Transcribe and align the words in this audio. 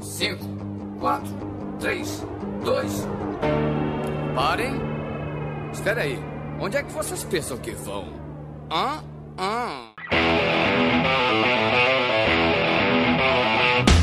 5, 0.00 0.38
4, 1.00 1.28
3, 1.80 2.24
2. 2.64 3.06
Parem! 4.34 4.80
Espera 5.72 6.02
aí. 6.02 6.18
Onde 6.60 6.76
é 6.76 6.82
que 6.82 6.92
vocês 6.92 7.24
pensam 7.24 7.56
que 7.58 7.72
vão? 7.72 8.12
Hã? 8.70 9.02
Hã? 9.38 9.92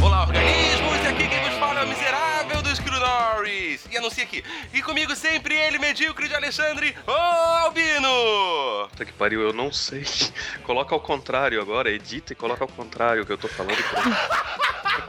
Olá, 0.03 0.23
organismos! 0.23 1.05
Aqui 1.07 1.27
quem 1.29 1.39
vos 1.43 1.57
fala 1.57 1.79
é 1.79 1.83
o 1.83 1.87
miserável 1.87 2.61
do 2.61 2.75
Screw 2.75 2.99
Norris. 2.99 3.85
E 3.89 3.97
anuncia 3.97 4.23
aqui. 4.23 4.43
E 4.73 4.81
comigo 4.81 5.15
sempre 5.15 5.55
ele, 5.55 5.79
medíocre 5.79 6.27
de 6.27 6.35
Alexandre, 6.35 6.95
o 7.07 7.11
Albino! 7.11 8.87
Puta 8.89 9.05
que 9.05 9.13
pariu, 9.13 9.41
eu 9.41 9.53
não 9.53 9.71
sei. 9.71 10.03
Coloca 10.63 10.93
ao 10.93 10.99
contrário 10.99 11.61
agora, 11.61 11.89
edita 11.89 12.33
e 12.33 12.35
coloca 12.35 12.63
ao 12.63 12.67
contrário 12.67 13.23
o 13.23 13.25
que 13.25 13.31
eu 13.31 13.37
tô 13.37 13.47
falando. 13.47 13.77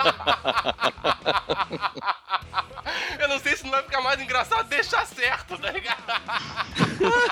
Eu 3.18 3.28
não 3.28 3.38
sei 3.38 3.56
se 3.56 3.64
não 3.64 3.70
vai 3.70 3.82
ficar 3.82 4.00
mais 4.00 4.20
engraçado 4.20 4.68
deixar 4.68 5.06
certo, 5.06 5.58
tá 5.58 5.70
ligado? 5.70 6.02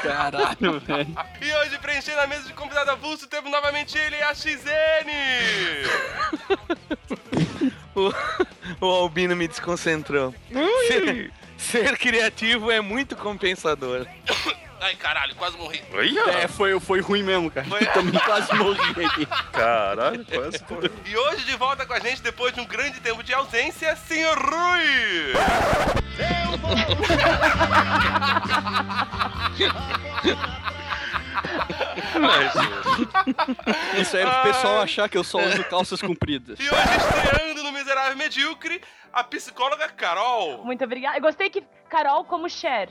Caralho, 0.03 0.81
velho. 0.81 1.17
E 1.41 1.55
hoje, 1.55 1.79
preenchendo 1.79 2.21
a 2.21 2.27
mesa 2.27 2.49
de 2.49 2.53
convidado 2.53 2.91
avulso, 2.91 3.27
temos 3.29 3.51
novamente 3.51 3.97
ele, 3.97 4.21
a 4.23 4.35
XN! 4.35 4.59
O, 7.97 8.13
o 8.85 8.91
Albino 8.91 9.37
me 9.37 9.47
desconcentrou. 9.47 10.35
Ser, 10.89 11.31
ser 11.57 11.97
criativo 11.97 12.69
é 12.69 12.81
muito 12.81 13.15
compensador. 13.15 14.05
Ai, 14.85 14.95
caralho, 14.97 15.35
quase 15.37 15.57
morri. 15.57 15.83
É, 16.43 16.47
foi, 16.47 16.79
foi 16.79 17.01
ruim 17.01 17.23
mesmo, 17.23 17.51
cara. 17.51 17.67
Foi. 17.67 17.87
Também 17.89 18.21
quase 18.21 18.55
morri 18.55 19.07
aqui. 19.07 19.27
Caralho, 19.51 20.27
quase 20.27 20.59
foi. 20.69 20.91
E 21.07 21.17
hoje 21.17 21.47
de 21.47 21.57
volta 21.57 21.87
com 21.87 21.95
a 21.95 21.99
gente, 22.01 22.21
depois 22.21 22.53
de 22.53 22.61
um 22.61 22.67
grande 22.67 23.01
tempo 23.01 23.23
de 23.23 23.33
ausência, 23.33 23.97
Senhor 23.97 24.37
Rui! 24.37 25.33
Isso 33.99 34.17
aí 34.19 34.23
é 34.23 34.27
pro 34.27 34.43
pessoal 34.43 34.83
achar 34.83 35.09
que 35.09 35.17
eu 35.17 35.25
só 35.25 35.39
uso 35.39 35.65
calças 35.65 36.03
compridas. 36.03 36.61
E 36.61 36.69
hoje 36.69 36.97
estreando 36.99 37.63
no 37.63 37.73
Miserável 37.73 38.19
Medíocre, 38.19 38.83
a 39.11 39.25
psicóloga 39.25 39.89
Carol. 39.89 40.63
Muito 40.63 40.85
obrigada. 40.85 41.17
Eu 41.17 41.23
gostei 41.23 41.49
que 41.49 41.65
Carol 41.89 42.23
como 42.27 42.51
Cher. 42.51 42.91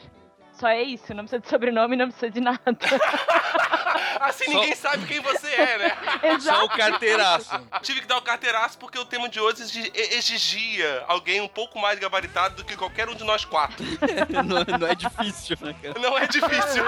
Só 0.59 0.67
é 0.67 0.81
isso, 0.83 1.13
não 1.13 1.23
precisa 1.23 1.41
de 1.41 1.47
sobrenome, 1.49 1.95
não 1.95 2.07
precisa 2.09 2.31
de 2.31 2.39
nada. 2.39 2.59
Assim 4.19 4.47
ninguém 4.47 4.75
sabe 4.75 5.05
quem 5.05 5.19
você 5.19 5.47
é, 5.47 5.77
né? 5.77 5.97
Só 6.39 6.61
o 6.61 6.63
Exato. 6.63 6.77
carteiraço. 6.77 7.49
Tive 7.81 8.01
que 8.01 8.07
dar 8.07 8.17
o 8.17 8.21
carteiraço 8.21 8.77
porque 8.77 8.97
o 8.97 9.05
tema 9.05 9.27
de 9.27 9.39
hoje 9.39 9.63
exi- 9.63 9.91
exigia 9.93 11.03
alguém 11.07 11.41
um 11.41 11.47
pouco 11.47 11.77
mais 11.79 11.99
gabaritado 11.99 12.55
do 12.55 12.63
que 12.63 12.77
qualquer 12.77 13.09
um 13.09 13.15
de 13.15 13.23
nós 13.23 13.43
quatro. 13.43 13.83
não, 14.45 14.77
não 14.79 14.87
é 14.87 14.95
difícil, 14.95 15.57
né, 15.61 15.75
cara? 15.81 15.99
Não 15.99 16.17
é 16.17 16.27
difícil. 16.27 16.83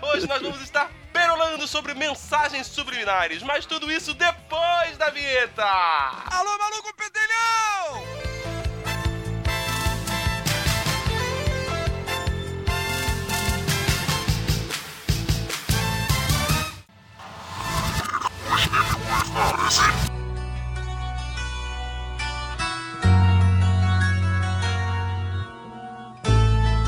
Por 0.00 0.08
Hoje 0.14 0.26
nós 0.26 0.40
vamos 0.40 0.60
estar 0.62 0.90
perolando 1.12 1.66
sobre 1.68 1.94
mensagens 1.94 2.66
subliminares, 2.66 3.42
mas 3.42 3.66
tudo 3.66 3.90
isso 3.90 4.14
depois 4.14 4.96
da 4.96 5.10
vinheta. 5.10 5.64
Alô, 5.64 6.58
maluco 6.58 6.94
pedelhão! 6.96 8.53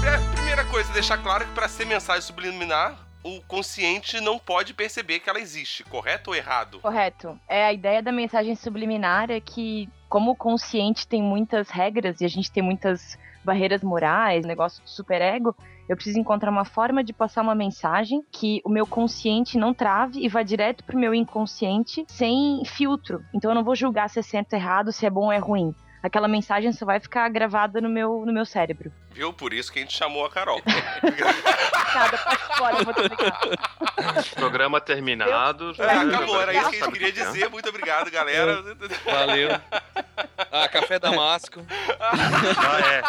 É, 0.05 0.35
Primeira 0.35 0.65
coisa, 0.67 0.93
deixar 0.93 1.19
claro 1.19 1.45
que 1.45 1.53
para 1.53 1.67
ser 1.69 1.85
mensagem 1.87 2.23
subliminar, 2.23 2.97
o 3.25 3.41
consciente 3.49 4.21
não 4.21 4.39
pode 4.39 4.73
perceber 4.73 5.19
que 5.19 5.29
ela 5.29 5.41
existe, 5.41 5.83
correto 5.83 6.31
ou 6.31 6.37
errado? 6.37 6.79
Correto. 6.79 7.37
É 7.49 7.67
a 7.67 7.73
ideia 7.73 8.01
da 8.01 8.13
mensagem 8.13 8.55
subliminar 8.55 9.31
é 9.33 9.41
que, 9.41 9.89
como 10.09 10.31
o 10.31 10.37
consciente 10.37 11.09
tem 11.09 11.21
muitas 11.21 11.69
regras 11.69 12.21
e 12.21 12.25
a 12.25 12.29
gente 12.29 12.53
tem 12.53 12.63
muitas 12.63 13.19
barreiras 13.45 13.83
morais, 13.83 14.45
negócio 14.45 14.83
de 14.85 14.91
superego, 14.91 15.57
eu 15.89 15.97
preciso 15.97 16.19
encontrar 16.19 16.51
uma 16.51 16.65
forma 16.65 17.03
de 17.03 17.13
passar 17.13 17.43
uma 17.43 17.55
mensagem 17.55 18.23
que 18.31 18.61
o 18.65 18.69
meu 18.69 18.87
consciente 18.87 19.59
não 19.59 19.73
trave 19.73 20.21
e 20.21 20.29
vá 20.29 20.43
direto 20.43 20.85
pro 20.85 20.99
meu 20.99 21.15
inconsciente 21.15 22.05
sem 22.09 22.63
filtro. 22.65 23.23
Então 23.33 23.51
eu 23.51 23.55
não 23.55 23.65
vou 23.65 23.77
julgar 23.77 24.11
se 24.11 24.19
é 24.19 24.23
certo 24.23 24.53
errado, 24.55 24.93
se 24.93 25.07
é 25.07 25.11
bom 25.11 25.27
ou 25.27 25.33
é 25.33 25.39
ruim. 25.39 25.75
Aquela 26.07 26.29
mensagem 26.29 26.73
só 26.73 26.87
vai 26.87 27.01
ficar 27.01 27.29
gravada 27.29 27.81
no 27.81 27.89
meu, 27.89 28.25
no 28.25 28.33
meu 28.33 28.47
cérebro. 28.47 28.93
Viu? 29.11 29.33
Por 29.33 29.53
isso 29.53 29.73
que 29.73 29.81
a 29.81 29.83
gente 29.83 29.93
chamou 29.93 30.25
a 30.25 30.31
Carol. 30.31 30.63
Parte 30.63 32.57
fora, 32.57 32.77
eu 32.79 32.85
vou. 32.85 32.95
Programa 34.37 34.81
terminado. 34.81 35.75
É, 35.77 35.91
acabou, 35.91 36.41
era 36.41 36.55
isso 36.55 36.71
que 36.71 36.77
a 36.77 36.85
gente 36.85 36.93
queria 36.93 37.11
dizer. 37.11 37.51
Muito 37.51 37.69
obrigado, 37.69 38.09
galera. 38.09 38.63
Valeu. 39.05 39.49
Ah, 40.53 40.69
café 40.69 41.01
damasco. 41.01 41.67
Ah, 41.99 42.79
é. 42.93 43.03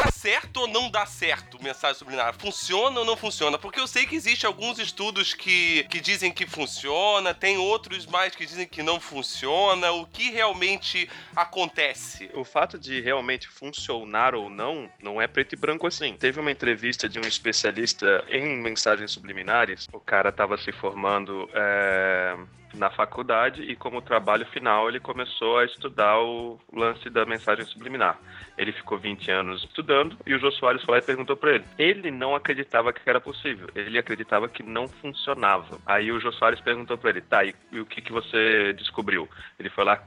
Certo 0.24 0.62
ou 0.62 0.66
não 0.66 0.88
dá 0.88 1.04
certo 1.04 1.62
mensagem 1.62 1.98
subliminar? 1.98 2.34
Funciona 2.38 2.98
ou 2.98 3.04
não 3.04 3.14
funciona? 3.14 3.58
Porque 3.58 3.78
eu 3.78 3.86
sei 3.86 4.06
que 4.06 4.16
existe 4.16 4.46
alguns 4.46 4.78
estudos 4.78 5.34
que, 5.34 5.84
que 5.90 6.00
dizem 6.00 6.32
que 6.32 6.46
funciona, 6.46 7.34
tem 7.34 7.58
outros 7.58 8.06
mais 8.06 8.34
que 8.34 8.46
dizem 8.46 8.66
que 8.66 8.82
não 8.82 8.98
funciona. 8.98 9.92
O 9.92 10.06
que 10.06 10.30
realmente 10.30 11.10
acontece? 11.36 12.30
O 12.32 12.42
fato 12.42 12.78
de 12.78 13.02
realmente 13.02 13.46
funcionar 13.48 14.34
ou 14.34 14.48
não, 14.48 14.90
não 14.98 15.20
é 15.20 15.26
preto 15.26 15.52
e 15.52 15.56
branco 15.56 15.86
assim. 15.86 16.16
Teve 16.16 16.40
uma 16.40 16.50
entrevista 16.50 17.06
de 17.06 17.18
um 17.18 17.28
especialista 17.28 18.24
em 18.30 18.56
mensagens 18.56 19.10
subliminares. 19.10 19.86
O 19.92 20.00
cara 20.00 20.30
estava 20.30 20.56
se 20.56 20.72
formando 20.72 21.50
é, 21.52 22.34
na 22.76 22.90
faculdade 22.90 23.62
e, 23.62 23.76
como 23.76 24.02
trabalho 24.02 24.46
final, 24.46 24.88
ele 24.88 25.00
começou 25.00 25.58
a 25.58 25.64
estudar 25.64 26.20
o 26.20 26.58
lance 26.72 27.08
da 27.10 27.24
mensagem 27.24 27.64
subliminar. 27.64 28.18
Ele 28.56 28.72
ficou 28.72 28.98
20 28.98 29.30
anos 29.30 29.64
estudando 29.64 30.16
e 30.26 30.34
o 30.34 30.38
Jô 30.38 30.50
Soares 30.52 30.82
foi 30.82 30.92
lá 30.92 30.98
e 30.98 31.06
perguntou 31.06 31.36
para 31.36 31.54
ele. 31.54 31.64
Ele 31.78 32.10
não 32.10 32.34
acreditava 32.34 32.92
que 32.92 33.08
era 33.08 33.20
possível, 33.20 33.68
ele 33.74 33.98
acreditava 33.98 34.48
que 34.48 34.62
não 34.62 34.88
funcionava. 34.88 35.78
Aí 35.86 36.10
o 36.12 36.20
Jô 36.20 36.32
Soares 36.32 36.60
perguntou 36.60 36.98
para 36.98 37.10
ele: 37.10 37.20
tá, 37.20 37.44
e, 37.44 37.54
e 37.72 37.80
o 37.80 37.86
que, 37.86 38.00
que 38.00 38.12
você 38.12 38.72
descobriu? 38.74 39.28
Ele 39.58 39.70
foi 39.70 39.84
lá 39.84 40.02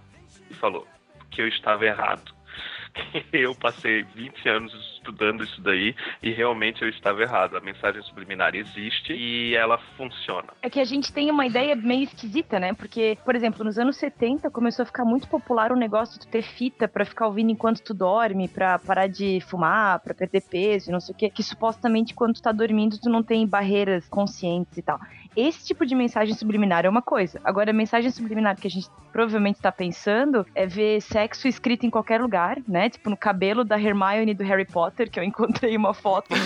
e 0.50 0.54
falou 0.54 0.88
que 1.32 1.42
eu 1.42 1.48
estava 1.48 1.86
errado. 1.86 2.37
Eu 3.32 3.56
passei 3.56 4.04
20 4.04 4.50
anos 4.50 4.74
estudando 5.08 5.44
isso 5.44 5.62
daí 5.62 5.96
e 6.22 6.32
realmente 6.32 6.82
eu 6.82 6.90
estava 6.90 7.22
errado. 7.22 7.56
A 7.56 7.62
mensagem 7.62 8.02
subliminar 8.04 8.56
existe 8.56 9.14
e 9.14 9.56
ela 9.56 9.78
funciona. 9.96 10.50
É 10.62 10.70
que 10.70 10.80
a 10.80 10.86
gente 10.86 11.14
tem 11.14 11.32
uma 11.32 11.46
ideia 11.46 11.76
meio 11.76 12.04
esquisita, 12.04 12.60
né? 12.60 12.74
Porque, 12.74 13.18
por 13.24 13.36
exemplo, 13.36 13.64
nos 13.64 13.78
anos 13.78 13.98
70 13.98 14.50
começou 14.52 14.84
a 14.84 14.86
ficar 14.86 15.06
muito 15.06 15.28
popular 15.28 15.72
o 15.72 15.76
negócio 15.76 16.20
de 16.20 16.28
ter 16.28 16.42
fita 16.42 16.88
pra 16.88 17.06
ficar 17.06 17.28
ouvindo 17.28 17.52
enquanto 17.52 17.82
tu 17.82 17.94
dorme, 17.94 18.48
pra 18.48 18.80
parar 18.80 19.08
de 19.08 19.40
fumar, 19.42 20.00
pra 20.00 20.14
perder 20.14 20.42
peso 20.42 20.92
não 20.92 21.00
sei 21.00 21.14
o 21.14 21.18
quê. 21.18 21.30
Que 21.30 21.44
supostamente 21.44 22.14
quando 22.14 22.36
tu 22.36 22.42
tá 22.42 22.52
dormindo 22.52 23.00
tu 23.00 23.10
não 23.10 23.24
tem 23.24 23.48
barreiras 23.48 24.08
conscientes 24.10 24.78
e 24.78 24.82
tal. 24.82 25.00
Esse 25.38 25.64
tipo 25.64 25.86
de 25.86 25.94
mensagem 25.94 26.34
subliminar 26.34 26.84
é 26.84 26.90
uma 26.90 27.04
coisa. 27.04 27.40
Agora, 27.44 27.70
a 27.70 27.74
mensagem 27.74 28.10
subliminar 28.10 28.56
que 28.60 28.66
a 28.66 28.72
gente 28.72 28.90
provavelmente 29.14 29.62
tá 29.62 29.72
pensando 29.72 30.44
é 30.56 30.66
ver 30.66 31.00
sexo 31.00 31.48
escrito 31.48 31.86
em 31.86 31.92
qualquer 31.92 32.20
lugar, 32.20 32.58
né? 32.68 32.90
Tipo 32.90 33.12
no 33.12 33.16
cabelo 33.16 33.64
da 33.64 33.80
Hermione 33.80 34.34
do 34.34 34.44
Harry 34.44 34.66
Potter, 34.66 35.12
que 35.12 35.20
eu 35.20 35.24
encontrei 35.24 35.78
uma 35.78 35.94
foto 35.94 36.34
no, 36.34 36.46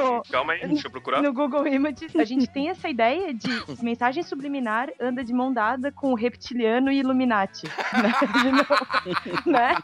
no, 0.00 0.22
Calma 0.24 0.54
aí, 0.54 0.66
deixa 0.66 0.88
eu 0.88 0.90
procurar. 0.90 1.22
no 1.22 1.32
Google 1.32 1.68
Images, 1.68 2.16
a 2.16 2.24
gente 2.24 2.48
tem 2.48 2.68
essa 2.68 2.88
ideia 2.88 3.32
de 3.32 3.48
mensagem 3.80 4.24
subliminar 4.24 4.88
anda 5.00 5.22
de 5.22 5.32
mão 5.32 5.52
dada 5.52 5.92
com 5.92 6.10
o 6.10 6.16
reptiliano 6.16 6.90
e 6.90 6.98
Illuminati. 6.98 7.68
Né? 7.98 8.12
Né? 9.46 9.74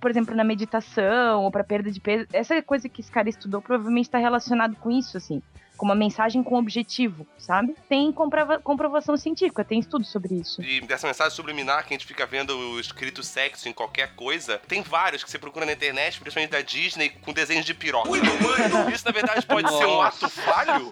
Por 0.00 0.10
exemplo, 0.10 0.34
na 0.34 0.44
meditação 0.44 1.42
ou 1.42 1.50
para 1.50 1.62
perda 1.62 1.90
de 1.90 2.00
peso, 2.00 2.26
essa 2.32 2.60
coisa 2.62 2.88
que 2.88 3.00
esse 3.00 3.10
cara 3.10 3.28
estudou 3.28 3.60
provavelmente 3.60 4.06
está 4.06 4.18
relacionado 4.18 4.76
com 4.76 4.90
isso, 4.90 5.16
assim. 5.16 5.42
Com 5.76 5.86
uma 5.86 5.94
mensagem 5.94 6.42
com 6.42 6.56
objetivo, 6.56 7.26
sabe? 7.38 7.74
Tem 7.88 8.12
comprova- 8.12 8.58
comprovação 8.60 9.16
científica, 9.16 9.64
tem 9.64 9.80
estudo 9.80 10.04
sobre 10.04 10.34
isso. 10.36 10.62
E 10.62 10.80
dessa 10.82 11.06
mensagem 11.06 11.34
subliminar 11.34 11.82
que 11.86 11.92
a 11.94 11.96
gente 11.98 12.06
fica 12.06 12.24
vendo 12.24 12.56
o 12.56 12.78
escrito 12.78 13.22
sexo 13.22 13.68
em 13.68 13.72
qualquer 13.72 14.14
coisa, 14.14 14.58
tem 14.68 14.82
vários 14.82 15.24
que 15.24 15.30
você 15.30 15.38
procura 15.38 15.66
na 15.66 15.72
internet, 15.72 16.20
principalmente 16.20 16.50
da 16.50 16.60
Disney, 16.60 17.08
com 17.08 17.32
desenhos 17.32 17.64
de 17.64 17.74
piroca. 17.74 18.10
Isso, 18.92 19.04
na 19.04 19.10
verdade, 19.12 19.44
pode 19.46 19.68
ser 19.76 19.86
um 19.86 20.00
ato 20.02 20.28
falho 20.28 20.88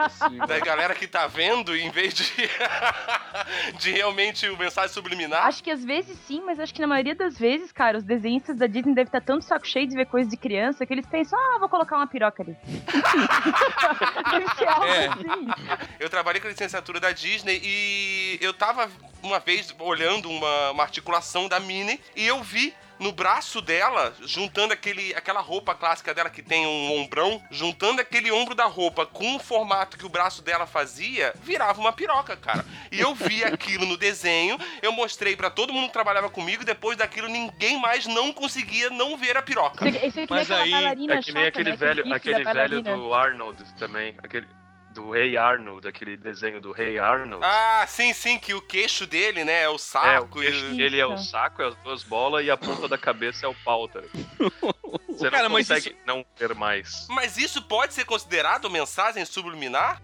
da 0.46 0.58
galera 0.58 0.94
que 0.94 1.06
tá 1.06 1.26
vendo, 1.26 1.76
em 1.76 1.90
vez 1.90 2.12
de, 2.14 2.24
de 3.78 3.92
realmente 3.92 4.48
o 4.48 4.56
mensagem 4.58 4.90
subliminar. 4.92 5.46
Acho 5.46 5.62
que 5.62 5.70
às 5.70 5.84
vezes 5.84 6.18
sim, 6.26 6.42
mas 6.44 6.58
acho 6.58 6.74
que 6.74 6.80
na 6.80 6.86
maioria 6.86 7.14
das 7.14 7.38
vezes, 7.38 7.70
cara, 7.70 7.98
os 7.98 8.04
desenhistas 8.04 8.56
da 8.56 8.66
Disney 8.66 8.94
devem 8.94 9.08
estar 9.08 9.20
tanto 9.20 9.44
saco 9.44 9.66
cheio 9.66 9.86
de 9.86 9.94
ver 9.94 10.06
coisa 10.06 10.28
de 10.28 10.36
criança 10.36 10.84
que 10.84 10.92
eles 10.92 11.06
pensam, 11.06 11.38
ah, 11.38 11.58
vou 11.60 11.68
colocar 11.68 11.96
uma 11.96 12.06
piroca 12.06 12.42
ali. 12.42 12.56
Deve 14.30 14.54
ser 14.56 14.68
algo 14.70 14.86
É. 14.86 15.06
assim. 15.06 15.84
Eu 15.98 16.08
trabalhei 16.10 16.40
com 16.40 16.46
a 16.48 16.50
licenciatura 16.50 17.00
da 17.00 17.12
Disney 17.12 17.60
e 17.62 18.38
eu 18.40 18.52
tava 18.54 18.90
uma 19.22 19.38
vez 19.38 19.74
olhando 19.78 20.28
uma, 20.30 20.70
uma 20.70 20.82
articulação 20.82 21.48
da 21.48 21.60
Minnie 21.60 22.00
e 22.16 22.26
eu 22.26 22.42
vi 22.42 22.74
no 22.98 23.12
braço 23.12 23.62
dela, 23.62 24.14
juntando 24.20 24.74
aquele, 24.74 25.14
aquela 25.14 25.40
roupa 25.40 25.74
clássica 25.74 26.12
dela 26.12 26.28
que 26.28 26.42
tem 26.42 26.66
um 26.66 27.00
ombrão, 27.00 27.42
juntando 27.50 27.98
aquele 28.02 28.30
ombro 28.30 28.54
da 28.54 28.66
roupa 28.66 29.06
com 29.06 29.36
o 29.36 29.38
formato 29.38 29.96
que 29.96 30.04
o 30.04 30.08
braço 30.10 30.42
dela 30.42 30.66
fazia, 30.66 31.32
virava 31.42 31.80
uma 31.80 31.94
piroca, 31.94 32.36
cara. 32.36 32.62
E 32.92 33.00
eu 33.00 33.14
vi 33.14 33.42
aquilo 33.42 33.86
no 33.86 33.96
desenho, 33.96 34.58
eu 34.82 34.92
mostrei 34.92 35.34
pra 35.34 35.48
todo 35.48 35.72
mundo 35.72 35.86
que 35.86 35.94
trabalhava 35.94 36.28
comigo, 36.28 36.62
e 36.62 36.66
depois 36.66 36.98
daquilo 36.98 37.26
ninguém 37.28 37.80
mais 37.80 38.04
não 38.06 38.34
conseguia 38.34 38.90
não 38.90 39.16
ver 39.16 39.34
a 39.34 39.40
piroca. 39.40 39.88
Isso 39.88 40.20
é 40.20 40.26
que 40.26 40.32
Mas 40.34 40.50
aí, 40.50 40.74
É 40.74 40.94
que 40.94 41.06
nem 41.06 41.22
chata, 41.22 41.48
aquele 41.48 41.70
né? 41.70 41.76
velho, 41.76 42.12
aquele 42.14 42.44
velho 42.44 42.82
do 42.82 43.14
Arnold 43.14 43.64
também. 43.78 44.14
Aquele, 44.22 44.46
do 44.90 45.10
Rei 45.10 45.36
Arnold, 45.36 45.86
aquele 45.86 46.16
desenho 46.16 46.60
do 46.60 46.72
Rei 46.72 46.98
Arnold. 46.98 47.44
Ah, 47.44 47.84
sim, 47.86 48.12
sim, 48.12 48.38
que 48.38 48.54
o 48.54 48.60
queixo 48.60 49.06
dele, 49.06 49.44
né, 49.44 49.62
é 49.62 49.68
o 49.68 49.72
é, 49.72 49.74
o 49.74 49.78
saco. 49.78 50.40
queixo 50.40 50.66
e... 50.66 50.76
dele 50.76 50.98
é 50.98 51.06
o 51.06 51.14
Isso. 51.14 51.30
saco, 51.30 51.62
é 51.62 51.68
as 51.68 51.76
duas 51.76 52.02
bolas 52.02 52.44
e 52.44 52.50
a 52.50 52.56
ponta 52.56 52.88
da 52.88 52.98
cabeça 52.98 53.46
é 53.46 53.48
o 53.48 53.54
pau, 53.54 53.88
tá? 53.88 54.00
Você 55.08 55.30
Cara, 55.30 55.48
não 55.48 55.56
consegue 55.56 55.96
não 56.06 56.24
ver 56.36 56.54
mais. 56.54 57.06
Mas 57.10 57.36
isso 57.36 57.62
pode 57.62 57.92
ser 57.94 58.04
considerado 58.04 58.70
mensagem 58.70 59.24
subliminar? 59.24 60.00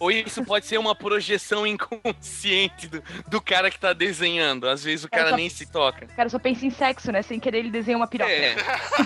Ou 0.00 0.10
isso 0.10 0.44
pode 0.44 0.66
ser 0.66 0.78
uma 0.78 0.94
projeção 0.94 1.66
inconsciente 1.66 2.88
do, 2.88 3.02
do 3.28 3.40
cara 3.40 3.70
que 3.70 3.78
tá 3.78 3.92
desenhando. 3.92 4.68
Às 4.68 4.84
vezes 4.84 5.04
o 5.04 5.08
cara 5.08 5.28
Essa- 5.28 5.36
nem 5.36 5.48
se 5.48 5.66
toca. 5.66 6.04
O 6.06 6.16
cara 6.16 6.28
só 6.28 6.38
pensa 6.38 6.66
em 6.66 6.70
sexo, 6.70 7.10
né? 7.12 7.22
Sem 7.22 7.38
querer 7.40 7.58
ele 7.58 7.70
desenha 7.70 7.96
uma 7.96 8.06
piroca. 8.06 8.30
É. 8.30 8.54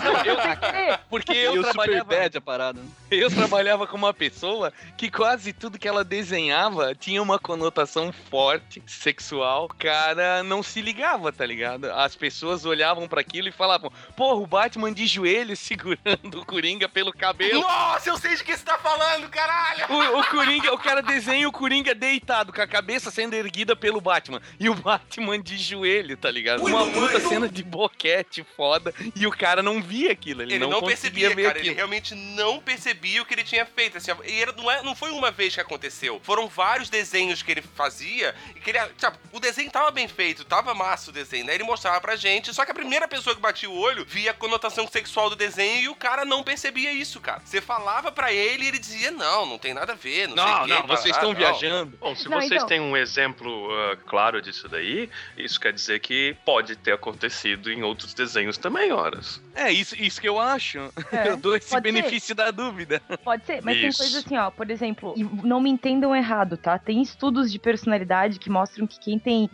Não, 0.03 0.25
eu- 0.25 0.97
porque 1.09 1.31
Eu 1.31 1.55
eu 1.55 1.63
super 1.63 1.73
trabalhava, 1.73 2.03
bad 2.09 2.37
a 2.37 2.41
parada. 2.41 2.81
né? 2.81 2.87
eu 3.11 3.29
trabalhava 3.29 3.87
com 3.87 3.97
uma 3.97 4.13
pessoa 4.13 4.71
que 4.97 5.09
quase 5.09 5.53
tudo 5.53 5.79
que 5.79 5.87
ela 5.87 6.03
desenhava 6.03 6.93
tinha 6.95 7.21
uma 7.21 7.39
conotação 7.39 8.11
forte, 8.29 8.81
sexual. 8.85 9.65
O 9.65 9.73
cara 9.75 10.43
não 10.43 10.61
se 10.63 10.81
ligava, 10.81 11.31
tá 11.31 11.45
ligado? 11.45 11.91
As 11.91 12.15
pessoas 12.15 12.65
olhavam 12.65 13.07
pra 13.07 13.21
aquilo 13.21 13.47
e 13.47 13.51
falavam: 13.51 13.91
Porra, 14.15 14.35
o 14.41 14.47
Batman 14.47 14.91
de 14.93 15.05
joelho 15.07 15.55
segurando 15.57 16.39
o 16.41 16.45
Coringa 16.45 16.87
pelo 16.89 17.11
cabelo. 17.13 17.61
Nossa, 17.61 18.09
eu 18.09 18.17
sei 18.17 18.35
de 18.35 18.43
que 18.43 18.55
você 18.55 18.63
tá 18.63 18.77
falando, 18.77 19.27
caralho! 19.29 19.85
O, 19.89 20.19
o 20.19 20.23
Coringa, 20.27 20.73
o 20.73 20.77
cara 20.79 21.01
desenha 21.01 21.47
o 21.47 21.51
Coringa 21.51 21.93
deitado, 21.93 22.51
com 22.53 22.61
a 22.61 22.67
cabeça 22.67 23.11
sendo 23.11 23.33
erguida 23.33 23.75
pelo 23.75 24.01
Batman. 24.01 24.41
E 24.59 24.69
o 24.69 24.75
Batman 24.75 25.39
de 25.41 25.57
joelho, 25.57 26.15
tá 26.17 26.29
ligado? 26.31 26.65
Uma 26.65 26.85
puta 26.87 27.19
cena 27.19 27.47
de 27.47 27.63
boquete 27.63 28.45
foda. 28.55 28.93
E 29.15 29.25
o 29.27 29.31
cara 29.31 29.61
não 29.61 29.81
via 29.81 30.11
aquilo, 30.11 30.41
ele, 30.41 30.53
Ele 30.55 30.59
não, 30.67 30.79
conseguia 30.79 30.89
percebia, 30.89 31.29
ver 31.35 31.43
cara. 31.43 31.57
Ele 31.57 31.59
aquilo. 31.59 31.75
realmente 31.75 32.15
não 32.15 32.59
percebia 32.59 33.21
o 33.21 33.25
que 33.25 33.33
ele 33.33 33.43
tinha 33.43 33.65
feito. 33.65 33.97
Assim, 33.97 34.11
e 34.25 34.41
era- 34.41 34.51
não, 34.53 34.69
é, 34.71 34.81
não 34.83 34.95
foi 34.95 35.11
uma 35.11 35.31
vez 35.31 35.53
que 35.53 35.61
aconteceu. 35.61 36.19
Foram 36.23 36.47
vários 36.47 36.89
desenhos 36.89 37.41
que 37.41 37.51
ele 37.51 37.61
fazia 37.61 38.33
e 38.55 38.59
que 38.59 38.69
ele. 38.71 38.79
Sabe, 38.97 39.17
o 39.31 39.39
desenho 39.39 39.69
tava 39.71 39.91
bem 39.91 40.07
feito, 40.07 40.43
tava 40.45 40.73
massa 40.73 41.09
o 41.09 41.13
desenho. 41.13 41.45
Daí 41.45 41.55
ele 41.55 41.63
mostrava 41.63 41.99
pra 42.01 42.15
gente. 42.15 42.53
Só 42.53 42.65
que 42.65 42.71
a 42.71 42.75
primeira 42.75 43.07
pessoa 43.07 43.35
que 43.35 43.41
batia 43.41 43.69
o 43.69 43.77
olho 43.77 44.05
via 44.05 44.31
a 44.31 44.33
conotação 44.33 44.87
sexual 44.87 45.29
do 45.29 45.35
desenho 45.35 45.81
e 45.81 45.89
o 45.89 45.95
cara 45.95 46.25
não 46.25 46.43
percebia 46.43 46.91
isso, 46.91 47.19
cara. 47.19 47.41
Você 47.45 47.61
falava 47.61 48.11
pra 48.11 48.31
ele 48.33 48.65
e 48.65 48.67
ele 48.67 48.79
dizia: 48.79 49.11
Não, 49.11 49.45
não 49.45 49.57
tem 49.57 49.73
nada 49.73 49.93
a 49.93 49.95
ver. 49.95 50.27
Não, 50.27 50.35
sei 50.35 50.45
Não, 50.45 50.67
não, 50.69 50.87
vocês 50.87 51.15
estão 51.15 51.29
não." 51.29 51.35
viajando. 51.37 51.97
Bom, 51.99 52.15
se 52.15 52.29
Não, 52.29 52.39
vocês 52.39 52.51
então- 52.53 52.67
têm 52.67 52.79
um 52.79 52.95
exemplo 52.95 53.69
ah, 53.71 53.97
claro 54.05 54.41
disso 54.41 54.67
daí, 54.69 55.09
isso 55.37 55.59
quer 55.59 55.73
dizer 55.73 55.99
que 55.99 56.35
pode 56.45 56.75
ter 56.75 56.93
acontecido 56.93 57.71
em 57.71 57.83
outros 57.83 58.13
desenhos 58.13 58.57
também, 58.57 58.91
horas. 58.91 59.41
É, 59.55 59.71
isso, 59.71 59.95
isso 60.01 60.21
que 60.21 60.29
eu 60.29 60.39
acho. 60.39 60.77
É, 61.11 61.29
eu 61.29 61.37
dou 61.37 61.55
esse 61.55 61.69
pode 61.69 61.87
ser. 61.87 61.93
benefício 61.93 62.35
da 62.35 62.51
dúvida. 62.51 63.01
Pode 63.23 63.45
ser, 63.45 63.61
mas 63.63 63.77
tem 63.77 63.87
Isso. 63.89 63.97
coisa 63.99 64.19
assim, 64.19 64.37
ó, 64.37 64.49
por 64.51 64.69
exemplo, 64.69 65.13
e 65.17 65.23
não 65.23 65.59
me 65.59 65.69
entendam 65.69 66.15
errado, 66.15 66.55
tá? 66.57 66.77
Tem 66.79 67.01
estudos 67.01 67.51
de 67.51 67.59
personalidade 67.59 68.39
que 68.39 68.49
mostram 68.49 68.85
que 68.87 68.99
quem 68.99 69.19
tem 69.19 69.49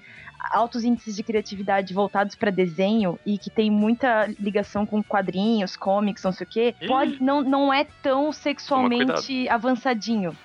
altos 0.51 0.83
índices 0.83 1.15
de 1.15 1.23
criatividade 1.23 1.93
voltados 1.93 2.35
pra 2.35 2.51
desenho 2.51 3.19
e 3.25 3.37
que 3.37 3.49
tem 3.49 3.69
muita 3.71 4.27
ligação 4.39 4.85
com 4.85 5.01
quadrinhos, 5.03 5.75
comics, 5.75 6.23
não 6.23 6.31
sei 6.31 6.45
o 6.45 6.49
quê, 6.49 6.75
Ih. 6.81 6.87
pode, 6.87 7.21
não, 7.21 7.41
não 7.41 7.73
é 7.73 7.85
tão 8.01 8.31
sexualmente 8.31 9.47
avançadinho. 9.49 10.35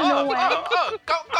Não 0.00 0.34
é. 0.34 0.46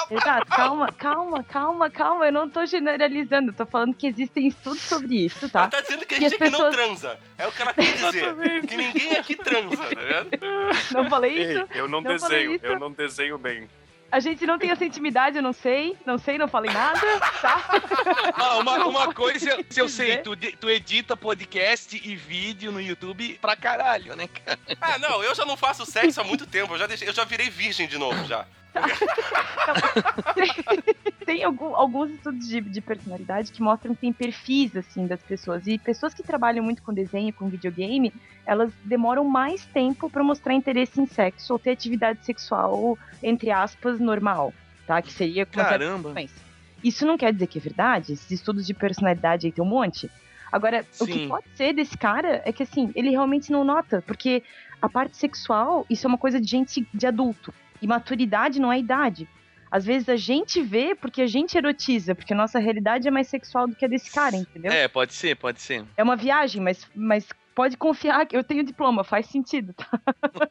Exato, 0.08 0.46
calma, 0.46 0.92
calma, 0.92 1.42
calma, 1.42 1.90
calma, 1.90 2.26
eu 2.26 2.32
não 2.32 2.48
tô 2.48 2.64
generalizando, 2.64 3.50
eu 3.50 3.54
tô 3.54 3.66
falando 3.66 3.94
que 3.94 4.06
existem 4.06 4.46
estudos 4.46 4.80
sobre 4.82 5.24
isso, 5.26 5.44
Ela 5.46 5.50
tá? 5.50 5.68
tá 5.68 5.80
dizendo 5.80 6.06
que 6.06 6.14
a 6.14 6.18
as 6.18 6.22
gente 6.24 6.34
aqui 6.34 6.44
não 6.44 6.50
pessoas- 6.52 6.74
transa. 6.76 7.18
É 7.36 7.46
o 7.46 7.52
que 7.52 7.62
ela 7.62 7.74
quer 7.74 7.92
dizer. 7.92 8.66
que 8.66 8.76
ninguém 8.76 9.12
aqui 9.16 9.34
transa, 9.36 9.76
tá 9.76 10.00
vendo? 10.00 10.30
Não 10.92 11.10
falei 11.10 11.42
isso? 11.42 11.66
eu 11.74 11.88
não, 11.88 12.00
não 12.00 12.12
desenho, 12.12 12.58
eu 12.62 12.78
não 12.78 12.90
desenho 12.92 13.36
bem. 13.38 13.68
A 14.11 14.20
gente 14.20 14.47
não 14.47 14.58
tem 14.58 14.70
essa 14.70 14.85
intimidade, 14.85 15.37
eu 15.37 15.43
não 15.43 15.53
sei, 15.53 15.97
não 16.06 16.17
sei, 16.17 16.38
não 16.38 16.47
falei 16.49 16.73
nada, 16.73 17.00
tá? 17.43 17.64
Ah, 18.38 18.58
uma, 18.58 18.87
uma 18.87 19.12
coisa, 19.14 19.58
se 19.69 19.81
eu 19.81 19.88
sei, 19.88 20.19
tu, 20.19 20.37
tu 20.37 20.70
edita 20.70 21.17
podcast 21.17 22.00
e 22.03 22.14
vídeo 22.14 22.70
no 22.70 22.81
YouTube 22.81 23.38
pra 23.41 23.56
caralho, 23.56 24.14
né, 24.14 24.29
cara? 24.29 24.58
Ah, 24.81 24.99
não, 24.99 25.23
eu 25.23 25.35
já 25.35 25.44
não 25.44 25.56
faço 25.56 25.85
sexo 25.87 26.20
há 26.20 26.25
muito 26.25 26.47
tempo. 26.47 26.75
Eu 26.75 26.79
já, 26.79 26.87
deixei- 26.87 27.08
eu 27.08 27.12
já 27.12 27.25
virei 27.25 27.50
virgem 27.50 27.87
de 27.88 27.99
novo 27.99 28.25
já. 28.26 28.47
tem 31.26 31.44
algum- 31.44 31.75
alguns 31.75 32.11
estudos 32.11 32.46
de, 32.46 32.61
de 32.61 32.81
personalidade 32.81 33.52
que 33.52 33.62
mostram 33.62 33.94
que 33.94 34.00
tem 34.02 34.12
perfis, 34.12 34.75
assim, 34.76 35.06
das 35.06 35.23
pessoas. 35.23 35.67
E 35.67 35.78
pessoas 35.78 36.14
que 36.14 36.23
trabalham 36.23 36.64
muito 36.64 36.82
com 36.82 36.93
desenho, 36.93 37.32
com 37.32 37.49
videogame, 37.49 38.12
elas 38.46 38.73
demoram 38.84 39.25
mais 39.25 39.64
tempo 39.67 40.08
pra 40.08 40.23
mostrar 40.23 40.55
interesse 40.55 41.00
em 41.00 41.06
sexo 41.06 41.52
ou 41.52 41.58
ter 41.58 41.73
atividade 41.73 42.25
sexual, 42.25 42.99
entre 43.23 43.50
aspas, 43.50 43.99
normal, 43.99 44.52
tá? 44.87 45.02
Que 45.02 45.12
seria 45.12 45.44
Caramba. 45.44 46.14
Isso 46.84 47.06
não 47.06 47.17
quer 47.17 47.32
dizer 47.32 47.46
que 47.46 47.58
é 47.58 47.61
verdade. 47.61 48.12
Esses 48.12 48.31
estudos 48.31 48.67
de 48.67 48.75
personalidade 48.75 49.46
aí 49.46 49.52
tem 49.52 49.64
um 49.64 49.69
monte. 49.69 50.11
Agora, 50.52 50.87
o 51.00 51.06
que 51.06 51.14
Sim. 51.14 51.29
pode 51.29 51.46
ser 51.56 51.72
desse 51.72 51.99
cara 51.99 52.40
é 52.44 52.52
que, 52.52 52.62
assim, 52.62 52.93
ele 52.94 53.11
realmente 53.11 53.50
não 53.50 53.64
nota, 53.64 54.02
porque 54.06 54.43
a 54.81 54.88
parte 54.88 55.17
sexual, 55.17 55.84
isso 55.90 56.06
é 56.06 56.08
uma 56.08 56.19
coisa 56.19 56.40
de 56.40 56.49
gente 56.49 56.87
de 56.94 57.06
adulto. 57.06 57.52
E 57.81 57.87
maturidade 57.87 58.61
não 58.61 58.73
é 58.73 58.78
idade. 58.78 59.28
Às 59.70 59.84
vezes 59.84 60.08
a 60.08 60.17
gente 60.17 60.62
vê 60.62 60.94
porque 60.94 61.23
a 61.23 61.26
gente 61.26 61.56
erotiza, 61.56 62.14
porque 62.14 62.32
a 62.32 62.37
nossa 62.37 62.58
realidade 62.58 63.08
é 63.08 63.11
mais 63.11 63.26
sexual 63.28 63.67
do 63.67 63.75
que 63.75 63.84
a 63.84 63.88
desse 63.88 64.11
cara, 64.12 64.37
entendeu? 64.37 64.73
É, 64.73 64.84
É, 64.84 64.88
pode 64.88 65.12
ser, 65.12 65.37
pode 65.37 65.61
ser. 65.61 65.84
uma 66.02 66.17
viagem, 66.17 66.62
mas, 66.62 66.88
mas 66.94 67.28
pode 67.55 67.76
confiar 67.76 68.26
que 68.26 68.37
eu 68.37 68.44
tenho 68.44 68.62
diploma, 68.62 69.02
faz 69.02 69.26
sentido, 69.26 69.75
tá? 69.75 70.00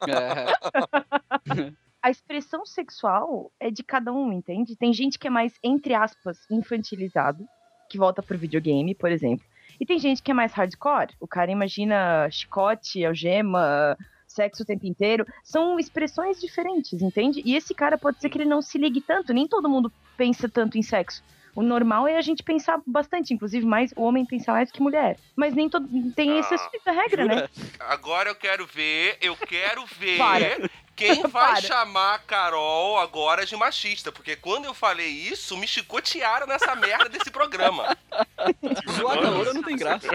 É. 0.06 1.72
A 2.06 2.10
expressão 2.10 2.64
sexual 2.64 3.50
é 3.58 3.68
de 3.68 3.82
cada 3.82 4.12
um, 4.12 4.32
entende? 4.32 4.76
Tem 4.76 4.92
gente 4.92 5.18
que 5.18 5.26
é 5.26 5.30
mais, 5.30 5.54
entre 5.60 5.92
aspas, 5.92 6.38
infantilizado, 6.48 7.44
que 7.90 7.98
volta 7.98 8.22
pro 8.22 8.38
videogame, 8.38 8.94
por 8.94 9.10
exemplo. 9.10 9.44
E 9.80 9.84
tem 9.84 9.98
gente 9.98 10.22
que 10.22 10.30
é 10.30 10.34
mais 10.34 10.52
hardcore. 10.52 11.14
O 11.18 11.26
cara 11.26 11.50
imagina 11.50 12.28
chicote, 12.30 13.04
algema, 13.04 13.98
sexo 14.36 14.62
o 14.62 14.66
tempo 14.66 14.86
inteiro. 14.86 15.26
São 15.42 15.78
expressões 15.80 16.40
diferentes, 16.40 17.00
entende? 17.02 17.42
E 17.44 17.56
esse 17.56 17.74
cara 17.74 17.98
pode 17.98 18.20
ser 18.20 18.28
que 18.28 18.38
ele 18.38 18.44
não 18.48 18.62
se 18.62 18.78
ligue 18.78 19.00
tanto. 19.00 19.32
Nem 19.32 19.48
todo 19.48 19.68
mundo 19.68 19.90
pensa 20.16 20.48
tanto 20.48 20.78
em 20.78 20.82
sexo. 20.82 21.22
O 21.54 21.62
normal 21.62 22.06
é 22.06 22.18
a 22.18 22.20
gente 22.20 22.42
pensar 22.42 22.78
bastante, 22.86 23.32
inclusive 23.32 23.64
mais 23.64 23.90
o 23.96 24.02
homem 24.02 24.26
pensar 24.26 24.52
mais 24.52 24.70
que 24.70 24.82
mulher. 24.82 25.16
Mas 25.34 25.54
nem 25.54 25.70
todo 25.70 25.88
tem 26.14 26.32
Ah, 26.32 26.40
exceções 26.40 26.82
da 26.84 26.92
regra, 26.92 27.24
né? 27.24 27.48
Agora 27.80 28.28
eu 28.28 28.34
quero 28.34 28.66
ver, 28.66 29.16
eu 29.22 29.34
quero 29.34 29.86
ver 29.98 30.18
Para. 30.18 30.68
quem 30.94 31.22
vai 31.32 31.54
Para. 31.54 31.62
chamar 31.62 32.14
a 32.16 32.18
Carol 32.18 32.98
agora 32.98 33.46
de 33.46 33.56
machista. 33.56 34.12
Porque 34.12 34.36
quando 34.36 34.66
eu 34.66 34.74
falei 34.74 35.08
isso, 35.08 35.56
me 35.56 35.66
chicotearam 35.66 36.46
nessa 36.46 36.76
merda 36.76 37.08
desse 37.08 37.30
programa. 37.30 37.96
Zoar 38.92 39.18
calor 39.18 39.54
não 39.54 39.62
tem 39.62 39.76
graça. 39.76 40.08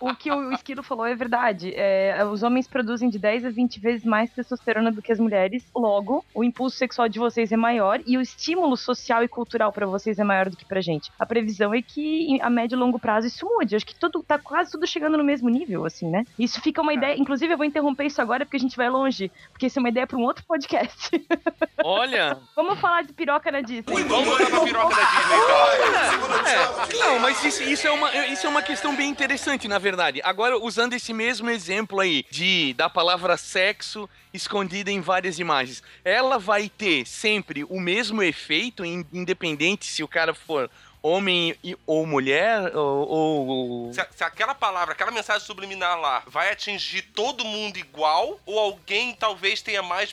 O 0.00 0.14
que 0.14 0.30
o 0.30 0.52
Esquilo 0.52 0.82
falou 0.82 1.06
é 1.06 1.14
verdade. 1.14 1.72
É, 1.74 2.24
os 2.24 2.42
homens 2.42 2.66
produzem 2.66 3.08
de 3.08 3.18
10 3.18 3.46
a 3.46 3.50
20 3.50 3.80
vezes 3.80 4.04
mais 4.04 4.30
testosterona 4.30 4.90
do 4.92 5.02
que 5.02 5.12
as 5.12 5.18
mulheres. 5.18 5.64
Logo, 5.74 6.24
o 6.34 6.44
impulso 6.44 6.76
sexual 6.76 7.08
de 7.08 7.18
vocês 7.18 7.52
é 7.52 7.56
maior 7.56 8.00
e 8.06 8.16
o 8.16 8.20
estímulo 8.20 8.76
social 8.76 9.22
e 9.22 9.28
cultural 9.28 9.72
pra 9.72 9.86
vocês 9.86 10.18
é 10.18 10.24
maior 10.24 10.48
do 10.48 10.56
que 10.56 10.64
pra 10.64 10.80
gente. 10.80 11.10
A 11.18 11.26
previsão 11.26 11.72
é 11.74 11.80
que 11.80 12.40
a 12.40 12.50
médio 12.50 12.76
e 12.76 12.78
longo 12.78 12.98
prazo 12.98 13.26
isso 13.26 13.46
mude. 13.46 13.76
Acho 13.76 13.86
que 13.86 13.94
tudo 13.94 14.22
tá 14.22 14.38
quase 14.38 14.70
tudo 14.70 14.86
chegando 14.86 15.16
no 15.16 15.24
mesmo 15.24 15.48
nível, 15.48 15.84
assim, 15.84 16.08
né? 16.10 16.24
Isso 16.38 16.60
fica 16.60 16.82
uma 16.82 16.92
ideia. 16.92 17.18
Inclusive, 17.18 17.52
eu 17.52 17.56
vou 17.56 17.66
interromper 17.66 18.06
isso 18.06 18.20
agora 18.20 18.44
porque 18.44 18.56
a 18.56 18.60
gente 18.60 18.76
vai 18.76 18.88
longe. 18.88 19.30
Porque 19.52 19.66
isso 19.66 19.78
é 19.78 19.80
uma 19.80 19.88
ideia 19.88 20.06
pra 20.06 20.16
um 20.18 20.22
outro 20.22 20.44
podcast. 20.46 21.10
Olha, 21.84 22.38
Vamos 22.54 22.78
falar 22.78 23.02
de 23.02 23.12
piroca 23.12 23.50
na 23.50 23.60
Disney. 23.60 24.04
Vamos 24.04 24.26
voltar 24.26 24.46
pra 24.46 24.60
piroca 24.60 24.94
da 24.94 25.02
Disney, 25.02 25.36
então. 25.44 26.46
É, 26.46 26.98
não, 26.98 27.18
mas 27.18 27.44
isso, 27.44 27.62
isso 27.62 27.86
é 27.86 27.90
uma, 27.90 28.14
isso 28.26 28.46
é 28.46 28.50
uma 28.50 28.62
questão 28.62 28.94
bem 28.94 29.10
interessante, 29.10 29.66
na 29.74 29.78
verdade. 29.80 30.20
Agora, 30.22 30.56
usando 30.56 30.92
esse 30.92 31.12
mesmo 31.12 31.50
exemplo 31.50 31.98
aí 31.98 32.24
de 32.30 32.72
da 32.74 32.88
palavra 32.88 33.36
sexo 33.36 34.08
escondida 34.32 34.88
em 34.88 35.00
várias 35.00 35.40
imagens, 35.40 35.82
ela 36.04 36.38
vai 36.38 36.68
ter 36.68 37.04
sempre 37.04 37.64
o 37.64 37.80
mesmo 37.80 38.22
efeito, 38.22 38.84
in- 38.84 39.04
independente 39.12 39.84
se 39.86 40.00
o 40.04 40.06
cara 40.06 40.32
for 40.32 40.70
homem 41.02 41.54
e, 41.62 41.76
ou 41.86 42.06
mulher, 42.06 42.74
ou... 42.74 43.08
ou- 43.08 43.92
Se, 43.92 44.00
se 44.16 44.24
aquela 44.24 44.54
palavra, 44.54 44.94
aquela 44.94 45.10
mensagem 45.10 45.44
subliminar 45.46 46.00
lá 46.00 46.22
vai 46.26 46.50
atingir 46.50 47.02
todo 47.02 47.44
mundo 47.44 47.76
igual, 47.76 48.40
ou 48.46 48.58
alguém 48.58 49.12
talvez 49.14 49.60
tenha 49.60 49.82
mais 49.82 50.12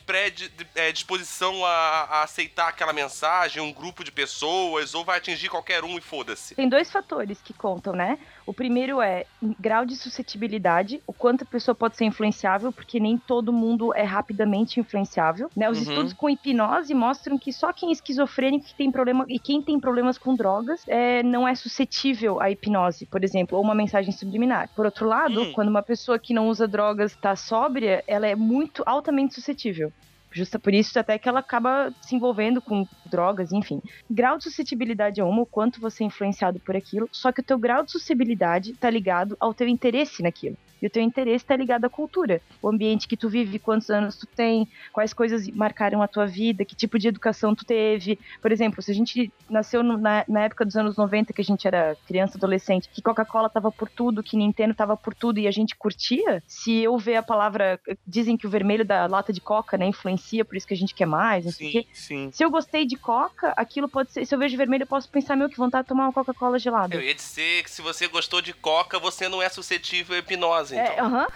predisposição 0.75 1.63
a, 1.65 1.69
a 2.09 2.23
aceitar 2.23 2.67
aquela 2.67 2.91
mensagem, 2.91 3.61
um 3.63 3.71
grupo 3.71 4.03
de 4.03 4.11
pessoas, 4.11 4.93
ou 4.93 5.05
vai 5.05 5.17
atingir 5.17 5.47
qualquer 5.47 5.83
um 5.85 5.97
e 5.97 6.01
foda-se. 6.01 6.55
Tem 6.55 6.67
dois 6.67 6.91
fatores 6.91 7.39
que 7.41 7.53
contam, 7.53 7.93
né? 7.93 8.19
O 8.51 8.53
primeiro 8.53 9.01
é 9.01 9.23
grau 9.57 9.85
de 9.85 9.95
suscetibilidade, 9.95 11.01
o 11.07 11.13
quanto 11.13 11.43
a 11.43 11.47
pessoa 11.47 11.73
pode 11.73 11.95
ser 11.95 12.03
influenciável, 12.03 12.73
porque 12.73 12.99
nem 12.99 13.17
todo 13.17 13.53
mundo 13.53 13.95
é 13.95 14.03
rapidamente 14.03 14.77
influenciável. 14.77 15.49
Né? 15.55 15.69
Os 15.69 15.77
Uhum. 15.77 15.83
estudos 15.83 16.11
com 16.11 16.29
hipnose 16.29 16.93
mostram 16.93 17.39
que 17.39 17.53
só 17.53 17.71
quem 17.71 17.87
é 17.87 17.91
esquizofrênico 17.93 18.65
que 18.65 18.75
tem 18.75 18.91
problema 18.91 19.23
e 19.29 19.39
quem 19.39 19.63
tem 19.63 19.79
problemas 19.79 20.17
com 20.17 20.35
drogas 20.35 20.81
é, 20.89 21.23
não 21.23 21.47
é 21.47 21.55
suscetível 21.55 22.41
à 22.41 22.51
hipnose, 22.51 23.05
por 23.09 23.23
exemplo, 23.23 23.57
ou 23.57 23.63
uma 23.63 23.73
mensagem 23.73 24.11
subliminar. 24.11 24.69
Por 24.75 24.83
outro 24.85 25.07
lado, 25.07 25.43
Hum. 25.43 25.51
quando 25.53 25.69
uma 25.69 25.81
pessoa 25.81 26.19
que 26.19 26.33
não 26.33 26.49
usa 26.49 26.67
drogas 26.67 27.11
está 27.13 27.33
sóbria, 27.37 28.03
ela 28.05 28.27
é 28.27 28.35
muito 28.35 28.83
altamente 28.85 29.33
suscetível. 29.33 29.93
Justa 30.33 30.57
por 30.57 30.73
isso 30.73 30.97
até 30.97 31.19
que 31.19 31.27
ela 31.27 31.39
acaba 31.39 31.93
se 32.01 32.15
envolvendo 32.15 32.61
com 32.61 32.85
drogas, 33.05 33.51
enfim. 33.51 33.81
Grau 34.09 34.37
de 34.37 34.45
suscetibilidade 34.45 35.19
é 35.19 35.23
uma, 35.23 35.41
o 35.41 35.45
quanto 35.45 35.81
você 35.81 36.03
é 36.03 36.07
influenciado 36.07 36.59
por 36.59 36.75
aquilo, 36.75 37.09
só 37.11 37.31
que 37.31 37.41
o 37.41 37.43
teu 37.43 37.59
grau 37.59 37.83
de 37.83 37.91
suscetibilidade 37.91 38.73
tá 38.77 38.89
ligado 38.89 39.35
ao 39.39 39.53
teu 39.53 39.67
interesse 39.67 40.23
naquilo. 40.23 40.57
E 40.81 40.87
o 40.87 40.89
teu 40.89 41.01
interesse 41.01 41.45
tá 41.45 41.55
ligado 41.55 41.85
à 41.85 41.89
cultura. 41.89 42.41
O 42.61 42.69
ambiente 42.69 43.07
que 43.07 43.17
tu 43.17 43.29
vive, 43.29 43.59
quantos 43.59 43.89
anos 43.89 44.15
tu 44.15 44.25
tem, 44.25 44.67
quais 44.91 45.13
coisas 45.13 45.47
marcaram 45.49 46.01
a 46.01 46.07
tua 46.07 46.25
vida, 46.25 46.65
que 46.65 46.75
tipo 46.75 46.97
de 46.97 47.07
educação 47.07 47.53
tu 47.53 47.65
teve. 47.65 48.17
Por 48.41 48.51
exemplo, 48.51 48.81
se 48.81 48.91
a 48.91 48.93
gente 48.93 49.31
nasceu 49.49 49.83
na, 49.83 50.25
na 50.27 50.41
época 50.41 50.65
dos 50.65 50.75
anos 50.75 50.97
90, 50.97 51.33
que 51.33 51.41
a 51.41 51.43
gente 51.43 51.67
era 51.67 51.95
criança, 52.07 52.37
adolescente, 52.37 52.89
que 52.89 53.01
Coca-Cola 53.01 53.49
tava 53.49 53.71
por 53.71 53.89
tudo, 53.89 54.23
que 54.23 54.37
Nintendo 54.37 54.73
tava 54.73 54.97
por 54.97 55.13
tudo 55.13 55.39
e 55.39 55.47
a 55.47 55.51
gente 55.51 55.75
curtia, 55.75 56.41
se 56.47 56.79
eu 56.79 56.97
ver 56.97 57.17
a 57.17 57.23
palavra. 57.23 57.79
Dizem 58.07 58.37
que 58.37 58.47
o 58.47 58.49
vermelho 58.49 58.85
da 58.85 59.05
lata 59.07 59.31
de 59.31 59.41
Coca, 59.41 59.77
né, 59.77 59.85
influencia, 59.85 60.43
por 60.43 60.55
isso 60.55 60.67
que 60.67 60.73
a 60.73 60.77
gente 60.77 60.95
quer 60.95 61.05
mais, 61.05 61.45
não 61.45 61.51
sei 61.51 61.69
o 61.69 61.71
quê. 61.71 61.87
Sim, 61.93 62.27
sim. 62.27 62.31
Se 62.31 62.43
eu 62.43 62.49
gostei 62.49 62.85
de 62.85 62.95
Coca, 62.95 63.53
aquilo 63.55 63.87
pode 63.87 64.11
ser. 64.11 64.25
Se 64.25 64.33
eu 64.33 64.39
vejo 64.39 64.57
vermelho, 64.57 64.83
eu 64.83 64.87
posso 64.87 65.09
pensar, 65.09 65.35
meu, 65.35 65.49
que 65.49 65.57
vontade 65.57 65.83
de 65.83 65.89
tomar 65.89 66.05
uma 66.05 66.13
Coca-Cola 66.13 66.57
gelada. 66.57 66.95
Eu 66.95 67.01
ia 67.01 67.13
dizer 67.13 67.63
que 67.63 67.69
se 67.71 67.81
você 67.81 68.07
gostou 68.07 68.41
de 68.41 68.53
coca, 68.53 68.99
você 68.99 69.27
não 69.27 69.41
é 69.41 69.49
suscetível 69.49 70.15
à 70.15 70.19
hipnose, 70.19 70.70
É, 70.77 70.93
então. 70.93 71.27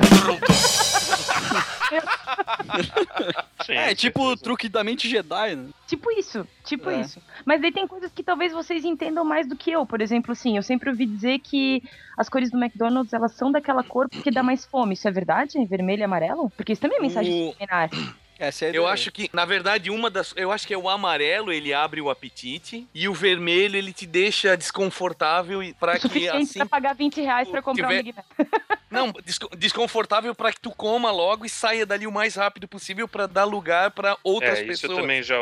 É, 3.68 3.90
com 3.90 3.96
tipo 3.96 4.24
o 4.24 4.38
truque 4.38 4.70
da 4.70 4.84
mente 4.84 5.10
Jedi, 5.10 5.56
né? 5.56 5.70
Tipo 5.88 6.12
isso, 6.12 6.48
tipo 6.64 6.90
É. 6.90 7.02
isso. 7.02 7.20
Mas 7.44 7.62
daí 7.62 7.72
tem 7.72 7.88
coisas 7.88 8.12
que 8.12 8.22
talvez 8.24 8.52
vocês 8.54 8.84
entendam 8.86 9.24
mais 9.26 9.48
do 9.48 9.56
que 9.56 9.72
eu. 9.72 9.86
Por 9.86 10.02
exemplo, 10.02 10.32
assim, 10.34 10.56
eu 10.58 10.64
sempre 10.64 10.90
ouvi 10.90 11.06
dizer 11.06 11.40
que 11.40 11.82
as 12.18 12.30
cores 12.30 12.52
do 12.52 12.58
McDonald's, 12.64 13.14
elas 13.14 13.32
são 13.34 13.52
daquela 13.52 13.84
cor 13.84 14.08
porque 14.10 14.30
dá 14.32 14.44
mais 14.44 14.66
fome. 14.66 14.94
Isso 14.94 15.08
é 15.08 15.12
verdade? 15.12 15.64
Vermelho 15.66 16.02
e 16.02 16.04
amarelo? 16.04 16.50
Porque 16.52 16.74
isso 16.74 16.82
também 16.82 16.98
é 17.00 17.02
mensagem 17.02 17.32
O- 17.50 17.52
subliminar. 17.52 17.90
Essa 18.38 18.66
é 18.66 18.68
a 18.68 18.72
Eu 18.72 18.82
ideia. 18.84 18.88
acho 18.94 19.12
que, 19.12 19.30
na 19.34 19.46
verdade, 19.46 19.90
uma 19.90 20.10
das. 20.10 20.34
Eu 20.36 20.52
acho 20.52 20.68
que 20.68 20.74
é 20.74 20.78
o 20.78 20.90
amarelo, 20.90 21.52
ele 21.54 21.74
abre 21.74 22.02
o 22.02 22.10
apetite. 22.10 22.86
E 22.94 23.08
o 23.08 23.14
vermelho, 23.14 23.78
ele 23.78 23.94
te 23.94 24.06
deixa 24.06 24.56
desconfortável 24.58 25.64
e 25.64 25.74
para 25.74 25.98
que 26.00 26.28
assim. 26.30 26.60
pra 26.60 26.66
pagar 26.66 26.94
20 26.94 27.22
reais 27.22 27.48
pra 27.48 27.62
comprar 27.62 27.88
tiver- 27.88 28.02
um 28.02 28.04
Big 28.04 28.16
Mac. 28.16 28.26
Não, 28.92 29.12
desco- 29.26 29.50
desconfortável 29.58 30.34
para 30.36 30.54
que 30.54 30.60
tu 30.60 30.72
coma 30.72 31.12
logo 31.12 31.46
e 31.46 31.50
saia 31.50 31.86
dali 31.86 32.06
o 32.08 32.12
mais 32.12 32.36
rápido 32.36 32.68
possível 32.68 33.08
para 33.08 33.28
dar 33.28 33.44
lugar 33.44 33.92
para 33.92 34.18
outras 34.24 34.60
É, 34.60 34.62
isso 34.62 34.68
pessoas. 34.84 34.92
eu, 34.92 35.02
também 35.02 35.24
já, 35.24 35.36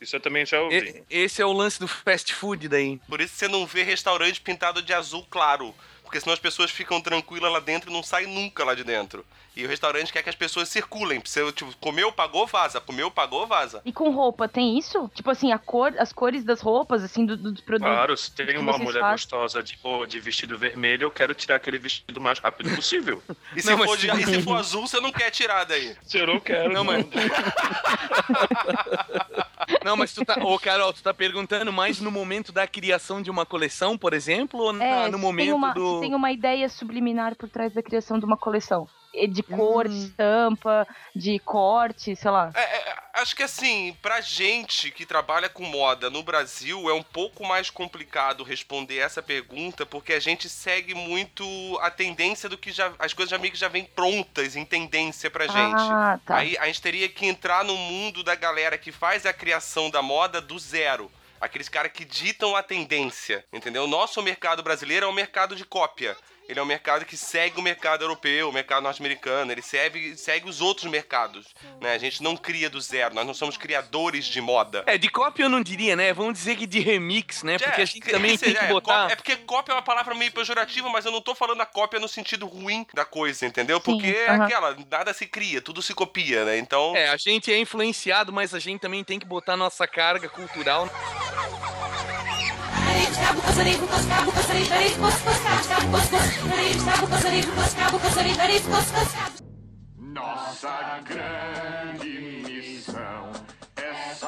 isso 0.00 0.16
eu 0.16 0.20
também 0.20 0.46
já 0.46 0.60
ouvi. 0.60 0.76
E- 1.10 1.18
Esse 1.22 1.42
é 1.42 1.46
o 1.46 1.52
lance 1.52 1.80
do 1.80 1.88
fast 1.88 2.32
food 2.34 2.68
daí. 2.68 3.00
Por 3.08 3.20
isso 3.20 3.34
você 3.34 3.48
não 3.48 3.66
vê 3.66 3.82
restaurante 3.82 4.40
pintado 4.40 4.80
de 4.82 4.92
azul 4.92 5.26
claro. 5.28 5.74
Porque 6.04 6.20
senão 6.20 6.32
as 6.34 6.40
pessoas 6.40 6.72
ficam 6.72 7.00
tranquilas 7.00 7.52
lá 7.52 7.60
dentro 7.60 7.88
e 7.88 7.92
não 7.92 8.02
saem 8.02 8.26
nunca 8.26 8.64
lá 8.64 8.74
de 8.74 8.82
dentro. 8.82 9.24
E 9.56 9.64
o 9.64 9.68
restaurante 9.68 10.12
quer 10.12 10.22
que 10.22 10.28
as 10.28 10.34
pessoas 10.36 10.68
circulem. 10.68 11.20
Você, 11.24 11.50
tipo, 11.52 11.74
comeu, 11.78 12.12
pagou, 12.12 12.46
vaza. 12.46 12.80
Comeu, 12.80 13.10
pagou, 13.10 13.46
vaza. 13.48 13.82
E 13.84 13.92
com 13.92 14.10
roupa, 14.10 14.48
tem 14.48 14.78
isso? 14.78 15.10
Tipo 15.14 15.30
assim, 15.30 15.50
a 15.52 15.58
cor, 15.58 15.92
as 15.98 16.12
cores 16.12 16.44
das 16.44 16.60
roupas, 16.60 17.02
assim, 17.02 17.26
do- 17.26 17.36
dos 17.36 17.60
produtos. 17.60 17.92
Claro, 17.92 18.16
se 18.16 18.30
tem 18.30 18.56
uma 18.56 18.78
mulher 18.78 19.00
fazem? 19.00 19.14
gostosa 19.16 19.62
de, 19.62 19.76
pô, 19.78 20.06
de 20.06 20.20
vestido 20.20 20.56
vermelho, 20.56 21.04
eu 21.04 21.10
quero 21.10 21.34
tirar 21.34 21.56
aquele 21.56 21.78
vestido 21.78 22.18
o 22.18 22.22
mais 22.22 22.38
rápido 22.38 22.74
possível. 22.76 23.20
E 23.56 23.60
se, 23.60 23.68
Não, 23.70 23.78
for, 23.84 23.96
de- 23.98 24.08
e 24.08 24.24
se 24.24 24.42
for 24.42 24.56
azul, 24.56 24.86
você 24.86 25.00
não 25.00 25.10
quer 25.10 25.30
tirar 25.30 25.64
daí. 25.64 25.96
Eu 26.14 26.26
não 26.28 26.38
quero. 26.38 26.72
Não, 26.72 26.84
mas. 26.84 27.04
Não, 29.84 29.96
mas 29.96 30.12
tu 30.12 30.24
tá. 30.24 30.34
Ô, 30.42 30.58
Carol, 30.58 30.92
tu 30.92 31.02
tá 31.02 31.12
perguntando 31.14 31.72
mais 31.72 32.00
no 32.00 32.10
momento 32.10 32.52
da 32.52 32.66
criação 32.66 33.22
de 33.22 33.30
uma 33.30 33.46
coleção, 33.46 33.96
por 33.96 34.12
exemplo, 34.12 34.60
ou 34.60 34.72
na- 34.72 34.84
É, 34.84 34.98
no 34.98 35.04
se 35.06 35.10
tem, 35.12 35.20
momento 35.20 35.54
uma, 35.54 35.72
do. 35.74 36.00
tem 36.00 36.14
uma 36.14 36.30
ideia 36.32 36.68
subliminar 36.68 37.36
por 37.36 37.48
trás 37.48 37.72
da 37.72 37.82
criação 37.82 38.18
de 38.18 38.24
uma 38.24 38.36
coleção. 38.36 38.88
E 39.12 39.26
De 39.26 39.42
cor, 39.42 39.88
de 39.88 39.94
Hum. 39.94 40.04
estampa, 40.04 40.86
de 41.14 41.38
corte, 41.40 42.14
sei 42.14 42.30
lá. 42.30 42.50
É, 42.54 42.60
é, 42.60 42.96
acho 43.14 43.34
que 43.34 43.42
assim, 43.42 43.96
pra 44.00 44.20
gente 44.20 44.90
que 44.90 45.04
trabalha 45.04 45.48
com 45.48 45.64
moda 45.64 46.08
no 46.08 46.22
Brasil, 46.22 46.88
é 46.88 46.94
um 46.94 47.02
pouco 47.02 47.44
mais 47.44 47.70
complicado 47.70 48.44
responder 48.44 48.98
essa 48.98 49.20
pergunta, 49.22 49.84
porque 49.84 50.12
a 50.12 50.20
gente 50.20 50.48
segue 50.48 50.94
muito 50.94 51.44
a 51.82 51.90
tendência 51.90 52.48
do 52.48 52.56
que 52.56 52.70
já. 52.70 52.92
As 52.98 53.12
coisas 53.12 53.30
já 53.30 53.38
meio 53.38 53.52
que 53.52 53.58
já 53.58 53.68
vêm 53.68 53.84
prontas 53.84 54.54
em 54.54 54.64
tendência 54.64 55.30
pra 55.30 55.46
gente. 55.46 55.80
Ah, 55.92 56.18
tá. 56.24 56.36
Aí 56.36 56.56
a 56.58 56.66
gente 56.66 56.80
teria 56.80 57.08
que 57.08 57.26
entrar 57.26 57.64
no 57.64 57.76
mundo 57.76 58.22
da 58.22 58.34
galera 58.34 58.78
que 58.78 58.92
faz 58.92 59.26
a 59.26 59.32
criação 59.32 59.90
da 59.90 60.00
moda 60.02 60.40
do 60.40 60.58
zero. 60.58 61.10
Aqueles 61.40 61.68
caras 61.70 61.90
que 61.92 62.04
ditam 62.04 62.54
a 62.54 62.62
tendência, 62.62 63.44
entendeu? 63.52 63.86
Nosso 63.86 64.22
mercado 64.22 64.62
brasileiro 64.62 65.06
é 65.06 65.08
um 65.08 65.12
mercado 65.12 65.56
de 65.56 65.64
cópia. 65.64 66.16
Ele 66.50 66.58
é 66.58 66.62
um 66.62 66.66
mercado 66.66 67.04
que 67.04 67.16
segue 67.16 67.60
o 67.60 67.62
mercado 67.62 68.02
europeu, 68.02 68.48
o 68.48 68.52
mercado 68.52 68.82
norte-americano, 68.82 69.52
ele 69.52 69.62
segue, 69.62 70.16
segue 70.16 70.48
os 70.48 70.60
outros 70.60 70.90
mercados. 70.90 71.54
Né? 71.80 71.94
A 71.94 71.98
gente 71.98 72.20
não 72.22 72.36
cria 72.36 72.68
do 72.68 72.80
zero, 72.80 73.14
nós 73.14 73.24
não 73.24 73.32
somos 73.32 73.56
criadores 73.56 74.24
de 74.24 74.40
moda. 74.40 74.82
É, 74.86 74.98
de 74.98 75.08
cópia 75.08 75.44
eu 75.44 75.48
não 75.48 75.62
diria, 75.62 75.94
né? 75.94 76.12
Vamos 76.12 76.34
dizer 76.34 76.56
que 76.56 76.66
de 76.66 76.80
remix, 76.80 77.44
né? 77.44 77.56
Porque 77.56 77.80
a 77.80 77.84
gente 77.84 78.10
também 78.10 78.36
tem 78.36 78.52
que 78.52 78.64
é, 78.64 78.66
botar. 78.66 79.12
É 79.12 79.14
porque 79.14 79.36
cópia 79.36 79.72
é 79.72 79.76
uma 79.76 79.82
palavra 79.82 80.12
meio 80.14 80.32
pejorativa, 80.32 80.88
mas 80.88 81.04
eu 81.04 81.12
não 81.12 81.20
tô 81.20 81.36
falando 81.36 81.60
a 81.60 81.66
cópia 81.66 82.00
no 82.00 82.08
sentido 82.08 82.46
ruim 82.46 82.84
da 82.92 83.04
coisa, 83.04 83.46
entendeu? 83.46 83.78
Sim, 83.78 83.84
Porque 83.84 84.08
é 84.08 84.30
aham. 84.30 84.44
aquela, 84.44 84.76
nada 84.90 85.14
se 85.14 85.26
cria, 85.26 85.62
tudo 85.62 85.80
se 85.80 85.94
copia, 85.94 86.44
né? 86.44 86.58
Então. 86.58 86.96
É, 86.96 87.10
a 87.10 87.16
gente 87.16 87.52
é 87.52 87.58
influenciado, 87.58 88.32
mas 88.32 88.54
a 88.54 88.58
gente 88.58 88.80
também 88.80 89.04
tem 89.04 89.20
que 89.20 89.26
botar 89.26 89.56
nossa 89.56 89.86
carga 89.86 90.28
cultural. 90.28 90.88
Nossa 99.98 101.00
grande 101.04 102.29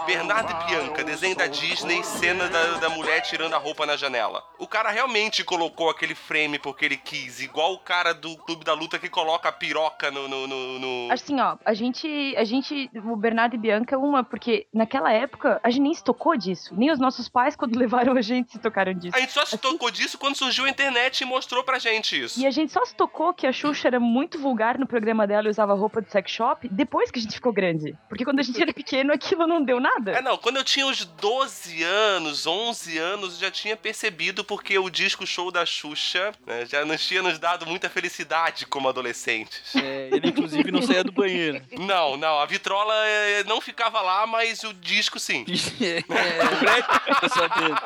Bernardo 0.06 0.50
e 0.52 0.66
Bianca, 0.66 1.04
desenho 1.04 1.36
da 1.36 1.46
Disney, 1.46 2.02
cena 2.02 2.48
da, 2.48 2.78
da 2.78 2.88
mulher 2.90 3.20
tirando 3.22 3.54
a 3.54 3.58
roupa 3.58 3.86
na 3.86 3.96
janela. 3.96 4.42
O 4.58 4.66
cara 4.66 4.90
realmente 4.90 5.44
colocou 5.44 5.90
aquele 5.90 6.14
frame 6.14 6.58
porque 6.58 6.84
ele 6.84 6.96
quis, 6.96 7.40
igual 7.40 7.72
o 7.74 7.78
cara 7.78 8.12
do 8.12 8.36
Clube 8.38 8.64
da 8.64 8.74
Luta 8.74 8.98
que 8.98 9.08
coloca 9.08 9.48
a 9.48 9.52
piroca 9.52 10.10
no. 10.10 10.28
no, 10.28 10.46
no- 10.46 10.78
no- 10.78 11.12
Assim, 11.12 11.40
ó, 11.40 11.56
a 11.64 11.74
gente, 11.74 12.34
a 12.36 12.44
gente, 12.44 12.90
o 13.04 13.16
Bernardo 13.16 13.54
e 13.54 13.58
Bianca 13.58 13.94
é 13.94 13.98
uma, 13.98 14.22
porque 14.24 14.66
naquela 14.72 15.12
época 15.12 15.60
a 15.62 15.70
gente 15.70 15.82
nem 15.82 15.94
se 15.94 16.02
tocou 16.04 16.36
disso. 16.36 16.74
Nem 16.76 16.90
os 16.90 16.98
nossos 16.98 17.28
pais, 17.28 17.54
quando 17.56 17.76
levaram 17.78 18.16
a 18.16 18.22
gente, 18.22 18.52
se 18.52 18.58
tocaram 18.58 18.94
disso. 18.94 19.16
A 19.16 19.20
gente 19.20 19.32
só 19.32 19.44
se 19.44 19.58
tocou 19.58 19.90
disso 19.90 20.18
quando 20.18 20.36
surgiu 20.36 20.64
a 20.64 20.68
internet 20.70 21.20
e 21.20 21.24
mostrou 21.24 21.62
pra 21.64 21.78
gente 21.78 22.20
isso. 22.22 22.40
E 22.40 22.46
a 22.46 22.50
gente 22.50 22.72
só 22.72 22.84
se 22.84 22.94
tocou 22.94 23.32
que 23.34 23.46
a 23.46 23.52
Xuxa 23.52 23.88
era 23.88 24.00
muito 24.00 24.38
vulgar 24.38 24.78
no 24.78 24.86
programa 24.86 25.26
dela 25.26 25.46
e 25.48 25.50
usava 25.50 25.74
roupa 25.74 26.00
de 26.00 26.10
sex 26.10 26.30
shop 26.30 26.68
depois 26.68 27.10
que 27.10 27.18
a 27.18 27.22
gente 27.22 27.34
ficou 27.34 27.52
grande. 27.52 27.96
Porque 28.08 28.24
quando 28.24 28.40
a 28.40 28.42
gente 28.42 28.60
era 28.60 28.72
pequeno, 28.74 29.12
aquilo 29.12 29.46
não 29.46 29.62
deu 29.62 29.80
nada. 29.82 30.12
É, 30.12 30.22
não, 30.22 30.38
quando 30.38 30.56
eu 30.56 30.64
tinha 30.64 30.86
uns 30.86 31.04
12 31.04 31.82
anos, 31.82 32.46
11 32.46 32.98
anos, 32.98 33.34
eu 33.34 33.40
já 33.40 33.50
tinha 33.50 33.76
percebido 33.76 34.44
porque 34.44 34.78
o 34.78 34.88
disco 34.88 35.26
show 35.26 35.50
da 35.50 35.66
Xuxa 35.66 36.32
né, 36.46 36.64
já 36.64 36.84
nos 36.84 37.06
tinha 37.06 37.22
nos 37.22 37.38
dado 37.38 37.66
muita 37.66 37.90
felicidade 37.90 38.64
como 38.66 38.88
adolescentes. 38.88 39.74
É, 39.76 40.08
ele 40.12 40.28
inclusive 40.28 40.70
não 40.70 40.82
saía 40.82 41.04
do 41.04 41.12
banheiro. 41.12 41.60
Não, 41.72 42.16
não, 42.16 42.38
a 42.38 42.46
vitrola 42.46 42.94
eh, 43.06 43.44
não 43.44 43.60
ficava 43.60 44.00
lá, 44.00 44.26
mas 44.26 44.62
o 44.62 44.72
disco 44.72 45.18
sim. 45.18 45.44
é, 45.82 47.28
sabendo. 47.28 47.76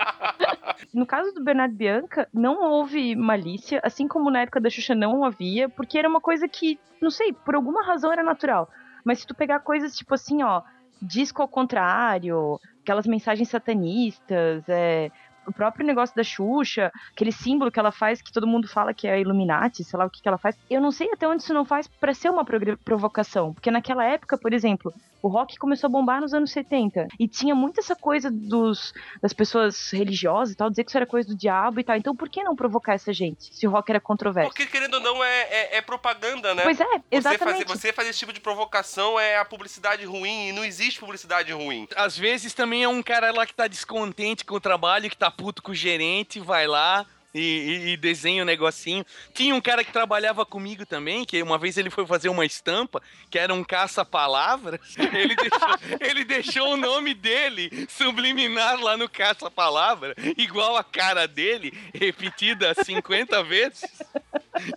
No 0.92 1.06
caso 1.06 1.32
do 1.32 1.42
Bernardo 1.42 1.72
e 1.74 1.76
Bianca, 1.76 2.28
não 2.32 2.62
houve 2.62 3.16
malícia, 3.16 3.80
assim 3.82 4.06
como 4.06 4.30
na 4.30 4.42
época 4.42 4.60
da 4.60 4.70
Xuxa 4.70 4.94
não 4.94 5.24
havia, 5.24 5.68
porque 5.68 5.98
era 5.98 6.08
uma 6.08 6.20
coisa 6.20 6.46
que, 6.48 6.78
não 7.00 7.10
sei, 7.10 7.32
por 7.32 7.54
alguma 7.54 7.84
razão 7.84 8.12
era 8.12 8.22
natural. 8.22 8.68
Mas 9.04 9.20
se 9.20 9.26
tu 9.26 9.34
pegar 9.34 9.60
coisas 9.60 9.96
tipo 9.96 10.14
assim, 10.14 10.42
ó, 10.42 10.62
disco 11.00 11.42
ao 11.42 11.48
contrário, 11.48 12.60
aquelas 12.82 13.06
mensagens 13.06 13.48
satanistas, 13.48 14.64
é, 14.68 15.10
o 15.46 15.52
próprio 15.52 15.86
negócio 15.86 16.14
da 16.14 16.22
Xuxa, 16.22 16.92
aquele 17.12 17.32
símbolo 17.32 17.70
que 17.70 17.78
ela 17.78 17.92
faz, 17.92 18.20
que 18.20 18.32
todo 18.32 18.46
mundo 18.46 18.68
fala 18.68 18.94
que 18.94 19.06
é 19.06 19.20
Illuminati, 19.20 19.84
sei 19.84 19.98
lá 19.98 20.06
o 20.06 20.10
que, 20.10 20.22
que 20.22 20.28
ela 20.28 20.38
faz. 20.38 20.56
Eu 20.68 20.80
não 20.80 20.90
sei 20.90 21.10
até 21.12 21.26
onde 21.26 21.42
isso 21.42 21.54
não 21.54 21.64
faz 21.64 21.86
pra 21.86 22.14
ser 22.14 22.30
uma 22.30 22.44
provocação. 22.84 23.54
Porque 23.54 23.70
naquela 23.70 24.04
época, 24.04 24.36
por 24.36 24.52
exemplo, 24.52 24.92
o 25.26 25.28
rock 25.28 25.58
começou 25.58 25.88
a 25.88 25.90
bombar 25.90 26.20
nos 26.20 26.32
anos 26.32 26.50
70. 26.50 27.08
E 27.18 27.26
tinha 27.26 27.54
muito 27.54 27.80
essa 27.80 27.96
coisa 27.96 28.30
dos, 28.30 28.92
das 29.20 29.32
pessoas 29.32 29.90
religiosas 29.90 30.54
e 30.54 30.56
tal, 30.56 30.70
dizer 30.70 30.84
que 30.84 30.90
isso 30.90 30.96
era 30.96 31.06
coisa 31.06 31.28
do 31.28 31.36
diabo 31.36 31.80
e 31.80 31.84
tal. 31.84 31.96
Então 31.96 32.14
por 32.14 32.28
que 32.28 32.42
não 32.42 32.54
provocar 32.54 32.94
essa 32.94 33.12
gente, 33.12 33.54
se 33.54 33.66
o 33.66 33.70
rock 33.70 33.90
era 33.90 34.00
controverso? 34.00 34.50
Porque, 34.50 34.66
querendo 34.66 34.94
ou 34.94 35.00
não, 35.00 35.24
é, 35.24 35.42
é, 35.42 35.76
é 35.78 35.82
propaganda, 35.82 36.54
né? 36.54 36.62
Pois 36.62 36.80
é, 36.80 36.84
Você 36.84 37.02
exatamente. 37.10 37.64
fazer, 37.64 37.64
você 37.64 37.92
fazer 37.92 38.10
esse 38.10 38.18
tipo 38.18 38.32
de 38.32 38.40
provocação 38.40 39.18
é 39.18 39.38
a 39.38 39.44
publicidade 39.44 40.04
ruim 40.04 40.48
e 40.48 40.52
não 40.52 40.64
existe 40.64 41.00
publicidade 41.00 41.52
ruim. 41.52 41.88
Às 41.96 42.16
vezes 42.16 42.54
também 42.54 42.84
é 42.84 42.88
um 42.88 43.02
cara 43.02 43.32
lá 43.32 43.44
que 43.46 43.54
tá 43.54 43.66
descontente 43.66 44.44
com 44.44 44.54
o 44.54 44.60
trabalho, 44.60 45.10
que 45.10 45.16
tá 45.16 45.30
puto 45.36 45.62
com 45.62 45.72
o 45.72 45.74
gerente, 45.74 46.40
vai 46.40 46.66
lá. 46.66 47.06
E, 47.38 47.92
e- 47.92 47.96
desenha 47.96 48.42
o 48.42 48.46
negocinho. 48.46 49.04
Tinha 49.34 49.54
um 49.54 49.60
cara 49.60 49.84
que 49.84 49.92
trabalhava 49.92 50.44
comigo 50.46 50.86
também, 50.86 51.24
que 51.24 51.42
uma 51.42 51.58
vez 51.58 51.76
ele 51.76 51.90
foi 51.90 52.06
fazer 52.06 52.28
uma 52.28 52.44
estampa, 52.44 53.02
que 53.30 53.38
era 53.38 53.52
um 53.52 53.62
caça-palavras. 53.64 54.80
Ele 55.16 55.34
deixou, 55.34 55.78
ele 56.00 56.24
deixou 56.24 56.72
o 56.72 56.76
nome 56.76 57.14
dele 57.14 57.86
subliminar 57.88 58.78
lá 58.80 58.96
no 58.96 59.08
caça-palavra, 59.08 60.14
igual 60.36 60.76
a 60.76 60.84
cara 60.84 61.26
dele, 61.26 61.72
repetida 61.94 62.74
50 62.74 63.42
vezes. 63.42 63.84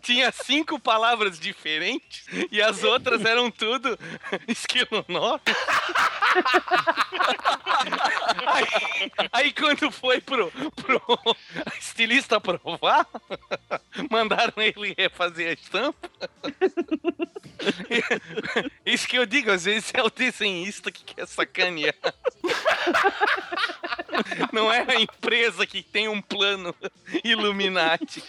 Tinha 0.02 0.32
cinco 0.32 0.80
palavras 0.80 1.40
diferentes 1.40 2.26
e 2.52 2.62
as 2.62 2.84
outras 2.84 3.24
eram 3.26 3.50
tudo 3.52 3.98
esquilonó. 4.48 5.40
Aí, 8.46 9.12
aí 9.32 9.54
quando 9.54 9.90
foi 9.92 10.20
pro, 10.22 10.52
pro 10.76 11.02
estilista 11.80 12.40
aprovar, 12.56 13.06
mandaram 14.10 14.54
ele 14.58 14.96
refazer 14.98 15.50
a 15.50 15.54
estampa. 15.54 16.10
Isso 18.86 19.08
que 19.08 19.18
eu 19.18 19.26
digo, 19.26 19.52
às 19.52 19.66
vezes 19.66 19.92
é 19.94 20.02
o 20.02 20.10
desenhista 20.10 20.92
que 20.92 21.04
quer 21.04 21.28
sacanear. 21.28 21.96
Não 24.52 24.72
é 24.72 24.86
a 24.88 25.00
empresa 25.00 25.66
que 25.66 25.82
tem 25.82 26.08
um 26.08 26.22
plano 26.22 26.76
Illuminati. 27.24 28.24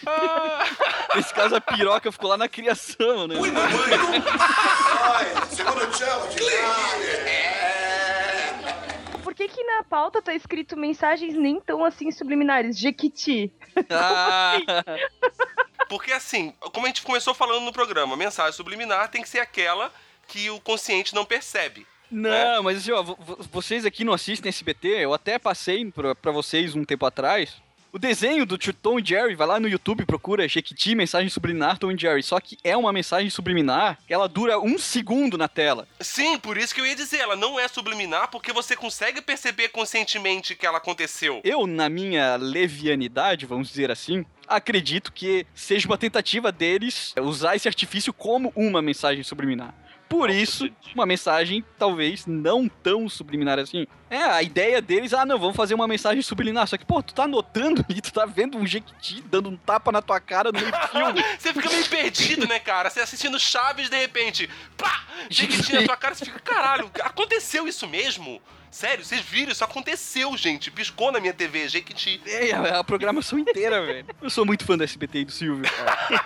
Nesse 1.15 1.33
caso, 1.33 1.55
a 1.55 1.61
piroca 1.61 2.11
ficou 2.11 2.29
lá 2.29 2.37
na 2.37 2.47
criação, 2.47 3.27
né? 3.27 3.35
Por 9.31 9.35
que 9.37 9.47
que 9.47 9.63
na 9.63 9.81
pauta 9.83 10.21
tá 10.21 10.33
escrito 10.35 10.75
mensagens 10.75 11.33
nem 11.35 11.57
tão 11.61 11.85
assim 11.85 12.11
subliminares? 12.11 12.77
Jequiti. 12.77 13.49
Ah, 13.89 14.57
Porque 15.87 16.11
assim, 16.11 16.53
como 16.73 16.85
a 16.85 16.89
gente 16.89 17.01
começou 17.01 17.33
falando 17.33 17.63
no 17.63 17.71
programa, 17.71 18.13
a 18.13 18.17
mensagem 18.17 18.51
subliminar 18.51 19.09
tem 19.09 19.21
que 19.21 19.29
ser 19.29 19.39
aquela 19.39 19.89
que 20.27 20.49
o 20.49 20.59
consciente 20.59 21.15
não 21.15 21.23
percebe. 21.23 21.87
não, 22.09 22.63
mas 22.63 22.77
assim, 22.79 22.91
ó, 22.91 23.01
vo- 23.01 23.15
vo- 23.17 23.37
vocês 23.51 23.85
aqui 23.85 24.03
não 24.03 24.11
assistem 24.11 24.49
SBT, 24.49 24.87
eu 24.99 25.13
até 25.13 25.39
passei 25.39 25.89
pra, 25.89 26.13
pra 26.13 26.31
vocês 26.33 26.75
um 26.75 26.83
tempo 26.83 27.05
atrás. 27.05 27.61
O 27.93 27.99
desenho 27.99 28.45
do 28.45 28.57
Tom 28.57 28.99
e 28.99 29.05
Jerry, 29.05 29.35
vai 29.35 29.45
lá 29.45 29.59
no 29.59 29.67
YouTube, 29.67 30.05
procura 30.05 30.47
Jequiti, 30.47 30.95
mensagem 30.95 31.27
subliminar 31.27 31.77
Tom 31.77 31.91
e 31.91 31.97
Jerry. 31.97 32.23
Só 32.23 32.39
que 32.39 32.57
é 32.63 32.75
uma 32.77 32.93
mensagem 32.93 33.29
subliminar 33.29 33.99
que 34.07 34.13
ela 34.13 34.29
dura 34.29 34.57
um 34.57 34.77
segundo 34.77 35.37
na 35.37 35.49
tela. 35.49 35.85
Sim, 35.99 36.39
por 36.39 36.57
isso 36.57 36.73
que 36.73 36.79
eu 36.79 36.85
ia 36.85 36.95
dizer, 36.95 37.17
ela 37.17 37.35
não 37.35 37.59
é 37.59 37.67
subliminar 37.67 38.29
porque 38.29 38.53
você 38.53 38.77
consegue 38.77 39.21
perceber 39.21 39.69
conscientemente 39.69 40.55
que 40.55 40.65
ela 40.65 40.77
aconteceu. 40.77 41.41
Eu, 41.43 41.67
na 41.67 41.89
minha 41.89 42.37
levianidade, 42.37 43.45
vamos 43.45 43.67
dizer 43.67 43.91
assim, 43.91 44.25
acredito 44.47 45.11
que 45.11 45.45
seja 45.53 45.85
uma 45.85 45.97
tentativa 45.97 46.49
deles 46.49 47.13
usar 47.19 47.57
esse 47.57 47.67
artifício 47.67 48.13
como 48.13 48.53
uma 48.55 48.81
mensagem 48.81 49.21
subliminar. 49.21 49.73
Por 50.11 50.29
isso, 50.29 50.69
uma 50.93 51.05
mensagem 51.05 51.63
talvez 51.79 52.25
não 52.25 52.67
tão 52.67 53.07
subliminar 53.07 53.57
assim. 53.57 53.87
É, 54.09 54.21
a 54.21 54.43
ideia 54.43 54.81
deles, 54.81 55.13
ah, 55.13 55.25
não, 55.25 55.39
vamos 55.39 55.55
fazer 55.55 55.73
uma 55.73 55.87
mensagem 55.87 56.21
subliminar. 56.21 56.67
Só 56.67 56.75
que, 56.75 56.85
pô, 56.85 57.01
tu 57.01 57.13
tá 57.13 57.23
anotando 57.23 57.81
ali, 57.89 58.01
tu 58.03 58.11
tá 58.11 58.25
vendo 58.25 58.57
um 58.57 58.67
jequiti 58.67 59.23
dando 59.31 59.49
um 59.49 59.55
tapa 59.55 59.89
na 59.89 60.01
tua 60.01 60.19
cara 60.19 60.51
no 60.51 60.59
filme. 60.59 61.23
Você 61.39 61.53
fica 61.53 61.69
meio 61.69 61.87
perdido, 61.87 62.45
né, 62.45 62.59
cara? 62.59 62.89
Você 62.89 62.99
assistindo 62.99 63.39
Chaves, 63.39 63.89
de 63.89 63.97
repente, 63.97 64.49
pá! 64.77 65.01
Jequiti 65.29 65.73
na 65.73 65.83
tua 65.83 65.97
cara, 65.97 66.15
você 66.15 66.25
fica, 66.25 66.39
caralho, 66.39 66.89
aconteceu 67.01 67.67
isso 67.67 67.87
mesmo? 67.87 68.41
Sério, 68.71 69.03
vocês 69.03 69.19
viram? 69.19 69.51
Isso 69.51 69.65
aconteceu, 69.65 70.35
gente. 70.37 70.71
Piscou 70.71 71.11
na 71.11 71.19
minha 71.19 71.33
TV, 71.33 71.67
Jequiti. 71.67 72.21
É, 72.25 72.53
a, 72.53 72.79
a 72.79 72.83
programação 72.85 73.37
inteira, 73.37 73.85
velho. 73.85 74.05
Eu 74.21 74.29
sou 74.29 74.45
muito 74.45 74.63
fã 74.63 74.77
do 74.77 74.83
SBT 74.85 75.19
e 75.19 75.25
do 75.25 75.31
Silvio. 75.31 75.69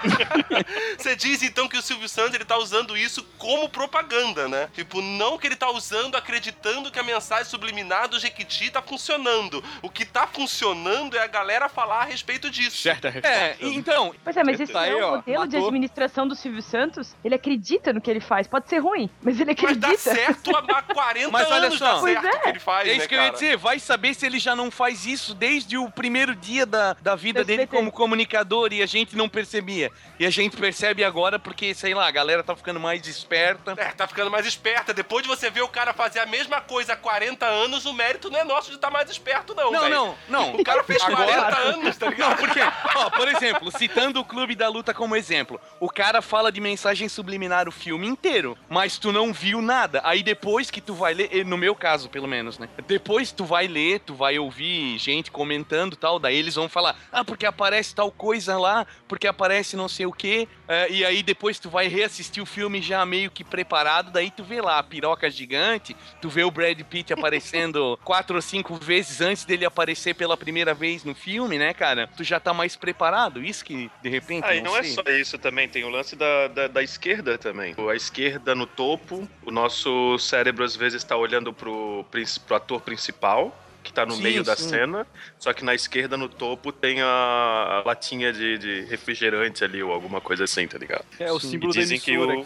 Você 0.96 1.16
diz 1.16 1.42
então 1.42 1.68
que 1.68 1.76
o 1.76 1.82
Silvio 1.82 2.08
Santos 2.08 2.36
ele 2.36 2.46
tá 2.46 2.56
usando 2.56 2.96
isso 2.96 3.24
como 3.40 3.68
propaganda, 3.68 4.48
né? 4.48 4.70
Tipo, 4.74 5.02
não 5.02 5.40
que 5.40 5.48
ele 5.48 5.56
tá 5.56 5.72
usando 5.72 6.16
acreditando 6.16 6.92
que 6.92 7.00
a 7.00 7.04
mensagem 7.04 7.46
subliminar 7.46 8.08
do 8.08 8.20
Jequiti 8.20 8.70
tá 8.70 8.80
funcionando. 8.80 9.64
O 9.82 9.90
que 9.90 10.06
tá 10.06 10.28
funcionando 10.28 11.18
é 11.18 11.24
a 11.24 11.28
galera 11.28 11.68
falar 11.68 12.02
a 12.02 12.06
respeito 12.06 12.52
disso. 12.52 12.78
Certa 12.78 13.08
É, 13.08 13.58
então, 13.60 14.14
Pois 14.24 14.38
é, 14.38 14.44
mas 14.44 14.60
esse 14.60 14.76
Tá 14.76 14.86
é 14.86 14.94
o 14.94 15.08
ó, 15.08 15.16
modelo 15.18 15.48
de 15.48 15.58
administração 15.58 16.28
do 16.28 16.36
Silvio 16.36 16.62
Santos. 16.62 17.16
Ele 17.24 17.34
acredita 17.34 17.92
no 17.92 18.02
que 18.02 18.12
ele 18.12 18.20
faz. 18.20 18.46
Pode 18.46 18.70
ser 18.70 18.75
ruim, 18.80 19.10
mas 19.22 19.40
ele 19.40 19.52
Mas 19.52 19.64
acredita. 19.64 19.88
dá 19.92 19.98
certo 19.98 20.56
há 20.56 20.60
há 20.78 20.82
40 20.82 21.32
Mas 21.32 21.48
olha 21.52 21.68
anos 21.68 21.78
só. 21.80 21.94
dá 21.96 22.00
Pois 22.00 22.22
certo 22.22 22.46
é. 22.46 22.50
ele 22.50 22.60
faz, 22.60 22.88
é 22.88 22.92
isso 22.92 23.00
né, 23.02 23.08
que 23.08 23.16
eu 23.16 23.22
ia 23.24 23.30
dizer. 23.32 23.58
Vai 23.58 23.80
saber 23.80 24.14
se 24.14 24.26
ele 24.26 24.40
já 24.40 24.56
não 24.56 24.70
faz 24.72 25.06
isso 25.06 25.34
desde 25.34 25.78
o 25.78 25.90
primeiro 25.90 26.36
dia 26.36 26.66
da, 26.66 26.96
da 27.02 27.16
vida 27.16 27.44
dele 27.44 27.66
como 27.68 27.92
comunicador 27.92 28.72
e 28.74 28.82
a 28.82 28.86
gente 28.86 29.16
não 29.16 29.28
percebia. 29.30 29.92
E 30.20 30.26
a 30.26 30.30
gente 30.30 30.58
percebe 30.58 31.04
agora 31.04 31.38
porque, 31.40 31.74
sei 31.74 31.94
lá, 31.94 32.08
a 32.08 32.12
galera 32.12 32.44
tá 32.44 32.56
ficando 32.56 32.80
mais 32.80 33.06
esperta. 33.08 33.74
É, 33.78 33.86
tá 33.92 34.08
ficando 34.08 34.30
mais 34.32 34.46
esperta. 34.46 34.94
Depois 34.94 35.24
de 35.24 35.30
você 35.30 35.50
ver 35.50 35.62
o 35.62 35.68
cara 35.68 35.94
fazer 35.94 36.20
a 36.20 36.26
mesma 36.26 36.62
coisa 36.62 36.94
há 36.94 36.96
40 36.96 37.46
anos, 37.46 37.86
o 37.86 37.94
mérito 37.94 38.30
não 38.30 38.40
é 38.40 38.44
nosso 38.44 38.70
de 38.70 38.76
estar 38.76 38.90
mais 38.90 39.10
esperto, 39.10 39.54
não, 39.56 39.72
Não, 39.72 39.82
velho. 39.82 39.94
não, 39.96 40.16
não. 40.28 40.56
O 40.56 40.64
cara 40.64 40.84
fez 40.84 41.02
Agora- 41.04 41.26
40 41.26 41.58
anos, 41.58 41.98
tá 41.98 42.06
Não, 42.06 42.12
ligado? 42.12 42.38
porque, 42.38 42.60
ó, 42.96 43.10
por 43.10 43.28
exemplo, 43.28 43.72
citando 43.72 44.20
o 44.20 44.26
Clube 44.26 44.56
da 44.56 44.68
Luta 44.70 44.94
como 44.94 45.16
exemplo, 45.16 45.60
o 45.80 45.90
cara 45.90 46.22
fala 46.22 46.52
de 46.52 46.60
mensagem 46.62 47.08
subliminar 47.10 47.68
o 47.68 47.72
filme 47.72 48.08
inteiro, 48.08 48.58
mas 48.70 48.98
tu 48.98 49.12
não 49.12 49.34
viu 49.34 49.62
nada. 49.62 50.02
Aí 50.04 50.24
depois 50.24 50.72
que 50.72 50.82
tu 50.82 50.94
vai 50.94 51.14
ler, 51.14 51.46
no 51.46 51.58
meu 51.58 51.76
caso, 51.76 52.10
pelo 52.10 52.28
menos, 52.28 52.58
né? 52.58 52.70
Depois 52.88 53.32
tu 53.32 53.46
vai 53.46 53.68
ler, 53.68 54.00
tu 54.00 54.14
vai 54.14 54.38
ouvir 54.40 54.98
gente 54.98 55.32
comentando 55.32 55.94
e 55.94 55.98
tal, 55.98 56.20
daí 56.20 56.36
eles 56.36 56.56
vão 56.56 56.70
falar, 56.70 56.96
ah, 57.12 57.24
porque 57.24 57.46
aparece 57.46 57.94
tal 57.94 58.12
coisa 58.12 58.58
lá, 58.58 58.86
porque 59.08 59.28
aparece 59.28 59.76
não 59.76 59.88
sei 59.88 60.06
o 60.06 60.12
quê, 60.12 60.48
eh, 60.68 60.88
e 60.92 61.06
aí 61.06 61.22
depois 61.22 61.60
tu 61.60 61.70
vai 61.70 61.88
reassistir 61.88 62.42
o 62.42 62.46
filme 62.46 62.82
já 62.82 63.06
meio 63.06 63.30
que 63.30 63.44
preparado, 63.44 64.12
daí 64.12 64.32
tu 64.32 64.44
vê 64.44 64.62
lá 64.62 64.80
a 64.80 64.84
piroca 64.84 65.30
gigante, 65.30 65.96
tu 66.22 66.30
vê 66.30 66.44
o 66.44 66.52
Brad 66.52 66.80
Pitt 66.84 67.14
aparecendo 67.14 68.00
quatro 68.04 68.36
ou 68.36 68.42
cinco 68.42 68.76
vezes 68.76 69.22
antes 69.22 69.46
dele 69.46 69.66
aparecer 69.66 70.16
pela 70.16 70.38
primeira 70.38 70.74
vez 70.74 71.04
no 71.04 71.14
filme, 71.14 71.58
né, 71.58 71.74
cara? 71.74 72.10
Tu 72.16 72.24
já 72.24 72.40
tá 72.40 72.54
mais 72.54 72.76
preparado. 72.76 73.44
Isso 73.44 73.64
que, 73.64 73.92
de 74.02 74.10
repente. 74.10 74.46
Ah, 74.46 74.56
e 74.56 74.62
não 74.62 74.76
é 74.76 74.84
sei. 74.84 74.94
só 74.94 75.04
isso 75.10 75.38
também, 75.38 75.68
tem 75.68 75.84
o 75.84 75.90
lance 75.90 76.16
da, 76.16 76.48
da, 76.48 76.68
da 76.68 76.84
esquerda 76.84 77.38
também. 77.38 77.76
A 77.78 77.96
esquerda 77.96 78.55
no 78.56 78.66
topo, 78.66 79.28
o 79.46 79.52
nosso 79.52 80.18
cérebro 80.18 80.64
às 80.64 80.76
vezes 80.76 81.04
tá 81.04 81.16
olhando 81.16 81.54
pro, 81.54 82.06
pro 82.48 82.56
ator 82.56 82.82
principal, 82.82 83.56
que 83.84 83.94
tá 83.94 84.04
no 84.06 84.16
Sim, 84.16 84.24
meio 84.24 84.44
da 84.44 84.56
sim. 84.56 84.70
cena, 84.70 85.06
só 85.38 85.54
que 85.54 85.64
na 85.64 85.76
esquerda 85.76 86.18
no 86.18 86.28
topo 86.28 86.72
tem 86.72 87.02
a, 87.04 87.06
a 87.06 87.84
latinha 87.86 88.34
de, 88.34 88.58
de 88.58 88.82
refrigerante 88.86 89.64
ali, 89.64 89.84
ou 89.84 89.92
alguma 89.92 90.20
coisa 90.20 90.46
assim, 90.46 90.68
tá 90.68 90.78
ligado? 90.78 91.06
É 91.20 91.32
o 91.32 91.40
Sim. 91.40 91.52
símbolo 91.52 91.72
E 91.72 91.76
da 91.76 91.82
dizem 91.82 92.00
que 92.00 92.18
o-. 92.18 92.46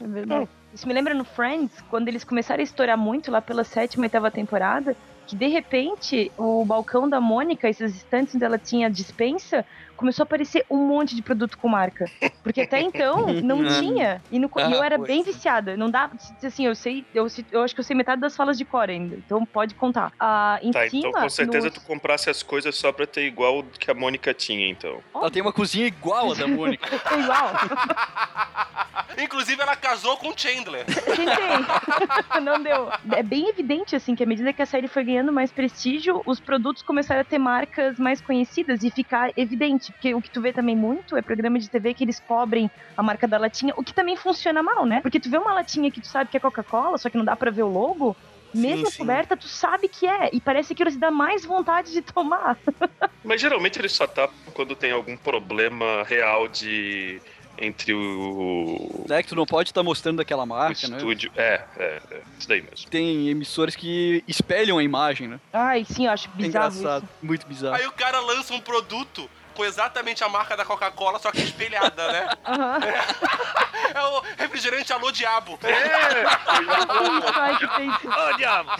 É 0.00 0.06
verdade. 0.06 0.48
Isso 0.72 0.88
me 0.88 0.94
lembra 0.94 1.12
no 1.12 1.24
Friends, 1.24 1.72
quando 1.90 2.08
eles 2.08 2.24
começaram 2.24 2.60
a 2.60 2.64
estourar 2.64 2.96
muito 2.96 3.30
lá 3.30 3.42
pela 3.42 3.64
sétima 3.64 4.06
e 4.06 4.06
oitava 4.06 4.30
temporada, 4.30 4.96
que 5.26 5.36
de 5.36 5.46
repente 5.46 6.32
o 6.36 6.64
balcão 6.64 7.08
da 7.08 7.20
Mônica, 7.20 7.68
esses 7.68 7.94
estantes 7.94 8.34
onde 8.34 8.44
ela 8.44 8.58
tinha 8.58 8.90
dispensa, 8.90 9.64
começou 10.02 10.24
a 10.24 10.26
aparecer 10.26 10.66
um 10.68 10.78
monte 10.78 11.14
de 11.14 11.22
produto 11.22 11.56
com 11.56 11.68
marca. 11.68 12.10
Porque 12.42 12.60
até 12.62 12.80
então 12.80 13.28
não 13.34 13.58
tinha. 13.80 14.20
E, 14.32 14.38
no, 14.38 14.50
e 14.56 14.72
eu 14.72 14.82
Ah, 14.82 14.86
era 14.86 14.96
pois. 14.96 15.06
bem 15.06 15.22
viciada. 15.22 15.76
Não 15.76 15.88
dá. 15.88 16.10
Assim, 16.44 16.66
eu 16.66 16.74
sei. 16.74 17.04
Eu, 17.14 17.28
eu 17.52 17.62
acho 17.62 17.72
que 17.72 17.80
eu 17.80 17.84
sei 17.84 17.94
metade 17.96 18.20
das 18.20 18.36
falas 18.36 18.58
de 18.58 18.64
cor 18.64 18.90
ainda. 18.90 19.14
Então 19.16 19.46
pode 19.46 19.74
contar. 19.76 20.12
Ah, 20.18 20.58
em 20.60 20.72
Tá, 20.72 20.88
cima. 20.90 21.08
então 21.08 21.22
com 21.22 21.28
certeza 21.30 21.66
no- 21.66 21.72
tu 21.72 21.80
comprasse 21.82 22.28
as 22.28 22.42
coisas 22.42 22.74
só 22.74 22.92
pra 22.92 23.06
ter 23.06 23.24
igual 23.26 23.60
o 23.60 23.62
que 23.64 23.88
a 23.90 23.94
Mônica 23.94 24.34
tinha, 24.34 24.68
então. 24.68 24.98
Ela 25.14 25.30
tem 25.30 25.40
uma 25.40 25.52
cozinha 25.52 25.86
igual 25.86 26.32
a 26.32 26.34
da 26.34 26.48
Mônica. 26.48 26.88
É 27.12 27.20
igual. 27.20 27.52
Inclusive, 29.22 29.60
ela 29.60 29.76
casou 29.76 30.16
com 30.16 30.28
o 30.28 30.34
Chandler. 30.36 30.84
Tentei. 30.86 32.40
Não 32.42 32.62
deu. 32.62 32.88
É 33.12 33.22
bem 33.22 33.48
evidente, 33.48 33.94
assim, 33.94 34.14
que 34.14 34.22
à 34.22 34.26
medida 34.26 34.52
que 34.52 34.62
a 34.62 34.66
série 34.66 34.88
foi 34.88 35.04
ganhando 35.04 35.30
mais 35.32 35.52
prestígio, 35.52 36.22
os 36.24 36.40
produtos 36.40 36.82
começaram 36.82 37.20
a 37.20 37.24
ter 37.24 37.38
marcas 37.38 37.98
mais 37.98 38.20
conhecidas 38.20 38.82
e 38.82 38.90
ficar 38.90 39.30
evidente. 39.36 39.91
Porque 39.92 40.14
o 40.14 40.20
que 40.20 40.30
tu 40.30 40.40
vê 40.40 40.52
também 40.52 40.74
muito 40.74 41.16
é 41.16 41.22
programa 41.22 41.58
de 41.58 41.68
TV 41.70 41.94
que 41.94 42.04
eles 42.04 42.18
cobrem 42.20 42.70
a 42.96 43.02
marca 43.02 43.28
da 43.28 43.38
latinha, 43.38 43.72
o 43.76 43.84
que 43.84 43.94
também 43.94 44.16
funciona 44.16 44.62
mal, 44.62 44.84
né? 44.84 45.00
Porque 45.00 45.20
tu 45.20 45.30
vê 45.30 45.38
uma 45.38 45.54
latinha 45.54 45.90
que 45.90 46.00
tu 46.00 46.06
sabe 46.06 46.30
que 46.30 46.36
é 46.36 46.40
Coca-Cola, 46.40 46.98
só 46.98 47.08
que 47.08 47.16
não 47.16 47.24
dá 47.24 47.36
pra 47.36 47.50
ver 47.50 47.62
o 47.62 47.68
logo. 47.68 48.16
Mesmo 48.54 48.90
sim. 48.90 48.98
coberta, 48.98 49.36
tu 49.36 49.48
sabe 49.48 49.88
que 49.88 50.06
é. 50.06 50.28
E 50.32 50.40
parece 50.40 50.74
que 50.74 50.82
eles 50.82 50.96
dá 50.96 51.10
mais 51.10 51.44
vontade 51.44 51.92
de 51.92 52.02
tomar. 52.02 52.58
Mas 53.24 53.40
geralmente 53.40 53.78
ele 53.78 53.88
só 53.88 54.06
tá 54.06 54.28
quando 54.52 54.76
tem 54.76 54.92
algum 54.92 55.16
problema 55.16 56.02
real 56.04 56.46
de. 56.48 57.18
entre 57.56 57.94
o. 57.94 59.06
É 59.08 59.22
que 59.22 59.30
tu 59.30 59.34
não 59.34 59.46
pode 59.46 59.70
estar 59.70 59.82
mostrando 59.82 60.20
aquela 60.20 60.42
o 60.42 60.46
marca, 60.46 60.86
né? 60.86 60.98
estúdio. 60.98 61.32
É, 61.34 61.64
é, 61.78 62.02
é, 62.10 62.22
isso 62.38 62.46
daí 62.46 62.60
mesmo. 62.60 62.90
Tem 62.90 63.30
emissoras 63.30 63.74
que 63.74 64.22
espelham 64.28 64.76
a 64.76 64.82
imagem, 64.82 65.28
né? 65.28 65.40
Ai, 65.50 65.86
sim, 65.88 66.04
eu 66.04 66.12
acho 66.12 66.28
É 66.28 66.36
bizarro 66.36 66.74
engraçado, 66.74 67.04
isso. 67.04 67.26
muito 67.26 67.46
bizarro. 67.46 67.76
Aí 67.76 67.86
o 67.86 67.92
cara 67.92 68.20
lança 68.20 68.52
um 68.52 68.60
produto 68.60 69.30
com 69.52 69.64
exatamente 69.64 70.24
a 70.24 70.28
marca 70.28 70.56
da 70.56 70.64
Coca-Cola, 70.64 71.18
só 71.18 71.30
que 71.30 71.42
espelhada, 71.42 72.12
né? 72.12 72.28
Aham. 72.44 72.80
É 73.94 74.00
o 74.00 74.22
refrigerante 74.38 74.90
Alô 74.92 75.10
Diabo. 75.10 75.58
Isso, 75.62 77.38
ai, 77.38 77.58
que 77.58 77.68
feito. 77.68 78.08
Ô, 78.08 78.36
diabo! 78.36 78.70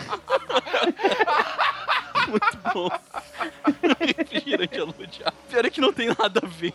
Muito 2.27 2.57
bom. 2.73 2.89
Refrigerante 4.17 4.79
alô 4.79 4.93
diabo. 5.07 5.37
Pior 5.49 5.65
é 5.65 5.69
que 5.69 5.81
não 5.81 5.93
tem 5.93 6.07
nada 6.07 6.41
a 6.43 6.47
ver. 6.47 6.73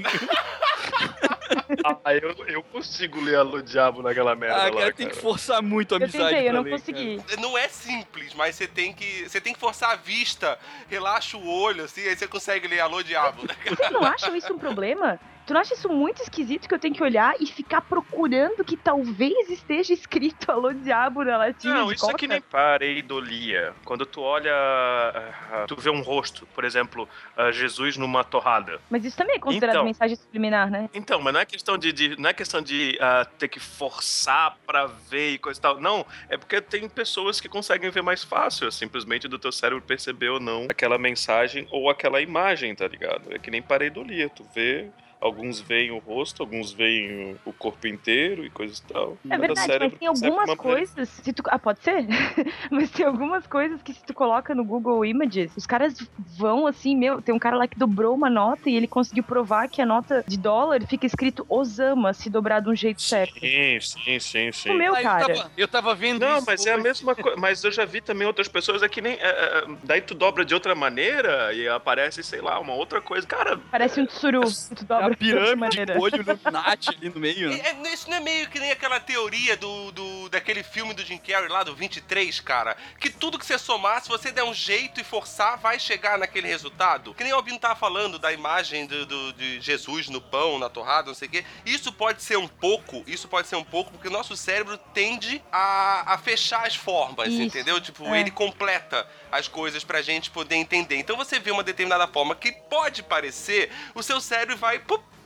Ah, 2.05 2.15
eu, 2.15 2.35
eu 2.47 2.63
consigo 2.63 3.21
ler 3.21 3.37
Alô 3.37 3.63
Diabo 3.63 4.03
naquela 4.03 4.35
merda 4.35 4.57
Ah, 4.57 4.65
lá, 4.71 4.81
cara, 4.81 4.93
tem 4.93 5.09
que 5.09 5.17
forçar 5.17 5.63
muito 5.63 5.95
a 5.95 5.99
Eu 5.99 6.03
amizade. 6.05 6.29
tentei, 6.31 6.49
eu 6.49 6.53
não 6.53 6.63
ler, 6.63 6.71
consegui. 6.73 7.21
Não 7.39 7.57
é 7.57 7.69
simples, 7.69 8.35
mas 8.35 8.55
você 8.57 8.67
tem 8.67 8.93
que. 8.93 9.29
Você 9.29 9.41
tem 9.41 9.53
que 9.55 9.61
forçar 9.61 9.91
a 9.93 9.97
vista, 9.97 10.59
relaxa 10.89 11.37
o 11.37 11.49
olho, 11.49 11.85
assim, 11.85 12.03
aí 12.03 12.17
você 12.17 12.27
consegue 12.27 12.67
ler 12.69 12.81
Alô 12.81 13.03
Diabo. 13.03 13.43
né? 13.47 13.55
Vocês 13.65 13.91
não 13.91 14.03
acham 14.05 14.35
isso 14.37 14.53
um 14.53 14.59
problema? 14.59 15.19
Tu 15.49 15.55
não 15.55 15.63
acha 15.63 15.73
isso 15.73 15.89
muito 15.89 16.21
esquisito 16.23 16.69
que 16.69 16.75
eu 16.75 16.79
tenho 16.79 16.95
que 16.95 17.03
olhar 17.03 17.35
e 17.41 17.47
ficar 17.47 17.81
procurando 17.81 18.63
que 18.63 18.77
talvez 18.77 19.49
esteja 19.49 19.95
escrito 19.95 20.45
Alô 20.53 20.75
Diabo 20.75 21.25
na 21.25 21.39
latinha 21.39 21.73
Não, 21.73 21.91
isso 21.91 22.05
é 22.05 22.09
coca? 22.09 22.19
que 22.19 22.29
nem 22.29 22.39
pareidolia. 22.43 23.73
Quando 23.83 24.05
tu 24.05 24.21
olha, 24.21 24.53
ah, 24.55 25.65
tu 25.67 25.75
vê 25.77 25.89
um 25.89 26.03
rosto, 26.03 26.47
por 26.55 26.65
exemplo, 26.65 27.09
ah, 27.35 27.51
Jesus 27.51 27.97
numa 27.97 28.23
torrada. 28.23 28.79
Mas 28.91 29.07
isso 29.07 29.17
também 29.17 29.37
é 29.37 29.39
considerado 29.39 29.77
Então. 29.77 29.85
mensagem 29.87 30.17
subliminar, 30.17 30.71
né? 30.71 30.91
Então, 30.93 31.19
mas 31.19 31.33
não 31.33 31.41
é 31.41 31.47
questão 31.47 31.79
de, 31.79 31.95
de- 31.95 32.21
não 32.21 32.29
é 32.29 32.35
questão 32.35 32.61
de 32.61 32.99
ah, 33.01 33.27
ter 33.39 33.49
que 33.49 33.59
forçar 33.59 34.55
pra 34.67 34.85
ver 34.85 35.31
e 35.31 35.39
coisa 35.39 35.59
e 35.59 35.63
tal. 35.63 35.81
Não, 35.81 36.05
é 36.29 36.37
porque 36.37 36.61
tem 36.61 36.87
pessoas 36.91 37.41
que 37.41 37.49
conseguem 37.49 37.89
ver 37.89 38.03
mais 38.03 38.23
fácil, 38.23 38.69
é 38.69 38.71
simplesmente 38.71 39.27
do 39.27 39.39
teu 39.39 39.51
cérebro 39.51 39.83
perceber 39.83 40.29
ou 40.29 40.39
não 40.41 40.65
aquela 40.71 40.99
mensagem 40.99 41.67
ou 41.71 41.89
aquela 41.89 42.21
imagem, 42.21 42.75
tá 42.75 42.87
ligado? 42.87 43.33
É 43.35 43.39
que 43.39 43.51
nem 43.51 43.63
pareidolia, 43.63 44.29
tu 44.29 44.45
vê 44.55 44.91
Alguns 45.21 45.61
veem 45.61 45.91
o 45.91 45.99
rosto, 45.99 46.43
alguns 46.43 46.73
veem 46.73 47.37
o 47.45 47.53
corpo 47.53 47.87
inteiro 47.89 48.45
e 48.45 48.51
coisa 48.51 48.81
e 48.81 48.93
tal. 48.93 49.17
É 49.29 49.37
verdade, 49.37 49.67
cérebro 49.67 49.89
mas 49.91 49.99
tem 49.99 50.09
algumas 50.09 50.55
coisas. 50.57 51.09
Se 51.09 51.33
tu, 51.33 51.43
ah, 51.47 51.59
pode 51.59 51.83
ser? 51.83 52.07
mas 52.71 52.91
tem 52.91 53.05
algumas 53.05 53.47
coisas 53.47 53.83
que 53.83 53.93
se 53.93 54.05
tu 54.05 54.15
coloca 54.15 54.55
no 54.55 54.65
Google 54.65 55.05
Images, 55.05 55.53
os 55.57 55.67
caras 55.67 55.95
vão 56.37 56.67
assim, 56.67 56.97
meu, 56.97 57.21
tem 57.21 57.35
um 57.35 57.39
cara 57.39 57.57
lá 57.57 57.67
que 57.67 57.77
dobrou 57.79 58.15
uma 58.15 58.31
nota 58.31 58.71
e 58.71 58.77
ele 58.77 58.87
conseguiu 58.87 59.25
provar 59.25 59.69
que 59.69 59.83
a 59.83 59.87
nota 59.87 60.25
de 60.27 60.39
dólar 60.39 60.87
fica 60.87 61.05
escrito 61.07 61.45
Osama 61.49 62.13
se 62.13 62.31
dobrar 62.31 62.61
de 62.61 62.69
um 62.71 62.77
jeito 62.77 63.03
certo. 63.03 63.39
Sim, 63.41 63.79
sim, 63.81 64.21
sim, 64.21 64.53
sim. 64.53 64.71
O 64.71 64.75
meu, 64.75 64.95
Ah, 64.95 65.01
eu, 65.01 65.03
cara. 65.03 65.35
tava, 65.35 65.53
eu 65.57 65.69
tava 65.69 65.95
vendo 65.95 66.21
Não, 66.21 66.39
isso 66.39 66.47
mas 66.47 66.65
é 66.67 66.73
a 66.75 66.79
mesma 66.79 67.15
coisa. 67.17 67.37
Mas 67.37 67.65
eu 67.65 67.73
já 67.73 67.85
vi 67.85 68.01
também 68.01 68.27
outras 68.27 68.47
pessoas 68.47 68.83
é 68.83 68.89
que 68.89 69.01
nem. 69.01 69.15
é, 69.15 69.29
é, 69.29 69.65
daí 69.83 70.01
tu 70.01 70.15
dobra 70.15 70.45
de 70.45 70.55
outra 70.55 70.75
maneira 70.75 71.53
e 71.53 71.69
aparece, 71.69 72.23
sei 72.23 72.41
lá, 72.41 72.59
uma 72.61 72.75
outra 72.75 73.01
coisa. 73.01 73.27
Cara, 73.27 73.59
Parece 73.71 74.01
um 74.01 74.07
tsuru. 74.07 74.43
que 74.43 74.75
tu 74.77 74.85
É 74.85 74.87
dobra 74.87 75.08
a 75.09 75.11
de 75.11 75.17
pirâmide 75.17 75.87
com 75.87 75.99
olho 75.99 76.21
Illuminati 76.23 76.91
ali 76.91 77.09
no 77.09 77.21
meio, 77.21 77.51
né? 77.51 77.61
É, 77.65 77.93
isso 77.93 78.09
não 78.09 78.17
é 78.17 78.21
meio 78.21 78.49
que 78.49 78.59
nem 78.59 78.71
aquela 78.71 79.01
teoria 79.01 79.57
do, 79.57 79.93
do 79.93 80.29
daquele 80.29 80.63
filme 80.63 80.95
do 80.95 81.05
Jim 81.05 81.19
Carrey 81.19 81.49
lá, 81.49 81.63
do 81.63 81.75
23, 81.75 82.41
cara? 82.41 82.77
Que 83.01 83.11
tudo 83.11 83.39
que 83.39 83.47
você 83.47 83.59
somar, 83.59 84.03
se 84.03 84.09
você 84.09 84.31
der 84.31 84.45
um 84.45 84.55
jeito 84.55 85.01
e 85.01 85.05
forçar, 85.05 85.59
vai 85.59 85.79
chegar 85.79 86.19
naquele 86.19 86.49
resultado? 86.49 87.15
Que 87.15 87.25
nem 87.25 87.33
o 87.33 87.37
Albino 87.37 87.59
tava 87.59 87.77
falando 87.77 88.19
da 88.19 88.33
imagem 88.33 88.87
do, 88.87 89.07
do- 89.07 89.33
de 89.33 89.61
Jesus 89.61 90.09
no 90.09 90.21
pão, 90.21 90.59
na 90.59 90.69
torrada, 90.69 91.09
não 91.09 91.15
sei 91.15 91.29
o 91.29 91.31
quê. 91.31 91.45
Isso 91.65 91.93
pode 91.93 92.23
ser 92.23 92.37
um 92.39 92.49
pouco, 92.49 93.03
isso 93.07 93.29
pode 93.29 93.49
ser 93.49 93.57
um 93.57 93.65
pouco, 93.65 93.91
porque 93.93 94.09
o 94.09 94.11
nosso 94.11 94.37
cérebro 94.37 94.77
tende 94.93 95.43
a, 95.51 96.15
a 96.15 96.19
fechar 96.19 96.67
as 96.67 96.75
formas, 96.75 97.29
Isso, 97.29 97.43
entendeu? 97.43 97.81
Tipo, 97.81 98.05
é. 98.15 98.21
ele 98.21 98.31
completa 98.31 99.07
as 99.31 99.49
coisas 99.49 99.85
pra 99.85 100.03
gente 100.03 100.31
poder 100.31 100.57
entender. 100.57 100.97
Então 100.97 101.17
você 101.17 101.39
vê 101.39 101.51
uma 101.51 101.63
determinada 101.63 102.07
forma 102.09 102.35
que 102.35 102.53
pode 102.53 103.03
parecer, 103.03 103.71
o 103.95 104.03
seu 104.03 104.21
cérebro 104.21 104.57
vai 104.57 104.79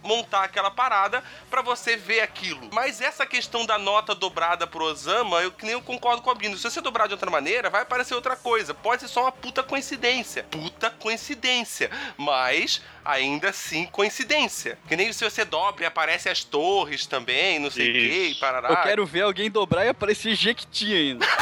montar 0.03 0.45
aquela 0.45 0.71
parada 0.71 1.23
pra 1.51 1.63
você 1.63 1.97
ver 1.97 2.21
aquilo. 2.21 2.69
Mas 2.73 3.01
essa 3.01 3.27
questão 3.27 3.65
da 3.65 3.79
nota 3.79 4.15
dobrada 4.15 4.67
pro 4.67 4.85
Osama, 4.85 5.41
eu 5.43 5.53
que 5.53 5.65
nem 5.65 5.75
eu 5.75 5.83
concordo 5.83 6.23
com 6.23 6.29
o 6.29 6.33
Albino. 6.33 6.57
Se 6.57 6.65
você 6.65 6.81
dobrar 6.81 7.07
de 7.07 7.15
outra 7.15 7.31
maneira, 7.31 7.71
vai 7.71 7.83
aparecer 7.83 8.15
outra 8.15 8.37
coisa. 8.37 8.75
Pode 8.75 9.03
ser 9.03 9.09
só 9.09 9.23
uma 9.23 9.33
puta 9.33 9.63
coincidência. 9.63 10.45
Puta 10.51 10.91
coincidência. 10.91 11.91
Mas 12.17 12.83
ainda 13.05 13.51
assim 13.51 13.87
coincidência. 13.87 14.79
Que 14.89 14.97
nem 14.97 15.13
se 15.13 15.29
você 15.29 15.45
dobra 15.45 15.85
e 15.85 15.87
aparece 15.87 16.29
as 16.29 16.45
torres 16.45 17.07
também, 17.07 17.59
não 17.59 17.71
sei 17.71 17.91
o 17.91 17.93
que, 17.93 18.27
e 18.31 18.35
parará. 18.37 18.69
Eu 18.69 18.77
quero 18.83 19.07
ver 19.07 19.23
alguém 19.23 19.51
dobrar 19.51 19.85
e 19.85 19.89
aparecer 19.89 20.35
Jequiti 20.35 20.95
ainda. 20.95 21.27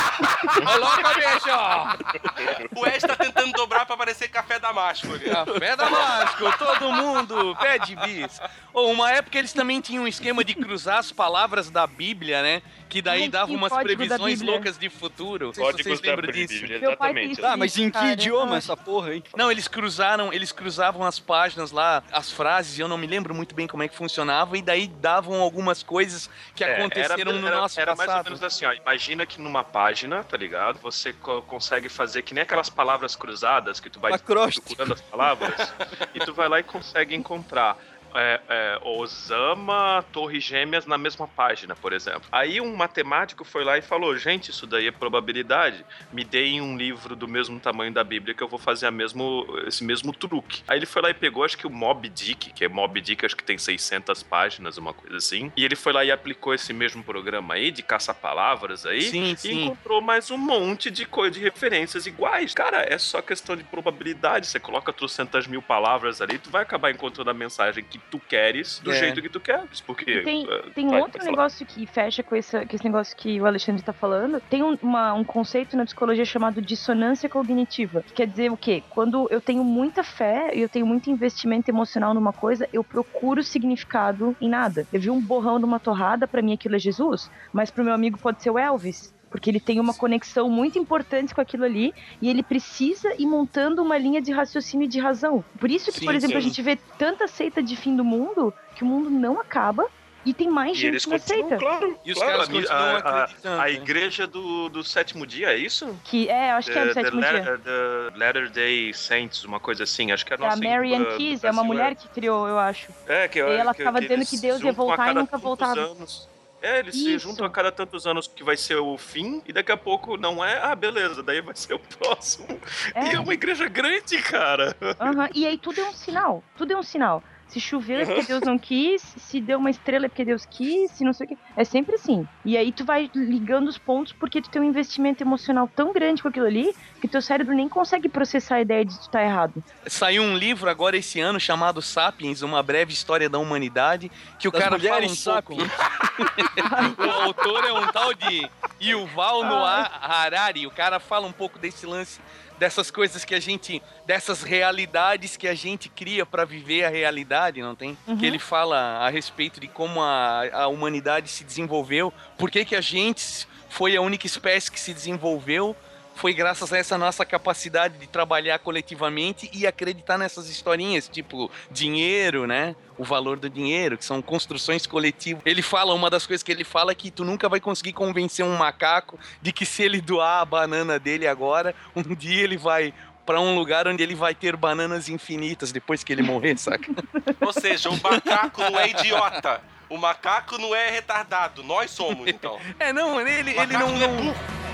Ô, 0.60 0.76
louco, 0.78 1.08
bicho! 1.14 2.80
O 2.80 2.86
Ed 2.86 3.06
tá 3.06 3.16
tentando 3.16 3.52
dobrar 3.52 3.84
pra 3.86 3.94
aparecer 3.94 4.28
café 4.28 4.58
damasco 4.58 5.12
ali. 5.12 5.30
Café 5.30 5.76
Damasco, 5.76 6.58
todo 6.58 6.92
mundo 6.92 7.56
pede 7.60 7.96
bis. 7.96 8.40
Ou 8.72 8.88
uma 8.92 9.10
época 9.10 9.36
eles 9.36 9.52
também 9.52 9.80
tinham 9.80 10.04
um 10.04 10.06
esquema 10.06 10.44
de 10.44 10.54
cruzar 10.54 10.98
as 10.98 11.10
palavras 11.10 11.70
da 11.70 11.86
Bíblia, 11.88 12.40
né? 12.40 12.62
Que 12.88 13.02
daí 13.02 13.22
Ai, 13.22 13.28
dava 13.28 13.50
umas 13.52 13.72
previsões 13.72 14.40
loucas 14.40 14.78
de 14.78 14.88
futuro. 14.88 15.46
Não 15.46 15.52
sei 15.54 15.64
se 15.64 15.70
códigos 15.72 15.86
vocês 15.86 16.00
da 16.00 16.08
lembram 16.10 16.32
disso. 16.32 16.54
Bíblia, 16.60 16.78
pai 16.96 17.10
exatamente. 17.10 17.44
Ah, 17.44 17.56
mas 17.56 17.76
em 17.76 17.86
que 17.86 17.90
Cara, 17.98 18.12
idioma 18.12 18.54
ah. 18.54 18.58
essa 18.58 18.76
porra, 18.76 19.14
hein? 19.14 19.24
Não, 19.36 19.50
eles 19.50 19.66
cruzaram, 19.66 20.32
eles 20.32 20.52
cruzavam 20.52 21.04
as 21.04 21.18
páginas 21.18 21.72
lá, 21.72 22.02
as 22.12 22.30
frases, 22.30 22.78
e 22.78 22.80
eu 22.80 22.86
não 22.86 22.96
me 22.96 23.08
lembro 23.08 23.34
muito 23.34 23.56
bem 23.56 23.66
como 23.66 23.82
é 23.82 23.88
que 23.88 23.96
funcionava, 23.96 24.56
e 24.56 24.62
daí 24.62 24.86
davam 24.86 25.40
algumas 25.40 25.82
coisas 25.82 26.30
que 26.54 26.62
É, 26.62 26.76
aconteceram 26.76 27.32
era, 27.32 27.40
no 27.40 27.46
era- 27.48 27.56
nosso 27.56 27.80
era 27.80 27.96
mais 27.96 28.08
ou 28.08 28.14
passado. 28.14 28.24
menos 28.26 28.42
assim, 28.42 28.66
ó. 28.66 28.72
Imagina 28.72 29.26
que 29.26 29.40
numa 29.40 29.64
página, 29.64 30.22
tá 30.22 30.36
ligado? 30.36 30.78
Você 30.80 31.12
co- 31.12 31.42
consegue 31.42 31.88
fazer 31.88 32.22
que 32.22 32.34
nem 32.34 32.42
aquelas 32.42 32.70
palavras 32.70 33.16
cruzadas 33.16 33.80
que 33.80 33.90
tu 33.90 33.98
vai 33.98 34.12
procurando 34.16 34.92
as 34.94 35.00
palavras 35.00 35.72
e 36.14 36.20
tu 36.20 36.32
vai 36.32 36.48
lá 36.48 36.60
e 36.60 36.62
consegue 36.62 37.16
encontrar. 37.16 37.76
É, 38.14 38.40
é, 38.48 38.78
Osama, 38.82 40.04
Torre 40.12 40.40
Gêmeas 40.40 40.86
na 40.86 40.98
mesma 40.98 41.28
página, 41.28 41.74
por 41.76 41.92
exemplo. 41.92 42.22
Aí 42.32 42.60
um 42.60 42.74
matemático 42.74 43.44
foi 43.44 43.64
lá 43.64 43.78
e 43.78 43.82
falou: 43.82 44.16
gente, 44.16 44.50
isso 44.50 44.66
daí 44.66 44.86
é 44.86 44.92
probabilidade. 44.92 45.84
Me 46.12 46.24
deem 46.24 46.60
um 46.60 46.76
livro 46.76 47.14
do 47.14 47.28
mesmo 47.28 47.58
tamanho 47.60 47.92
da 47.92 48.02
Bíblia 48.02 48.34
que 48.34 48.42
eu 48.42 48.48
vou 48.48 48.58
fazer 48.58 48.86
a 48.86 48.90
mesmo, 48.90 49.46
esse 49.66 49.84
mesmo 49.84 50.12
truque. 50.12 50.62
Aí 50.66 50.78
ele 50.78 50.86
foi 50.86 51.02
lá 51.02 51.10
e 51.10 51.14
pegou, 51.14 51.44
acho 51.44 51.56
que 51.56 51.66
o 51.66 51.70
Mob 51.70 52.08
Dick, 52.08 52.52
que 52.52 52.64
é 52.64 52.68
Mob 52.68 53.00
Dick, 53.00 53.24
acho 53.24 53.36
que 53.36 53.44
tem 53.44 53.58
600 53.58 54.22
páginas, 54.22 54.76
uma 54.76 54.92
coisa 54.92 55.16
assim. 55.16 55.52
E 55.56 55.64
ele 55.64 55.76
foi 55.76 55.92
lá 55.92 56.04
e 56.04 56.10
aplicou 56.10 56.52
esse 56.54 56.72
mesmo 56.72 57.02
programa 57.04 57.54
aí 57.54 57.70
de 57.70 57.82
caça-palavras 57.82 58.84
aí. 58.86 59.02
Sim, 59.02 59.32
E 59.32 59.36
sim. 59.36 59.64
encontrou 59.64 60.00
mais 60.00 60.30
um 60.30 60.38
monte 60.38 60.90
de 60.90 61.04
coisa, 61.06 61.32
de 61.32 61.40
referências 61.40 62.06
iguais. 62.06 62.54
Cara, 62.54 62.84
é 62.88 62.98
só 62.98 63.22
questão 63.22 63.56
de 63.56 63.64
probabilidade. 63.64 64.46
Você 64.46 64.58
coloca 64.58 64.92
trocentas 64.92 65.46
mil 65.46 65.62
palavras 65.62 66.20
ali, 66.20 66.38
tu 66.38 66.50
vai 66.50 66.62
acabar 66.62 66.90
encontrando 66.90 67.30
a 67.30 67.34
mensagem 67.34 67.84
que 67.84 67.99
tu 68.10 68.18
queres 68.18 68.78
do 68.80 68.90
É. 68.92 68.96
jeito 68.96 69.20
que 69.22 69.28
tu 69.28 69.40
queres. 69.40 69.80
Porque. 69.80 70.10
E 70.10 70.22
tem, 70.24 70.46
eh, 70.50 70.62
tem 70.74 70.86
um 70.86 70.90
vai, 70.90 71.00
outro 71.02 71.24
negócio 71.24 71.64
que 71.66 71.86
fecha 71.86 72.22
com 72.22 72.34
esse, 72.36 72.64
com 72.66 72.74
esse 72.76 72.84
negócio 72.84 73.16
que 73.16 73.40
o 73.40 73.46
Alexandre 73.46 73.82
tá 73.82 73.92
falando. 73.92 74.40
Tem 74.48 74.62
um, 74.62 74.76
uma- 74.82 75.12
um 75.14 75.24
conceito 75.24 75.76
na 75.76 75.84
psicologia 75.84 76.24
chamado 76.24 76.60
dissonância 76.62 77.28
cognitiva. 77.28 78.02
Que 78.02 78.12
quer 78.12 78.26
dizer 78.26 78.50
o 78.50 78.56
quê? 78.56 78.82
Quando 78.90 79.26
eu 79.30 79.40
tenho 79.40 79.62
muita 79.64 80.02
fé 80.02 80.50
e 80.54 80.60
eu 80.60 80.68
tenho 80.68 80.86
muito 80.86 81.10
investimento 81.10 81.70
emocional 81.70 82.14
numa 82.14 82.32
coisa, 82.32 82.68
eu 82.72 82.82
procuro 82.84 83.42
significado 83.42 84.36
em 84.40 84.48
nada. 84.48 84.86
Eu 84.92 85.00
vi 85.00 85.10
um 85.10 85.20
borrão 85.20 85.58
numa 85.58 85.78
torrada, 85.80 86.26
pra 86.26 86.42
mim 86.42 86.52
aquilo 86.52 86.76
é 86.76 86.78
Jesus, 86.78 87.30
mas 87.52 87.70
pro 87.70 87.84
meu 87.84 87.94
amigo 87.94 88.18
pode 88.18 88.42
ser 88.42 88.50
o 88.50 88.58
Elvis. 88.58 89.12
Porque 89.30 89.48
ele 89.48 89.60
tem 89.60 89.78
uma 89.78 89.94
conexão 89.94 90.50
muito 90.50 90.78
importante 90.78 91.34
com 91.34 91.40
aquilo 91.40 91.64
ali 91.64 91.94
e 92.20 92.28
ele 92.28 92.42
precisa 92.42 93.14
ir 93.18 93.26
montando 93.26 93.80
uma 93.82 93.96
linha 93.96 94.20
de 94.20 94.32
raciocínio 94.32 94.84
e 94.84 94.88
de 94.88 94.98
razão. 94.98 95.44
Por 95.58 95.70
isso 95.70 95.92
que, 95.92 96.00
Sim, 96.00 96.06
por 96.06 96.14
exemplo, 96.14 96.36
a 96.36 96.40
sim. 96.40 96.48
gente 96.48 96.62
vê 96.62 96.76
tanta 96.98 97.28
seita 97.28 97.62
de 97.62 97.76
fim 97.76 97.94
do 97.94 98.04
mundo 98.04 98.52
que 98.74 98.82
o 98.82 98.86
mundo 98.86 99.08
não 99.08 99.40
acaba 99.40 99.86
e 100.24 100.34
tem 100.34 100.50
mais 100.50 100.72
E 100.76 100.80
gente 100.80 100.90
eles 100.92 101.06
na 101.06 101.18
seita. 101.18 101.56
claro. 101.56 101.98
E 102.04 102.12
os 102.12 102.18
claro, 102.18 102.46
caras 102.46 102.70
a 102.70 102.74
a, 102.74 103.24
a, 103.24 103.62
a 103.62 103.64
né? 103.64 103.72
igreja 103.72 104.26
do, 104.26 104.68
do 104.68 104.84
sétimo 104.84 105.26
dia, 105.26 105.48
é 105.48 105.56
isso? 105.56 105.98
Que 106.04 106.28
é, 106.28 106.52
eu 106.52 106.56
acho 106.56 106.70
que 106.70 106.78
é 106.78 106.86
do 106.86 106.92
sétimo 106.94 107.20
dia. 107.20 107.32
Letter, 107.32 107.60
the 107.60 108.18
Latter 108.18 108.50
Day 108.50 108.92
Saints, 108.92 109.44
uma 109.44 109.58
coisa 109.58 109.84
assim. 109.84 110.12
Acho 110.12 110.26
que 110.26 110.32
é 110.32 110.36
a 110.36 110.40
É 110.40 110.42
a 110.42 110.46
nossa. 110.50 110.62
Mary 110.62 110.94
Ann 110.94 111.02
uh, 111.02 111.16
Keys, 111.16 111.42
é 111.42 111.50
uma 111.50 111.64
mulher 111.64 111.94
que 111.94 112.08
criou, 112.08 112.46
eu 112.46 112.58
acho. 112.58 112.92
É, 113.06 113.28
que, 113.28 113.38
E 113.38 113.42
ela 113.42 113.72
que, 113.72 113.78
ficava 113.78 114.00
dizendo 114.00 114.26
que 114.26 114.38
Deus 114.38 114.60
ia 114.60 114.70
a 114.70 114.74
voltar 114.74 115.12
e 115.12 115.14
nunca 115.14 115.38
voltava. 115.38 115.80
anos. 115.80 116.28
É, 116.62 116.78
eles 116.78 116.94
se 116.94 117.14
Isso. 117.14 117.28
juntam 117.28 117.46
a 117.46 117.50
cada 117.50 117.72
tantos 117.72 118.06
anos 118.06 118.26
que 118.28 118.44
vai 118.44 118.56
ser 118.56 118.76
o 118.76 118.96
fim, 118.98 119.42
e 119.46 119.52
daqui 119.52 119.72
a 119.72 119.76
pouco 119.76 120.16
não 120.16 120.44
é, 120.44 120.58
ah, 120.62 120.74
beleza, 120.74 121.22
daí 121.22 121.40
vai 121.40 121.54
ser 121.56 121.74
o 121.74 121.78
próximo. 121.78 122.46
E 122.94 122.98
é 122.98 123.14
É, 123.14 123.20
uma 123.20 123.32
igreja 123.34 123.68
grande, 123.68 124.20
cara. 124.22 124.76
aham, 125.00 125.28
E 125.34 125.46
aí 125.46 125.56
tudo 125.58 125.80
é 125.80 125.88
um 125.88 125.92
sinal. 125.92 126.42
Tudo 126.56 126.72
é 126.72 126.76
um 126.76 126.82
sinal. 126.82 127.22
Se 127.50 127.58
choveu 127.58 127.98
é 127.98 128.06
porque 128.06 128.22
Deus 128.22 128.42
não 128.42 128.56
quis, 128.56 129.02
se 129.02 129.40
deu 129.40 129.58
uma 129.58 129.70
estrela 129.70 130.06
é 130.06 130.08
porque 130.08 130.24
Deus 130.24 130.46
quis, 130.46 130.92
se 130.92 131.02
não 131.02 131.12
sei 131.12 131.26
o 131.26 131.28
que. 131.30 131.38
É 131.56 131.64
sempre 131.64 131.96
assim. 131.96 132.26
E 132.44 132.56
aí 132.56 132.70
tu 132.70 132.84
vai 132.84 133.10
ligando 133.12 133.66
os 133.66 133.76
pontos 133.76 134.12
porque 134.12 134.40
tu 134.40 134.48
tem 134.48 134.62
um 134.62 134.64
investimento 134.64 135.22
emocional 135.22 135.68
tão 135.74 135.92
grande 135.92 136.22
com 136.22 136.28
aquilo 136.28 136.46
ali 136.46 136.72
que 137.00 137.08
teu 137.08 137.20
cérebro 137.20 137.52
nem 137.52 137.68
consegue 137.68 138.08
processar 138.08 138.56
a 138.56 138.60
ideia 138.60 138.84
de 138.84 138.96
tu 139.00 139.10
tá 139.10 139.20
errado. 139.20 139.64
Saiu 139.86 140.22
um 140.22 140.36
livro 140.36 140.70
agora 140.70 140.96
esse 140.96 141.18
ano 141.18 141.40
chamado 141.40 141.82
Sapiens, 141.82 142.42
uma 142.42 142.62
breve 142.62 142.92
história 142.92 143.28
da 143.28 143.38
humanidade, 143.38 144.12
que 144.38 144.46
o 144.46 144.52
Das 144.52 144.62
cara 144.62 144.78
fala 144.78 145.06
um 145.06 145.16
pouco. 145.16 145.56
o 147.02 147.10
autor 147.22 147.64
é 147.64 147.72
um 147.72 147.86
tal 147.88 148.14
de 148.14 148.48
Yuval 148.80 149.42
Noah 149.44 149.90
Harari. 150.00 150.66
O 150.66 150.70
cara 150.70 151.00
fala 151.00 151.26
um 151.26 151.32
pouco 151.32 151.58
desse 151.58 151.84
lance, 151.84 152.20
dessas 152.60 152.90
coisas 152.90 153.24
que 153.24 153.34
a 153.34 153.40
gente, 153.40 153.82
dessas 154.04 154.42
realidades 154.42 155.34
que 155.34 155.48
a 155.48 155.54
gente 155.54 155.88
cria 155.88 156.26
pra 156.26 156.44
viver 156.44 156.84
a 156.84 156.90
realidade, 156.90 157.62
não 157.62 157.74
tem? 157.74 157.96
Uhum. 158.06 158.18
Que 158.18 158.26
ele 158.26 158.38
fala 158.38 158.98
a 158.98 159.08
respeito 159.08 159.58
de 159.58 159.66
como 159.66 160.02
a, 160.02 160.42
a 160.52 160.66
humanidade 160.68 161.30
se 161.30 161.42
desenvolveu, 161.42 162.12
por 162.36 162.50
que 162.50 162.62
que 162.66 162.76
a 162.76 162.80
gente 162.82 163.48
foi 163.70 163.96
a 163.96 164.02
única 164.02 164.26
espécie 164.26 164.70
que 164.70 164.78
se 164.78 164.92
desenvolveu 164.92 165.74
foi 166.20 166.34
graças 166.34 166.70
a 166.70 166.76
essa 166.76 166.98
nossa 166.98 167.24
capacidade 167.24 167.96
de 167.96 168.06
trabalhar 168.06 168.58
coletivamente 168.58 169.50
e 169.54 169.66
acreditar 169.66 170.18
nessas 170.18 170.50
historinhas, 170.50 171.08
tipo 171.08 171.50
dinheiro, 171.70 172.46
né? 172.46 172.76
O 172.98 173.04
valor 173.04 173.38
do 173.38 173.48
dinheiro, 173.48 173.96
que 173.96 174.04
são 174.04 174.20
construções 174.20 174.86
coletivas. 174.86 175.42
Ele 175.46 175.62
fala, 175.62 175.94
uma 175.94 176.10
das 176.10 176.26
coisas 176.26 176.42
que 176.42 176.52
ele 176.52 176.62
fala 176.62 176.92
é 176.92 176.94
que 176.94 177.10
tu 177.10 177.24
nunca 177.24 177.48
vai 177.48 177.58
conseguir 177.58 177.94
convencer 177.94 178.44
um 178.44 178.54
macaco 178.54 179.18
de 179.40 179.50
que 179.50 179.64
se 179.64 179.82
ele 179.82 179.98
doar 179.98 180.42
a 180.42 180.44
banana 180.44 180.98
dele 180.98 181.26
agora, 181.26 181.74
um 181.96 182.14
dia 182.14 182.44
ele 182.44 182.58
vai 182.58 182.92
pra 183.24 183.40
um 183.40 183.54
lugar 183.54 183.88
onde 183.88 184.02
ele 184.02 184.14
vai 184.14 184.34
ter 184.34 184.56
bananas 184.56 185.08
infinitas 185.08 185.72
depois 185.72 186.04
que 186.04 186.12
ele 186.12 186.22
morrer, 186.22 186.54
saca? 186.60 186.92
Ou 187.40 187.52
seja, 187.54 187.88
o 187.88 187.98
macaco 187.98 188.60
não 188.60 188.78
é 188.78 188.90
idiota. 188.90 189.62
O 189.88 189.96
macaco 189.96 190.58
não 190.58 190.74
é 190.74 190.90
retardado. 190.90 191.62
Nós 191.62 191.90
somos, 191.90 192.28
então. 192.28 192.60
É, 192.78 192.92
não, 192.92 193.18
ele, 193.26 193.52
ele 193.52 193.54
Macaco 193.54 193.86
não, 193.86 193.98
não 193.98 194.04
é 194.04 194.08
burro. 194.08 194.69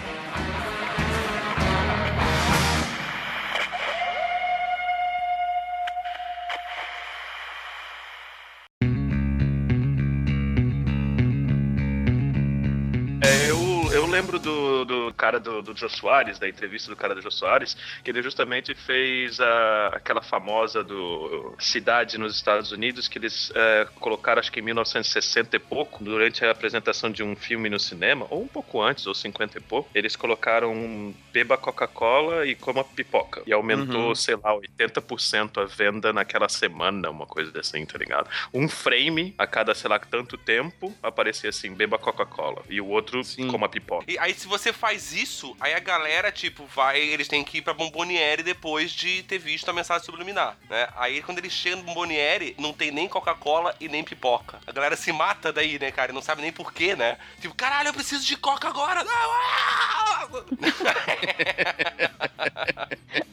Cara 15.16 15.40
do, 15.40 15.62
do 15.62 15.76
Jô 15.76 15.88
Soares, 15.88 16.38
da 16.38 16.48
entrevista 16.48 16.90
do 16.90 16.96
cara 16.96 17.14
do 17.14 17.20
Jô 17.22 17.30
Soares, 17.30 17.76
que 18.04 18.10
ele 18.10 18.22
justamente 18.22 18.74
fez 18.74 19.40
a, 19.40 19.88
aquela 19.94 20.22
famosa 20.22 20.82
do 20.84 21.54
Cidade 21.58 22.18
nos 22.18 22.34
Estados 22.36 22.70
Unidos, 22.72 23.08
que 23.08 23.18
eles 23.18 23.50
é, 23.54 23.86
colocaram, 24.00 24.40
acho 24.40 24.52
que 24.52 24.60
em 24.60 24.62
1960 24.62 25.56
e 25.56 25.58
pouco, 25.58 26.02
durante 26.04 26.44
a 26.44 26.50
apresentação 26.50 27.10
de 27.10 27.22
um 27.22 27.34
filme 27.34 27.68
no 27.68 27.78
cinema, 27.78 28.26
ou 28.30 28.42
um 28.42 28.48
pouco 28.48 28.80
antes, 28.82 29.06
ou 29.06 29.14
50 29.14 29.58
e 29.58 29.60
pouco, 29.60 29.88
eles 29.94 30.14
colocaram 30.16 30.72
um 30.72 31.14
beba 31.32 31.56
Coca-Cola 31.56 32.46
e 32.46 32.54
coma 32.54 32.84
pipoca. 32.84 33.42
E 33.46 33.52
aumentou, 33.52 34.08
Uhum. 34.08 34.14
sei 34.14 34.36
lá, 34.36 34.54
80% 34.54 35.62
a 35.62 35.64
venda 35.64 36.12
naquela 36.12 36.48
semana, 36.48 37.10
uma 37.10 37.26
coisa 37.26 37.58
assim, 37.58 37.84
tá 37.86 37.98
ligado? 37.98 38.28
Um 38.52 38.68
frame 38.68 39.34
a 39.38 39.46
cada, 39.46 39.74
sei 39.74 39.88
lá, 39.90 39.98
tanto 39.98 40.36
tempo, 40.36 40.94
aparecia 41.02 41.50
assim, 41.50 41.72
beba 41.74 41.98
Coca-Cola. 41.98 42.62
E 42.68 42.80
o 42.80 42.86
outro 42.86 43.22
Sim. 43.24 43.48
coma 43.48 43.68
pipoca. 43.68 44.04
E 44.08 44.18
aí, 44.18 44.34
se 44.34 44.46
você 44.46 44.72
faz 44.72 45.05
isso, 45.12 45.56
aí 45.60 45.74
a 45.74 45.78
galera, 45.78 46.30
tipo, 46.32 46.64
vai. 46.66 46.98
Eles 47.00 47.28
têm 47.28 47.42
que 47.44 47.58
ir 47.58 47.62
pra 47.62 47.74
Bomboniere 47.74 48.42
depois 48.42 48.90
de 48.92 49.22
ter 49.24 49.38
visto 49.38 49.68
a 49.68 49.72
mensagem 49.72 50.04
subliminar, 50.04 50.56
né? 50.68 50.88
Aí, 50.96 51.22
quando 51.22 51.38
eles 51.38 51.52
chegam 51.52 51.78
no 51.78 51.84
Bomboniere, 51.84 52.54
não 52.58 52.72
tem 52.72 52.90
nem 52.90 53.08
Coca-Cola 53.08 53.74
e 53.80 53.88
nem 53.88 54.02
pipoca. 54.04 54.58
A 54.66 54.72
galera 54.72 54.96
se 54.96 55.12
mata 55.12 55.52
daí, 55.52 55.78
né, 55.78 55.90
cara? 55.90 56.10
E 56.12 56.14
não 56.14 56.22
sabe 56.22 56.42
nem 56.42 56.52
porquê, 56.52 56.94
né? 56.96 57.18
Tipo, 57.40 57.54
caralho, 57.54 57.88
eu 57.88 57.94
preciso 57.94 58.24
de 58.24 58.36
Coca 58.36 58.68
agora! 58.68 59.02
Não! 59.04 59.12
ah! 59.12 60.28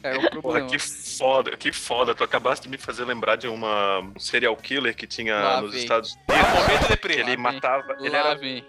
É 0.02 0.16
o 0.16 0.20
Porra, 0.20 0.30
problema. 0.30 0.66
que 0.68 0.78
foda, 0.78 1.56
que 1.56 1.72
foda. 1.72 2.14
Tu 2.14 2.22
acabaste 2.22 2.64
de 2.64 2.68
me 2.70 2.76
fazer 2.76 3.04
lembrar 3.04 3.36
de 3.36 3.48
uma 3.48 4.00
um 4.00 4.18
serial 4.18 4.54
killer 4.56 4.94
que 4.94 5.06
tinha 5.06 5.34
Lá 5.34 5.60
nos 5.62 5.72
vem. 5.72 5.80
Estados 5.82 6.16
É 6.28 6.32
Unidos. 6.32 6.52
momento 6.54 6.88
deprê. 6.88 7.14
ele 7.20 7.36
matava. 7.38 7.96
Ele 7.98 8.10
Lá 8.10 8.18
era, 8.18 8.34
vem. 8.34 8.64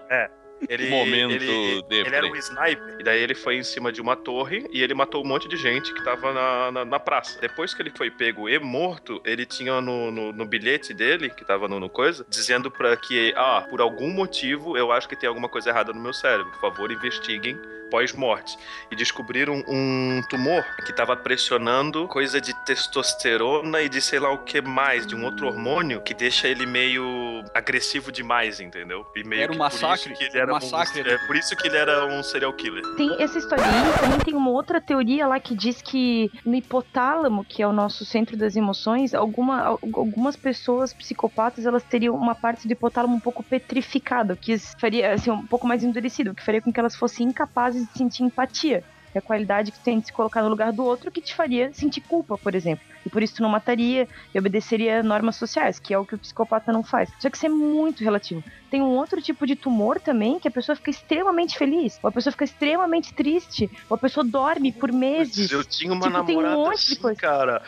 Ele, 0.69 0.89
Momento 0.89 1.31
ele, 1.31 1.83
ele 1.89 2.15
era 2.15 2.25
um 2.25 2.35
sniper. 2.35 2.97
E 2.99 3.03
daí 3.03 3.21
ele 3.21 3.35
foi 3.35 3.57
em 3.57 3.63
cima 3.63 3.91
de 3.91 4.01
uma 4.01 4.15
torre 4.15 4.67
e 4.71 4.81
ele 4.81 4.93
matou 4.93 5.23
um 5.23 5.27
monte 5.27 5.47
de 5.47 5.57
gente 5.57 5.93
que 5.93 6.03
tava 6.03 6.33
na, 6.33 6.71
na, 6.71 6.85
na 6.85 6.99
praça. 6.99 7.39
Depois 7.39 7.73
que 7.73 7.81
ele 7.81 7.91
foi 7.95 8.09
pego 8.09 8.49
e 8.49 8.57
morto, 8.59 9.21
ele 9.25 9.45
tinha 9.45 9.81
no, 9.81 10.11
no, 10.11 10.31
no 10.31 10.45
bilhete 10.45 10.93
dele, 10.93 11.29
que 11.29 11.45
tava 11.45 11.67
no, 11.67 11.79
no 11.79 11.89
coisa, 11.89 12.25
dizendo 12.29 12.69
pra 12.69 12.95
que, 12.97 13.33
ah, 13.35 13.65
por 13.69 13.81
algum 13.81 14.09
motivo 14.09 14.77
eu 14.77 14.91
acho 14.91 15.07
que 15.07 15.15
tem 15.15 15.27
alguma 15.27 15.49
coisa 15.49 15.69
errada 15.69 15.93
no 15.93 16.01
meu 16.01 16.13
cérebro. 16.13 16.51
Por 16.51 16.61
favor, 16.61 16.91
investiguem 16.91 17.57
pós-morte. 17.89 18.57
E 18.91 18.95
descobriram 18.95 19.63
um 19.67 20.21
tumor 20.29 20.63
que 20.85 20.93
tava 20.93 21.15
pressionando 21.15 22.07
coisa 22.07 22.39
de 22.41 22.53
testosterona 22.65 23.81
e 23.81 23.89
de 23.89 24.01
sei 24.01 24.19
lá 24.19 24.31
o 24.31 24.39
que 24.39 24.61
mais, 24.61 25.05
de 25.05 25.15
um 25.15 25.23
outro 25.25 25.47
hormônio 25.47 26.01
que 26.01 26.13
deixa 26.13 26.47
ele 26.47 26.65
meio 26.65 27.43
agressivo 27.53 28.11
demais, 28.11 28.59
entendeu? 28.59 29.05
E 29.15 29.23
meio 29.23 29.43
Era 29.43 29.51
um 29.51 29.55
que 29.55 29.59
por 29.61 29.67
isso 29.71 29.81
massacre, 29.87 30.13
que 30.13 30.23
ele 30.23 30.37
era 30.37 30.47
um 30.53 30.57
um- 30.57 30.59
massacre. 30.59 31.09
é 31.09 31.17
por 31.27 31.35
isso 31.35 31.55
que 31.55 31.67
ele 31.67 31.77
era 31.77 32.05
um 32.07 32.23
serial 32.23 32.53
killer. 32.53 32.83
Tem 32.95 33.21
essa 33.21 33.37
historinha, 33.37 33.91
também 33.99 34.19
tem 34.19 34.33
uma 34.33 34.49
outra 34.51 34.79
teoria 34.79 35.27
lá 35.27 35.39
que 35.39 35.55
diz 35.55 35.81
que 35.81 36.31
no 36.45 36.55
hipotálamo, 36.55 37.43
que 37.43 37.61
é 37.61 37.67
o 37.67 37.73
nosso 37.73 38.05
centro 38.05 38.37
das 38.37 38.55
emoções, 38.55 39.13
alguma, 39.13 39.61
al- 39.61 39.79
algumas 39.93 40.35
pessoas 40.35 40.93
psicopatas, 40.93 41.65
elas 41.65 41.83
teriam 41.83 42.15
uma 42.15 42.35
parte 42.35 42.67
do 42.67 42.71
hipotálamo 42.71 43.15
um 43.15 43.19
pouco 43.19 43.43
petrificada, 43.43 44.35
que 44.35 44.57
faria, 44.79 45.13
assim, 45.13 45.29
um 45.31 45.45
pouco 45.45 45.67
mais 45.67 45.83
endurecido, 45.83 46.31
o 46.31 46.35
que 46.35 46.43
faria 46.43 46.61
com 46.61 46.71
que 46.71 46.79
elas 46.79 46.95
fossem 46.95 47.27
incapazes 47.27 47.74
de 47.83 47.97
sentir 47.97 48.23
empatia. 48.23 48.81
Que 49.11 49.17
é 49.17 49.19
a 49.19 49.21
qualidade 49.23 49.71
que 49.71 49.81
tem 49.81 49.99
de 49.99 50.07
se 50.07 50.13
colocar 50.13 50.41
no 50.43 50.49
lugar 50.49 50.73
do 50.73 50.83
outro 50.83 51.11
que 51.11 51.21
te 51.21 51.35
faria 51.35 51.73
sentir 51.73 52.01
culpa, 52.01 52.37
por 52.37 52.55
exemplo. 52.55 52.85
E 53.05 53.09
por 53.09 53.21
isso 53.21 53.35
tu 53.35 53.41
não 53.43 53.49
mataria 53.49 54.07
e 54.33 54.39
obedeceria 54.39 55.03
normas 55.03 55.35
sociais, 55.35 55.77
que 55.79 55.93
é 55.93 55.97
o 55.99 56.05
que 56.05 56.15
o 56.15 56.17
psicopata 56.17 56.71
não 56.73 56.83
faz. 56.83 57.09
Só 57.19 57.29
que 57.29 57.37
isso 57.37 57.45
é 57.45 57.49
muito 57.49 58.03
relativo. 58.03 58.43
Tem 58.71 58.81
um 58.81 58.97
outro 58.97 59.21
tipo 59.21 59.45
de 59.45 59.55
tumor 59.55 59.99
também, 60.01 60.39
que 60.39 60.47
a 60.47 60.51
pessoa 60.51 60.75
fica 60.75 60.89
extremamente 60.89 61.57
feliz, 61.57 61.99
ou 62.03 62.09
a 62.09 62.11
pessoa 62.11 62.31
fica 62.31 62.43
extremamente 62.43 63.13
triste, 63.13 63.69
ou 63.89 63.95
a 63.95 63.97
pessoa 63.97 64.23
dorme 64.25 64.71
por 64.71 64.91
meses. 64.91 65.51
Eu 65.51 65.63
tinha 65.63 65.93
uma 65.93 66.07
Tipo, 66.07 66.23
tem 66.25 66.35
um 66.37 66.41
namorada 66.41 66.55
monte 66.57 66.85
de 66.87 66.93
assim, 66.93 67.01
coisa. 67.01 67.19
cara. 67.21 67.61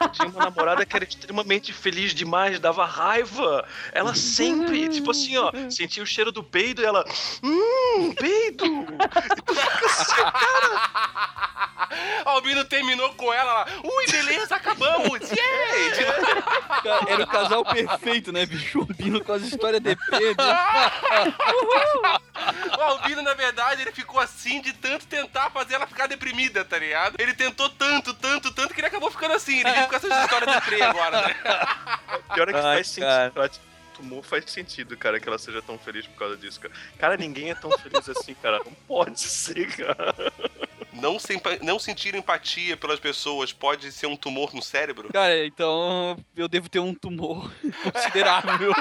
Eu 0.00 0.08
tinha 0.12 0.28
uma 0.28 0.44
namorada 0.44 0.84
que 0.86 0.94
era 0.94 1.04
extremamente 1.04 1.72
feliz 1.72 2.14
demais, 2.14 2.60
dava 2.60 2.84
raiva. 2.84 3.66
Ela 3.92 4.14
sempre, 4.14 4.88
tipo 4.88 5.10
assim, 5.10 5.36
ó, 5.38 5.50
sentia 5.70 6.02
o 6.02 6.06
cheiro 6.06 6.30
do 6.30 6.44
peido 6.44 6.82
e 6.82 6.84
ela. 6.84 7.04
Hum, 7.42 8.12
peido! 8.14 8.64
E 8.66 9.42
tu 9.42 9.54
fica 9.54 9.86
assim, 9.86 10.14
cara. 10.22 11.42
Albino 12.24 12.64
terminou 12.64 13.10
com 13.14 13.32
ela 13.32 13.52
lá. 13.52 13.66
Ui, 13.84 14.06
beleza, 14.10 14.58
Yay! 14.84 15.92
Cara, 16.82 17.04
era 17.08 17.22
o 17.22 17.26
casal 17.26 17.64
perfeito, 17.64 18.32
né, 18.32 18.46
bicho? 18.46 18.80
O 18.80 18.86
Bino 18.86 19.22
com 19.22 19.32
as 19.32 19.42
histórias 19.42 19.80
de 19.80 19.96
Pedro. 19.96 20.44
O 22.78 22.80
Albino, 22.80 23.22
na 23.22 23.34
verdade, 23.34 23.82
ele 23.82 23.92
ficou 23.92 24.20
assim 24.20 24.60
de 24.60 24.72
tanto 24.72 25.06
tentar 25.06 25.50
fazer 25.50 25.74
ela 25.74 25.86
ficar 25.86 26.06
deprimida, 26.06 26.64
tá 26.64 26.78
ligado? 26.78 27.16
Ele 27.18 27.34
tentou 27.34 27.68
tanto, 27.70 28.12
tanto, 28.14 28.52
tanto 28.52 28.74
que 28.74 28.80
ele 28.80 28.88
acabou 28.88 29.10
ficando 29.10 29.34
assim. 29.34 29.60
Ele 29.60 29.70
vive 29.70 29.86
com 29.86 29.96
essas 29.96 30.24
histórias 30.24 30.54
deprê 30.54 30.82
agora, 30.82 31.28
né? 31.28 31.34
Pior 32.34 32.48
é 32.48 32.52
que 32.52 32.58
Ai, 32.58 32.76
faz 32.76 32.96
cara. 32.96 33.24
sentido. 33.24 33.38
Ela 33.38 33.50
Tumor 33.94 34.24
faz 34.24 34.50
sentido, 34.50 34.96
cara, 34.96 35.20
que 35.20 35.28
ela 35.28 35.38
seja 35.38 35.62
tão 35.62 35.78
feliz 35.78 36.06
por 36.06 36.18
causa 36.18 36.36
disso, 36.36 36.58
cara. 36.58 36.74
Cara, 36.98 37.16
ninguém 37.16 37.50
é 37.50 37.54
tão 37.54 37.70
feliz 37.78 38.08
assim, 38.08 38.34
cara. 38.34 38.58
Não 38.64 38.72
pode 38.88 39.20
ser, 39.20 39.66
cara. 39.76 40.14
Não, 40.92 41.18
sem, 41.18 41.40
não 41.62 41.78
sentir 41.78 42.14
empatia 42.14 42.76
pelas 42.76 43.00
pessoas 43.00 43.52
pode 43.52 43.90
ser 43.92 44.06
um 44.06 44.16
tumor 44.16 44.54
no 44.54 44.62
cérebro? 44.62 45.08
Cara, 45.12 45.46
então 45.46 46.16
eu 46.36 46.48
devo 46.48 46.68
ter 46.68 46.80
um 46.80 46.94
tumor 46.94 47.50
considerável. 47.82 48.72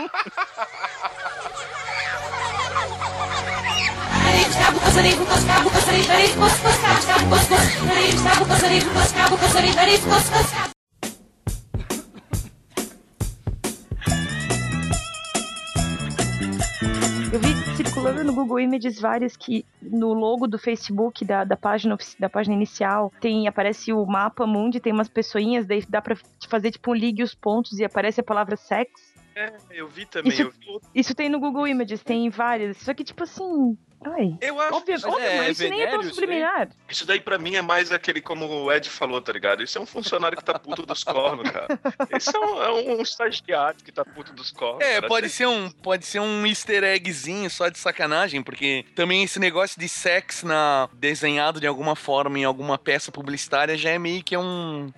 Circulando 17.84 18.24
no 18.24 18.34
Google 18.34 18.60
Images 18.60 19.00
várias 19.00 19.36
que 19.36 19.66
no 19.82 20.14
logo 20.14 20.48
do 20.48 20.58
Facebook 20.60 21.26
da, 21.26 21.44
da 21.44 21.58
página 21.58 21.98
da 22.20 22.30
página 22.30 22.56
inicial 22.56 23.12
tem 23.20 23.48
aparece 23.48 23.92
o 23.92 24.06
mapa 24.06 24.46
mundi, 24.46 24.80
tem 24.80 24.94
umas 24.94 25.10
pessoinhas, 25.10 25.66
daí 25.66 25.84
dá 25.90 26.02
pra 26.02 26.16
te 26.16 26.48
fazer 26.48 26.72
tipo 26.72 26.92
um 26.92 26.94
ligue 26.94 27.24
os 27.24 27.34
pontos 27.34 27.80
e 27.80 27.84
aparece 27.84 28.20
a 28.22 28.24
palavra 28.24 28.56
sex. 28.56 28.92
É, 29.36 29.52
eu 29.72 29.88
vi 29.88 30.06
também. 30.06 30.32
Isso- 30.32 30.42
Eu 30.44 30.52
vi 30.52 30.80
Isso 30.94 31.16
tem 31.16 31.30
no 31.30 31.40
Google 31.40 31.68
Images, 31.68 32.04
tem 32.04 32.30
várias. 32.30 32.78
Só 32.78 32.94
que 32.94 33.04
tipo 33.04 33.24
assim, 33.24 33.78
Ai. 34.04 34.36
Eu 34.42 34.60
acho 34.60 34.76
Óbvio, 34.78 35.00
que 35.00 35.06
óbvio, 35.08 35.24
é 35.26 35.38
mas 35.38 35.60
isso 35.60 35.70
nem 35.70 35.82
é 35.82 35.86
tão 35.88 36.00
Venéreo, 36.00 36.02
isso 36.12 36.20
subliminar. 36.20 36.70
Isso 36.90 37.06
daí 37.06 37.20
pra 37.22 37.38
mim 37.38 37.56
é 37.56 37.62
mais 37.62 37.92
aquele, 37.92 38.20
como 38.22 38.46
o 38.48 38.72
Ed 38.72 38.90
falou, 38.90 39.22
tá 39.22 39.32
ligado? 39.32 39.62
Isso 39.62 39.78
é 39.78 39.82
um 39.82 39.86
funcionário 39.86 40.36
que 40.38 40.44
tá 40.44 40.58
puto 40.58 40.86
dos 40.86 41.04
cornos, 41.04 41.50
cara. 41.50 41.68
Isso 42.18 42.36
é 42.36 42.40
um, 42.40 42.64
é 42.64 42.72
um 42.72 43.02
estagiário 43.02 43.80
que 43.84 43.92
tá 43.92 44.04
puto 44.04 44.34
dos 44.34 44.52
cornos. 44.52 44.82
É, 44.84 44.96
cara. 44.96 45.08
pode 45.08 45.30
ser 45.30 45.46
um, 45.48 45.70
pode 45.70 46.06
ser 46.06 46.20
um 46.20 46.46
easter 46.48 46.84
eggzinho 46.84 47.50
só 47.50 47.70
de 47.70 47.78
sacanagem, 47.78 48.42
porque 48.42 48.86
também 48.96 49.24
esse 49.24 49.40
negócio 49.40 49.80
de 49.80 49.88
sexo 49.88 50.48
na 50.48 50.90
desenhado 50.94 51.60
de 51.60 51.68
alguma 51.68 51.96
forma 51.96 52.40
em 52.40 52.44
alguma 52.44 52.78
peça 52.80 53.12
publicitária 53.12 53.78
já 53.78 53.92
é 53.92 54.00
meio 54.00 54.24
que 54.24 54.36
um 54.36 54.92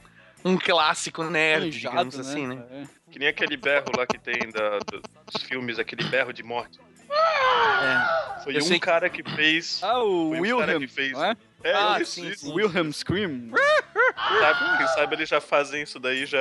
um 0.46 0.58
clássico 0.58 1.24
nerd, 1.24 1.70
digamos 1.72 2.20
assim, 2.20 2.48
né? 2.48 2.62
É. 2.72 2.84
Que 3.12 3.18
nem 3.20 3.30
aquele 3.30 3.56
berro 3.56 3.86
lá 3.98 4.06
que 4.06 4.18
tem 4.20 4.50
da- 4.52 4.80
do- 4.80 5.02
dos 5.32 5.42
filmes, 5.44 5.80
aquele 5.80 6.04
berro 6.04 6.34
de 6.34 6.44
morte. 6.44 6.80
É. 7.14 8.44
Foi 8.44 8.58
Eu 8.58 8.64
um 8.64 8.68
que- 8.70 8.80
cara 8.80 9.10
que 9.10 9.24
fez. 9.36 9.80
Ah, 9.84 10.04
o 10.04 10.30
Foi 10.36 10.48
cara 10.50 10.58
Wilhelm, 10.58 10.80
que 10.82 10.88
fez. 10.88 11.18
é? 11.18 11.36
É, 11.64 11.74
Ah, 11.74 11.98
isso, 12.02 12.12
sim, 12.12 12.28
isso. 12.28 12.46
sim. 12.46 12.54
Wilhelm 12.54 12.92
Scream. 12.92 13.50
Sabe, 14.40 14.78
quem 14.78 14.88
sabe 14.88 15.16
eles 15.16 15.30
já 15.30 15.40
fazem 15.42 15.82
isso 15.84 16.00
daí 16.00 16.26
já. 16.26 16.38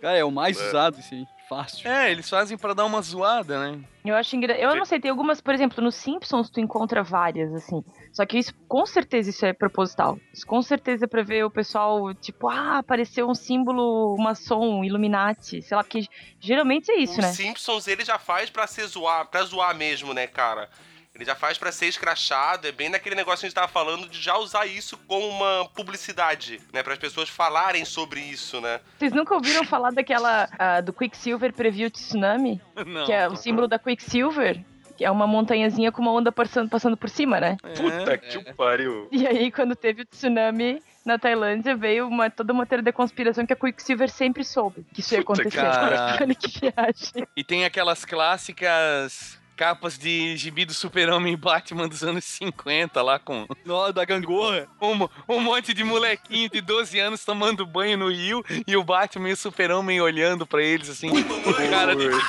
Cara, 0.00 0.16
é 0.18 0.24
o 0.24 0.30
mais 0.30 0.60
É. 0.60 0.68
usado, 0.68 0.98
aí. 1.00 1.24
Fácil. 1.54 1.88
É, 1.88 2.10
eles 2.10 2.28
fazem 2.28 2.58
pra 2.58 2.74
dar 2.74 2.84
uma 2.84 3.00
zoada, 3.00 3.58
né? 3.58 3.80
Eu 4.04 4.16
acho 4.16 4.34
engra... 4.34 4.58
Eu 4.58 4.74
não 4.74 4.84
sei, 4.84 4.98
tem 4.98 5.10
algumas, 5.10 5.40
por 5.40 5.54
exemplo, 5.54 5.82
nos 5.82 5.94
Simpsons 5.94 6.50
tu 6.50 6.60
encontra 6.60 7.02
várias, 7.02 7.54
assim. 7.54 7.82
Só 8.12 8.26
que 8.26 8.38
isso, 8.38 8.52
com 8.68 8.84
certeza, 8.84 9.30
isso 9.30 9.46
é 9.46 9.52
proposital. 9.52 10.18
Isso 10.32 10.46
com 10.46 10.60
certeza 10.60 11.04
é 11.04 11.08
pra 11.08 11.22
ver 11.22 11.44
o 11.44 11.50
pessoal, 11.50 12.12
tipo, 12.14 12.48
ah, 12.48 12.78
apareceu 12.78 13.28
um 13.28 13.34
símbolo 13.34 14.16
maçom, 14.18 14.84
Illuminati, 14.84 15.62
sei 15.62 15.76
lá, 15.76 15.82
porque 15.84 16.06
geralmente 16.40 16.90
é 16.90 16.98
isso, 16.98 17.20
Os 17.20 17.24
né? 17.24 17.32
Simpsons 17.32 17.86
ele 17.86 18.04
já 18.04 18.18
faz 18.18 18.50
pra 18.50 18.66
ser 18.66 18.86
zoar, 18.86 19.26
pra 19.26 19.42
zoar 19.44 19.74
mesmo, 19.76 20.12
né, 20.12 20.26
cara? 20.26 20.68
Ele 21.14 21.24
já 21.24 21.36
faz 21.36 21.56
pra 21.56 21.70
ser 21.70 21.86
escrachado, 21.86 22.66
é 22.66 22.72
bem 22.72 22.88
naquele 22.88 23.14
negócio 23.14 23.40
que 23.40 23.46
a 23.46 23.48
gente 23.48 23.54
tava 23.54 23.68
falando 23.68 24.08
de 24.08 24.20
já 24.20 24.36
usar 24.36 24.66
isso 24.66 24.98
como 25.06 25.28
uma 25.28 25.68
publicidade, 25.68 26.60
né? 26.72 26.82
Para 26.82 26.94
as 26.94 26.98
pessoas 26.98 27.28
falarem 27.28 27.84
sobre 27.84 28.20
isso, 28.20 28.60
né? 28.60 28.80
Vocês 28.98 29.12
nunca 29.12 29.32
ouviram 29.34 29.64
falar 29.64 29.92
daquela, 29.92 30.48
ah, 30.58 30.80
do 30.80 30.92
Quicksilver 30.92 31.52
previu 31.52 31.88
tsunami? 31.88 32.60
Não. 32.84 33.06
Que 33.06 33.12
é 33.12 33.28
o 33.28 33.36
símbolo 33.36 33.68
da 33.68 33.78
Quicksilver? 33.78 34.64
Que 34.96 35.04
é 35.04 35.10
uma 35.10 35.26
montanhazinha 35.26 35.92
com 35.92 36.02
uma 36.02 36.12
onda 36.12 36.32
passando, 36.32 36.68
passando 36.68 36.96
por 36.96 37.08
cima, 37.08 37.38
né? 37.40 37.56
Puta 37.76 38.18
que 38.18 38.38
o 38.38 38.54
pariu. 38.54 39.08
E 39.12 39.26
aí, 39.26 39.50
quando 39.52 39.74
teve 39.76 40.02
o 40.02 40.04
tsunami 40.04 40.80
na 41.04 41.18
Tailândia, 41.18 41.76
veio 41.76 42.08
uma, 42.08 42.30
toda 42.30 42.52
uma 42.52 42.64
teoria 42.66 42.84
da 42.84 42.92
conspiração 42.92 43.44
que 43.46 43.52
a 43.52 43.56
Quicksilver 43.56 44.08
sempre 44.08 44.44
soube 44.44 44.84
que 44.92 45.00
isso 45.00 45.14
ia 45.14 45.22
Puta, 45.24 45.42
acontecer. 45.42 45.60
cara. 45.60 46.16
Olha 46.22 46.34
que 46.34 46.60
viagem. 46.60 47.28
E 47.36 47.44
tem 47.44 47.64
aquelas 47.64 48.04
clássicas 48.04 49.38
capas 49.56 49.96
de 49.98 50.36
gibi 50.36 50.64
do 50.64 50.74
Super-Homem 50.74 51.32
e 51.34 51.36
Batman 51.36 51.88
dos 51.88 52.02
anos 52.02 52.24
50 52.24 53.00
lá 53.02 53.18
com 53.18 53.46
Nó 53.64 53.90
da 53.92 54.04
gangorra. 54.04 54.66
um, 54.80 55.08
um 55.28 55.40
monte 55.40 55.72
de 55.72 55.84
molequinho 55.84 56.48
de 56.50 56.60
12 56.60 56.98
anos 56.98 57.24
tomando 57.24 57.64
banho 57.66 57.96
no 57.96 58.10
rio 58.10 58.44
e 58.66 58.76
o 58.76 58.84
Batman 58.84 59.30
e 59.30 59.32
o 59.32 59.36
Super-Homem 59.36 60.00
olhando 60.00 60.46
pra 60.46 60.62
eles 60.62 60.88
assim, 60.90 61.08
com 61.08 61.52
cara 61.70 61.94
de 61.94 62.04
tipo, 62.04 62.20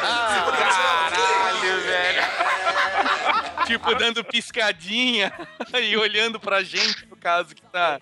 Caralho, 0.00 1.80
velho. 1.82 2.47
Tipo 3.68 3.94
dando 3.94 4.24
piscadinha 4.24 5.32
e 5.82 5.96
olhando 5.96 6.40
pra 6.40 6.62
gente, 6.62 7.06
no 7.06 7.16
caso 7.16 7.54
que 7.54 7.62
tá. 7.62 8.00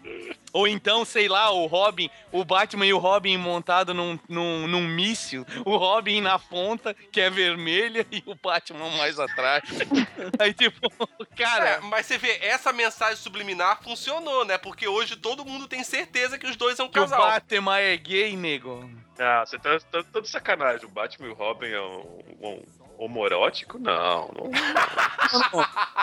Ou 0.52 0.66
então, 0.66 1.04
sei 1.04 1.28
lá, 1.28 1.50
o 1.50 1.66
Robin, 1.66 2.08
o 2.32 2.44
Batman 2.44 2.86
e 2.86 2.92
o 2.92 2.98
Robin 2.98 3.36
montado 3.36 3.92
num, 3.92 4.18
num, 4.28 4.66
num 4.66 4.86
míssil, 4.88 5.44
o 5.64 5.76
Robin 5.76 6.20
na 6.20 6.38
ponta, 6.38 6.94
que 6.94 7.20
é 7.20 7.28
vermelha, 7.28 8.06
e 8.10 8.22
o 8.24 8.34
Batman 8.34 8.88
mais 8.96 9.18
atrás. 9.18 9.64
Aí, 10.38 10.54
tipo, 10.54 10.78
É, 11.20 11.36
cara, 11.36 11.80
mas 11.82 12.06
você 12.06 12.16
vê, 12.16 12.38
essa 12.40 12.72
mensagem 12.72 13.16
subliminar 13.16 13.82
funcionou, 13.82 14.44
né? 14.44 14.56
Porque 14.56 14.88
hoje 14.88 15.16
todo 15.16 15.44
mundo 15.44 15.68
tem 15.68 15.84
certeza 15.84 16.38
que 16.38 16.46
os 16.46 16.56
dois 16.56 16.76
são 16.76 16.86
um 16.86 16.88
que 16.88 16.98
o 16.98 17.02
casal. 17.02 17.20
Batman 17.20 17.78
é 17.78 17.96
gay, 17.96 18.34
nego. 18.36 18.88
Ah, 19.18 19.44
você 19.44 19.58
tá, 19.58 19.78
tá, 19.80 20.02
tá 20.02 20.20
de 20.20 20.28
sacanagem. 20.28 20.86
O 20.86 20.90
Batman 20.90 21.28
e 21.28 21.30
o 21.30 21.34
Robin 21.34 21.68
é 21.68 21.80
um, 21.80 22.18
um 22.40 22.62
homorótico? 22.98 23.78
Não, 23.78 24.30
não. 24.34 24.50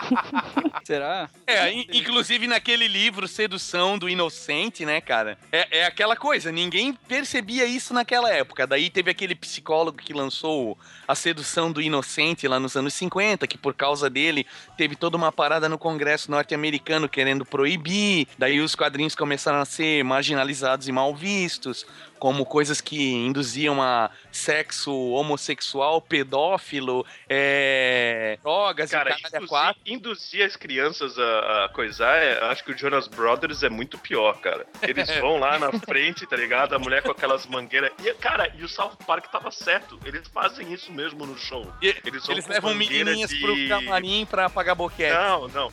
Será? 0.84 1.28
É, 1.46 1.70
in- 1.72 1.86
inclusive 1.92 2.46
naquele 2.46 2.86
livro 2.88 3.26
Sedução 3.26 3.98
do 3.98 4.08
Inocente, 4.08 4.84
né, 4.84 5.00
cara? 5.00 5.38
É, 5.50 5.78
é 5.80 5.86
aquela 5.86 6.16
coisa, 6.16 6.52
ninguém 6.52 6.92
percebia 6.92 7.64
isso 7.64 7.94
naquela 7.94 8.30
época. 8.30 8.66
Daí 8.66 8.90
teve 8.90 9.10
aquele 9.10 9.34
psicólogo 9.34 9.98
que 9.98 10.12
lançou 10.12 10.78
A 11.08 11.14
Sedução 11.14 11.72
do 11.72 11.80
Inocente 11.80 12.46
lá 12.46 12.60
nos 12.60 12.76
anos 12.76 12.94
50, 12.94 13.46
que 13.46 13.58
por 13.58 13.74
causa 13.74 14.10
dele 14.10 14.46
teve 14.76 14.96
toda 14.96 15.16
uma 15.16 15.32
parada 15.32 15.68
no 15.68 15.78
Congresso 15.78 16.30
norte-americano 16.30 17.08
querendo 17.08 17.44
proibir. 17.44 18.28
Daí 18.38 18.60
os 18.60 18.74
quadrinhos 18.74 19.14
começaram 19.14 19.60
a 19.60 19.64
ser 19.64 20.04
marginalizados 20.04 20.88
e 20.88 20.92
mal 20.92 21.14
vistos, 21.14 21.86
como 22.18 22.44
coisas 22.46 22.80
que 22.80 23.12
induziam 23.12 23.82
a 23.82 24.10
sexo 24.32 24.92
homossexual, 25.10 26.00
pedófilo, 26.00 27.04
é, 27.28 28.38
drogas 28.42 28.90
Cara, 28.90 29.10
e 29.10 29.36
a 29.36 29.46
quatro. 29.46 29.80
induzir, 29.86 29.94
induzir 30.14 30.44
as 30.46 30.56
crianças 30.56 31.18
a, 31.18 31.64
a 31.64 31.68
coisar, 31.70 32.16
é, 32.16 32.42
acho 32.50 32.64
que 32.64 32.72
o 32.72 32.78
Jonas 32.78 33.08
Brothers 33.08 33.62
é 33.62 33.68
muito 33.68 33.98
pior, 33.98 34.38
cara. 34.40 34.66
Eles 34.82 35.08
vão 35.20 35.38
lá 35.38 35.58
na 35.58 35.72
frente, 35.80 36.26
tá 36.26 36.36
ligado? 36.36 36.74
A 36.74 36.78
mulher 36.78 37.02
com 37.02 37.10
aquelas 37.10 37.46
mangueiras. 37.46 37.92
E, 38.02 38.12
cara, 38.14 38.50
e 38.56 38.62
o 38.64 38.68
South 38.68 38.96
Park 39.06 39.26
tava 39.30 39.50
certo. 39.50 39.98
Eles 40.04 40.26
fazem 40.28 40.72
isso 40.72 40.92
mesmo 40.92 41.26
no 41.26 41.36
show. 41.36 41.66
E- 41.82 41.94
Eles, 42.04 42.28
Eles 42.28 42.46
levam 42.46 42.74
menininhas 42.74 43.30
de... 43.30 43.40
pro 43.40 43.68
camarim 43.68 44.26
pra 44.26 44.48
pagar 44.50 44.74
boquete. 44.74 45.12
Não, 45.14 45.48
não. 45.48 45.72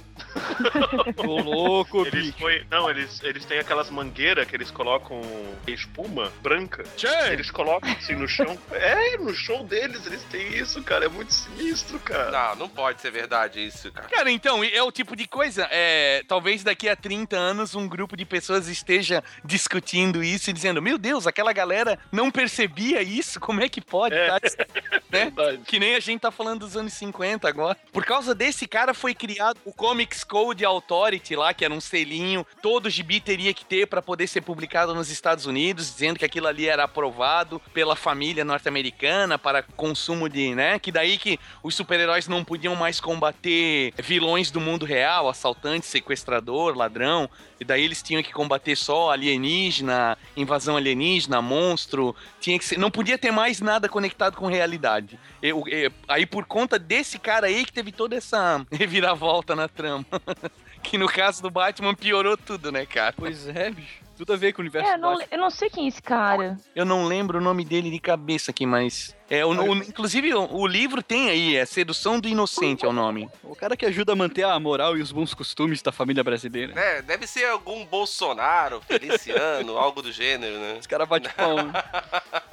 Ô, 1.17 1.41
louco, 1.41 2.05
Eles 2.05 2.25
bicho. 2.27 2.37
foi, 2.39 2.65
não, 2.69 2.89
eles, 2.89 3.21
eles 3.23 3.45
têm 3.45 3.59
aquelas 3.59 3.89
mangueiras 3.89 4.47
que 4.47 4.55
eles 4.55 4.71
colocam 4.71 5.21
espuma 5.67 6.30
branca. 6.41 6.83
Eles 7.31 7.51
colocam 7.51 7.91
assim 7.91 8.15
no 8.15 8.27
chão. 8.27 8.57
É, 8.71 9.17
no 9.17 9.33
show 9.33 9.63
deles 9.63 10.05
eles 10.05 10.23
têm 10.23 10.55
isso, 10.55 10.81
cara. 10.81 11.05
É 11.05 11.09
muito 11.09 11.33
sinistro, 11.33 11.99
cara. 11.99 12.31
Não, 12.31 12.55
não 12.55 12.69
pode 12.69 12.99
ser 13.01 13.11
verdade 13.11 13.65
isso, 13.65 13.91
cara. 13.91 14.07
Cara, 14.07 14.31
então, 14.31 14.63
é 14.63 14.81
o 14.81 14.91
tipo 14.91 15.15
de 15.15 15.27
coisa. 15.27 15.67
É, 15.69 16.23
talvez 16.27 16.63
daqui 16.63 16.89
a 16.89 16.95
30 16.95 17.35
anos 17.35 17.75
um 17.75 17.87
grupo 17.87 18.17
de 18.17 18.25
pessoas 18.25 18.67
esteja 18.67 19.23
discutindo 19.43 20.23
isso 20.23 20.49
e 20.49 20.53
dizendo: 20.53 20.81
Meu 20.81 20.97
Deus, 20.97 21.27
aquela 21.27 21.53
galera 21.53 21.99
não 22.11 22.31
percebia 22.31 23.01
isso? 23.01 23.39
Como 23.39 23.61
é 23.61 23.69
que 23.69 23.81
pode? 23.81 24.15
É. 24.15 24.27
tá? 24.27 24.39
Né? 25.11 25.25
Verdade. 25.25 25.57
Que 25.67 25.77
nem 25.77 25.95
a 25.95 25.99
gente 25.99 26.21
tá 26.21 26.31
falando 26.31 26.61
dos 26.61 26.77
anos 26.77 26.93
50 26.93 27.45
agora. 27.45 27.77
Por 27.91 28.05
causa 28.05 28.33
desse 28.33 28.65
cara 28.65 28.93
foi 28.93 29.13
criado 29.13 29.59
o 29.65 29.73
Comics 29.73 30.23
Code 30.23 30.63
Authority 30.63 31.35
lá, 31.35 31.53
que 31.53 31.65
era 31.65 31.73
um 31.73 31.81
selinho, 31.81 32.47
todo 32.61 32.89
gibi 32.89 33.19
teria 33.19 33.53
que 33.53 33.65
ter 33.65 33.87
pra 33.87 34.01
poder 34.01 34.27
ser 34.27 34.39
publicado 34.39 34.95
nos 34.95 35.09
Estados 35.09 35.45
Unidos, 35.45 35.91
dizendo 35.91 36.17
que 36.21 36.25
aquilo 36.25 36.45
ali 36.47 36.67
era 36.67 36.83
aprovado 36.83 37.59
pela 37.73 37.95
família 37.95 38.45
norte-americana 38.45 39.39
para 39.39 39.63
consumo 39.63 40.29
de, 40.29 40.53
né? 40.53 40.77
Que 40.77 40.91
daí 40.91 41.17
que 41.17 41.39
os 41.63 41.73
super-heróis 41.73 42.27
não 42.27 42.43
podiam 42.43 42.75
mais 42.75 42.99
combater 42.99 43.91
vilões 43.97 44.51
do 44.51 44.61
mundo 44.61 44.85
real, 44.85 45.27
assaltante, 45.27 45.87
sequestrador, 45.87 46.77
ladrão, 46.77 47.27
e 47.59 47.65
daí 47.65 47.83
eles 47.83 48.03
tinham 48.03 48.21
que 48.21 48.31
combater 48.31 48.75
só 48.75 49.09
alienígena, 49.11 50.15
invasão 50.37 50.77
alienígena, 50.77 51.41
monstro, 51.41 52.15
tinha 52.39 52.57
que 52.59 52.65
ser, 52.65 52.77
não 52.77 52.91
podia 52.91 53.17
ter 53.17 53.31
mais 53.31 53.59
nada 53.59 53.89
conectado 53.89 54.37
com 54.37 54.45
realidade. 54.45 55.19
Eu- 55.41 55.63
eu- 55.67 55.91
aí 56.07 56.27
por 56.27 56.45
conta 56.45 56.77
desse 56.77 57.17
cara 57.17 57.47
aí 57.47 57.65
que 57.65 57.73
teve 57.73 57.91
toda 57.91 58.15
essa 58.15 58.63
reviravolta 58.71 59.55
na 59.55 59.67
trama. 59.67 60.05
que 60.83 60.97
no 60.97 61.07
caso 61.07 61.41
do 61.41 61.49
Batman 61.49 61.93
piorou 61.95 62.35
tudo, 62.37 62.71
né, 62.71 62.85
cara? 62.85 63.13
Pois 63.17 63.47
é, 63.47 63.69
bicho. 63.69 64.01
Tudo 64.17 64.33
a 64.33 64.37
ver 64.37 64.53
com 64.53 64.61
o 64.61 64.63
universo 64.63 64.87
É, 64.87 64.97
não- 64.97 65.13
Batman. 65.15 65.27
eu 65.31 65.37
não 65.39 65.49
sei 65.49 65.67
quem 65.67 65.85
é 65.85 65.87
esse 65.87 65.99
cara. 66.01 66.55
Eu 66.75 66.85
não 66.85 67.05
lembro 67.05 67.39
o 67.39 67.41
nome 67.41 67.65
dele 67.65 67.89
de 67.89 67.99
cabeça 67.99 68.51
aqui, 68.51 68.67
mas. 68.67 69.15
É, 69.27 69.43
o, 69.43 69.49
o- 69.49 69.75
inclusive, 69.77 70.31
o, 70.35 70.57
o 70.57 70.67
livro 70.67 71.01
tem 71.01 71.29
aí, 71.31 71.55
é 71.55 71.65
Sedução 71.65 72.19
do 72.19 72.27
Inocente 72.27 72.85
é 72.85 72.87
o 72.87 72.93
nome. 72.93 73.27
O 73.41 73.55
cara 73.55 73.75
que 73.75 73.83
ajuda 73.83 74.11
a 74.13 74.15
manter 74.15 74.43
a 74.43 74.59
moral 74.59 74.95
e 74.95 75.01
os 75.01 75.11
bons 75.11 75.33
costumes 75.33 75.81
da 75.81 75.91
família 75.91 76.23
brasileira. 76.23 76.79
É, 76.79 77.01
deve 77.01 77.25
ser 77.25 77.45
algum 77.45 77.83
Bolsonaro, 77.85 78.79
Feliciano, 78.87 79.75
algo 79.79 80.03
do 80.03 80.11
gênero, 80.11 80.59
né? 80.59 80.77
Os 80.79 80.85
caras 80.85 81.07
batem 81.07 81.31
palma. 81.31 81.73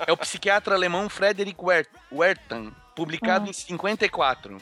É 0.06 0.12
o 0.12 0.16
psiquiatra 0.16 0.74
alemão 0.74 1.06
Frederick 1.10 1.62
Wer- 1.62 1.86
Werthan, 2.10 2.72
publicado 2.96 3.50
em 3.50 3.52
54. 3.52 4.56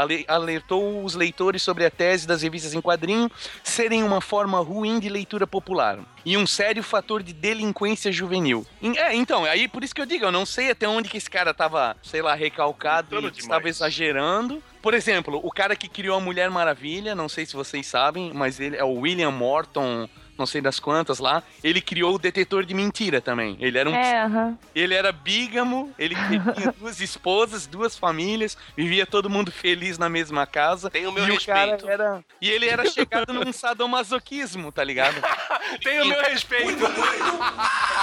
Ale- 0.00 0.24
Alertou 0.28 1.04
os 1.04 1.14
leitores 1.14 1.62
sobre 1.62 1.84
a 1.84 1.90
tese 1.90 2.26
das 2.26 2.42
revistas 2.42 2.74
em 2.74 2.80
quadrinho 2.80 3.30
serem 3.62 4.02
uma 4.02 4.20
forma 4.20 4.58
ruim 4.60 4.98
de 4.98 5.08
leitura 5.08 5.46
popular 5.46 5.98
e 6.24 6.36
um 6.36 6.46
sério 6.46 6.82
fator 6.82 7.22
de 7.22 7.32
delinquência 7.32 8.10
juvenil. 8.12 8.66
É, 8.96 9.14
então, 9.14 9.44
aí 9.44 9.66
por 9.68 9.82
isso 9.84 9.94
que 9.94 10.00
eu 10.00 10.06
digo, 10.06 10.24
eu 10.24 10.32
não 10.32 10.44
sei 10.44 10.70
até 10.70 10.86
onde 10.88 11.08
que 11.08 11.16
esse 11.16 11.30
cara 11.30 11.54
tava, 11.54 11.96
sei 12.02 12.20
lá, 12.22 12.34
recalcado 12.34 13.18
e 13.20 13.38
estava 13.38 13.68
exagerando. 13.68 14.62
Por 14.82 14.94
exemplo, 14.94 15.40
o 15.42 15.50
cara 15.50 15.74
que 15.74 15.88
criou 15.88 16.16
a 16.16 16.20
Mulher 16.20 16.50
Maravilha, 16.50 17.14
não 17.14 17.28
sei 17.28 17.44
se 17.44 17.54
vocês 17.56 17.86
sabem, 17.86 18.32
mas 18.32 18.60
ele 18.60 18.76
é 18.76 18.84
o 18.84 19.00
William 19.00 19.30
Morton 19.30 20.08
não 20.38 20.46
sei 20.46 20.60
das 20.60 20.78
quantas 20.78 21.18
lá, 21.18 21.42
ele 21.62 21.80
criou 21.80 22.14
o 22.14 22.18
detetor 22.18 22.64
de 22.64 22.72
mentira 22.72 23.20
também. 23.20 23.56
Ele 23.60 23.76
era 23.76 23.90
um 23.90 23.94
É, 23.94 24.22
aham. 24.22 24.56
ele 24.74 24.94
era 24.94 25.10
bígamo, 25.12 25.92
ele 25.98 26.14
tinha 26.14 26.72
duas 26.78 27.00
esposas, 27.00 27.66
duas 27.66 27.98
famílias, 27.98 28.56
vivia 28.76 29.04
todo 29.04 29.28
mundo 29.28 29.50
feliz 29.50 29.98
na 29.98 30.08
mesma 30.08 30.46
casa. 30.46 30.88
Tem 30.90 31.06
o 31.06 31.12
meu 31.12 31.24
e 31.26 31.32
respeito. 31.32 31.84
O 31.84 31.86
cara 31.88 31.92
era... 31.92 32.24
E 32.40 32.48
ele 32.48 32.68
era 32.68 32.88
chegado 32.88 33.32
num 33.32 33.52
sadomasoquismo, 33.52 34.70
tá 34.70 34.84
ligado? 34.84 35.16
Tem 35.82 36.00
o 36.00 36.06
meu 36.06 36.22
respeito. 36.22 36.84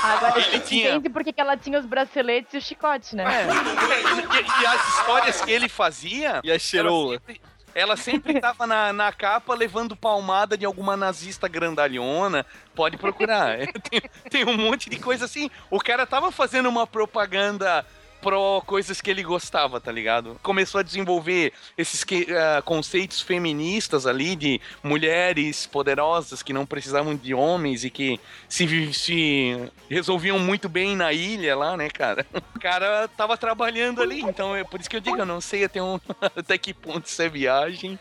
Agora 0.04 0.40
Ele 0.40 0.60
tinha- 0.60 0.90
entende 0.92 1.10
porque 1.10 1.32
que 1.34 1.42
ela 1.42 1.56
tinha 1.58 1.80
os 1.80 1.86
braceletes 1.86 2.54
e 2.54 2.58
o 2.58 2.62
chicote, 2.62 3.16
né? 3.16 3.24
É. 3.24 3.46
E, 3.50 4.62
e 4.64 4.66
as 4.66 4.88
histórias 5.00 5.42
que 5.42 5.52
ele 5.52 5.70
fazia. 5.70 6.42
E 6.44 6.52
a 6.52 6.60
sempre, 6.60 7.42
ela 7.76 7.98
sempre 7.98 8.40
tava 8.42 8.66
na, 8.66 8.94
na 8.94 9.12
capa 9.12 9.54
levando 9.54 9.96
palmada 9.96 10.58
de 10.58 10.66
alguma 10.66 10.96
nazista 10.96 11.48
grandalhona. 11.50 12.46
Pode 12.74 12.98
procurar. 12.98 13.58
Tem, 13.90 14.02
tem 14.30 14.46
um 14.46 14.58
monte 14.58 14.90
de 14.90 14.98
coisa 14.98 15.26
assim. 15.26 15.52
O 15.70 15.80
cara 15.80 16.08
tava 16.08 16.32
fazendo 16.32 16.70
uma 16.70 16.88
propaganda 16.88 17.86
pró 18.26 18.60
coisas 18.62 19.00
que 19.02 19.12
ele 19.12 19.22
gostava, 19.22 19.80
tá 19.80 19.92
ligado? 19.92 20.40
Começou 20.42 20.80
a 20.80 20.84
desenvolver 20.84 21.54
esses 21.78 22.04
que- 22.04 22.28
ah, 22.34 22.62
conceitos 22.64 23.22
feministas 23.22 24.08
ali 24.08 24.36
de 24.36 24.60
mulheres 24.84 25.68
poderosas 25.68 26.42
que 26.42 26.52
não 26.52 26.66
precisavam 26.66 27.16
de 27.16 27.34
homens 27.36 27.84
e 27.84 27.90
que 27.92 28.20
se, 28.50 28.92
se 28.94 29.70
resolviam 29.90 30.40
muito 30.40 30.68
bem 30.68 30.96
na 30.96 31.14
ilha 31.14 31.56
lá, 31.56 31.78
né, 31.78 31.88
cara? 31.90 32.26
O 32.56 32.60
cara 32.60 33.08
tava 33.16 33.38
trabalhando 33.38 34.02
ali, 34.02 34.22
então 34.22 34.56
é 34.56 34.64
por 34.64 34.80
isso 34.80 34.90
que 34.90 34.96
eu 34.96 35.00
digo, 35.02 35.18
eu 35.20 35.26
não 35.26 35.40
sei 35.40 35.66
até, 35.66 35.84
um- 35.84 36.00
até 36.36 36.58
que 36.58 36.74
ponto 36.74 37.06
isso 37.06 37.22
é 37.22 37.30
viagem 37.30 38.00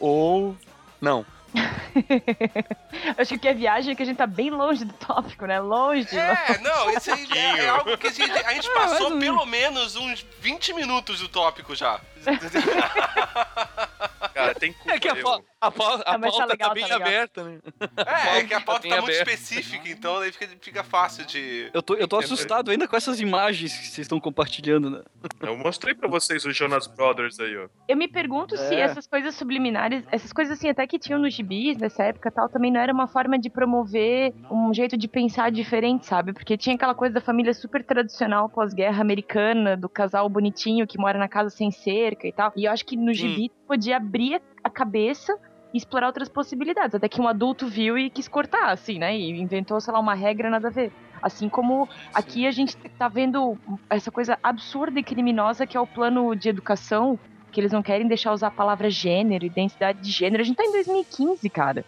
ou 0.00 0.56
não. 1.00 1.24
Acho 3.18 3.30
que 3.30 3.36
o 3.36 3.40
que 3.40 3.48
é 3.48 3.54
viagem 3.54 3.92
é 3.92 3.94
que 3.94 4.02
a 4.02 4.06
gente 4.06 4.16
tá 4.16 4.26
bem 4.26 4.50
longe 4.50 4.84
do 4.84 4.92
tópico, 4.94 5.46
né? 5.46 5.60
Longe. 5.60 6.16
É, 6.16 6.58
não, 6.58 6.90
isso 6.90 7.12
aí 7.12 7.26
é, 7.32 7.64
é 7.64 7.68
algo 7.68 7.96
que 7.98 8.06
a 8.06 8.12
gente, 8.12 8.30
a 8.30 8.54
gente 8.54 8.70
passou 8.74 9.10
mais 9.10 9.12
ou 9.12 9.18
pelo 9.18 9.46
menos 9.46 9.96
uns 9.96 10.24
20 10.40 10.74
minutos 10.74 11.20
do 11.20 11.28
tópico 11.28 11.74
já. 11.74 12.00
Cara, 14.34 14.54
tem 14.54 14.72
culpa. 14.72 14.92
É 14.94 14.98
que 14.98 15.08
a, 15.08 15.16
pau- 15.16 15.42
a, 15.60 15.70
pau- 15.70 15.94
a 15.94 16.00
Ah, 16.00 16.04
tá 16.04 16.18
pauta 16.18 16.38
tá, 16.38 16.44
legal, 16.46 16.74
bem 16.74 16.86
tá 16.88 16.96
aberta, 16.96 17.44
né? 17.44 17.58
É, 18.24 18.38
é 18.38 18.44
que 18.44 18.54
a 18.54 18.60
pauta 18.60 18.82
Tem 18.82 18.90
tá 18.90 19.02
muito 19.02 19.12
específica, 19.14 19.88
então 19.88 20.18
daí 20.20 20.32
fica, 20.32 20.48
fica 20.60 20.84
fácil 20.84 21.24
de. 21.26 21.70
Eu 21.72 21.82
tô, 21.82 21.94
eu 21.94 22.08
tô 22.08 22.16
assustado 22.18 22.70
ainda 22.70 22.88
com 22.88 22.96
essas 22.96 23.20
imagens 23.20 23.72
que 23.72 23.84
vocês 23.86 23.98
estão 23.98 24.18
compartilhando, 24.18 24.90
né? 24.90 25.02
Eu 25.40 25.56
mostrei 25.56 25.94
pra 25.94 26.08
vocês 26.08 26.44
o 26.46 26.52
Jonas 26.52 26.86
Brothers 26.86 27.38
aí, 27.40 27.56
ó. 27.58 27.68
Eu 27.86 27.96
me 27.96 28.08
pergunto 28.08 28.56
se 28.56 28.74
É. 28.74 28.80
essas 28.80 29.06
coisas 29.06 29.34
subliminares, 29.34 30.02
essas 30.10 30.32
coisas 30.32 30.56
assim 30.58 30.68
até 30.70 30.86
que 30.86 30.98
tinham 30.98 31.20
nos 31.20 31.34
gibis 31.34 31.76
nessa 31.76 32.04
época 32.04 32.28
e 32.28 32.32
tal, 32.32 32.48
também 32.48 32.70
não 32.72 32.80
era 32.80 32.92
uma 32.92 33.06
forma 33.06 33.38
de 33.38 33.50
promover 33.50 34.32
um 34.50 34.72
jeito 34.72 34.96
de 34.96 35.06
pensar 35.08 35.50
diferente, 35.50 36.06
sabe? 36.06 36.32
Porque 36.32 36.56
tinha 36.56 36.74
aquela 36.74 36.94
coisa 36.94 37.14
da 37.14 37.20
família 37.20 37.52
super 37.52 37.84
tradicional 37.84 38.48
pós-guerra 38.48 39.00
americana, 39.02 39.76
do 39.76 39.88
casal 39.88 40.28
bonitinho 40.28 40.86
que 40.86 40.98
mora 40.98 41.18
na 41.18 41.28
casa 41.28 41.50
sem 41.50 41.70
cerca 42.12 42.26
e 42.26 42.32
tal. 42.32 42.52
E 42.56 42.64
eu 42.64 42.72
acho 42.72 42.84
que 42.84 42.96
no 42.96 43.12
gibi 43.12 43.50
podia 43.66 43.96
abrir 43.96 44.40
a 44.62 44.70
cabeça 44.70 45.36
e 45.72 45.78
explorar 45.78 46.06
outras 46.06 46.28
possibilidades. 46.28 46.94
Até 46.94 47.08
que 47.08 47.20
um 47.20 47.26
adulto 47.26 47.66
viu 47.66 47.96
e 47.96 48.10
quis 48.10 48.28
cortar, 48.28 48.70
assim, 48.70 48.98
né? 48.98 49.16
E 49.16 49.30
inventou, 49.40 49.80
sei 49.80 49.92
lá, 49.92 49.98
uma 49.98 50.14
regra 50.14 50.50
nada 50.50 50.68
a 50.68 50.70
ver. 50.70 50.92
Assim 51.20 51.48
como 51.48 51.88
aqui 52.12 52.46
a 52.46 52.50
gente 52.50 52.76
tá 52.98 53.08
vendo 53.08 53.56
essa 53.88 54.10
coisa 54.10 54.38
absurda 54.42 54.98
e 54.98 55.02
criminosa 55.02 55.66
que 55.66 55.76
é 55.76 55.80
o 55.80 55.86
plano 55.86 56.34
de 56.34 56.48
educação, 56.48 57.18
que 57.50 57.60
eles 57.60 57.72
não 57.72 57.82
querem 57.82 58.08
deixar 58.08 58.32
usar 58.32 58.48
a 58.48 58.50
palavra 58.50 58.90
gênero, 58.90 59.44
identidade 59.44 60.00
de 60.00 60.10
gênero. 60.10 60.42
A 60.42 60.44
gente 60.44 60.56
tá 60.56 60.64
em 60.64 60.72
2015, 60.72 61.48
cara. 61.48 61.84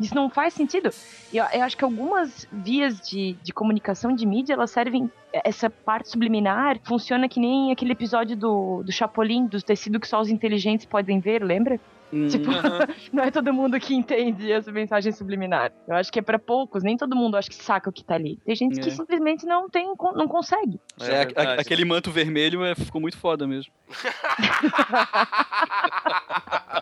Isso 0.00 0.14
não 0.14 0.30
faz 0.30 0.54
sentido. 0.54 0.90
E 1.32 1.36
eu, 1.38 1.44
eu 1.52 1.62
acho 1.64 1.76
que 1.76 1.84
algumas 1.84 2.46
vias 2.52 3.00
de, 3.00 3.32
de 3.42 3.52
comunicação 3.52 4.14
de 4.14 4.24
mídia, 4.26 4.54
elas 4.54 4.70
servem. 4.70 5.10
Essa 5.32 5.68
parte 5.68 6.08
subliminar 6.08 6.78
funciona 6.84 7.28
que 7.28 7.38
nem 7.40 7.70
aquele 7.72 7.92
episódio 7.92 8.36
do, 8.36 8.82
do 8.82 8.92
Chapolin, 8.92 9.46
do 9.46 9.60
tecido 9.60 9.98
que 10.00 10.08
só 10.08 10.20
os 10.20 10.28
inteligentes 10.30 10.86
podem 10.86 11.20
ver, 11.20 11.42
lembra? 11.42 11.78
Hum, 12.10 12.26
Tipo, 12.28 12.46
não 13.12 13.22
é 13.24 13.30
todo 13.30 13.52
mundo 13.52 13.78
que 13.78 13.94
entende 13.94 14.50
essa 14.50 14.72
mensagem 14.72 15.12
subliminar. 15.12 15.70
Eu 15.86 15.94
acho 15.96 16.10
que 16.10 16.18
é 16.18 16.22
pra 16.22 16.38
poucos, 16.38 16.82
nem 16.82 16.96
todo 16.96 17.14
mundo 17.14 17.36
acho 17.36 17.50
que 17.50 17.56
saca 17.56 17.90
o 17.90 17.92
que 17.92 18.02
tá 18.02 18.14
ali. 18.14 18.38
Tem 18.46 18.54
gente 18.56 18.80
que 18.80 18.88
É. 18.88 18.92
simplesmente 18.92 19.44
não 19.44 19.68
tem, 19.68 19.92
não 20.14 20.26
consegue. 20.26 20.80
é, 21.00 21.04
a- 21.04 21.24
verdade. 21.26 21.60
aquele 21.60 21.84
manto 21.84 22.10
vermelho 22.10 22.64
é, 22.64 22.74
ficou 22.74 22.98
muito 23.00 23.18
foda 23.18 23.46
mesmo. 23.46 23.70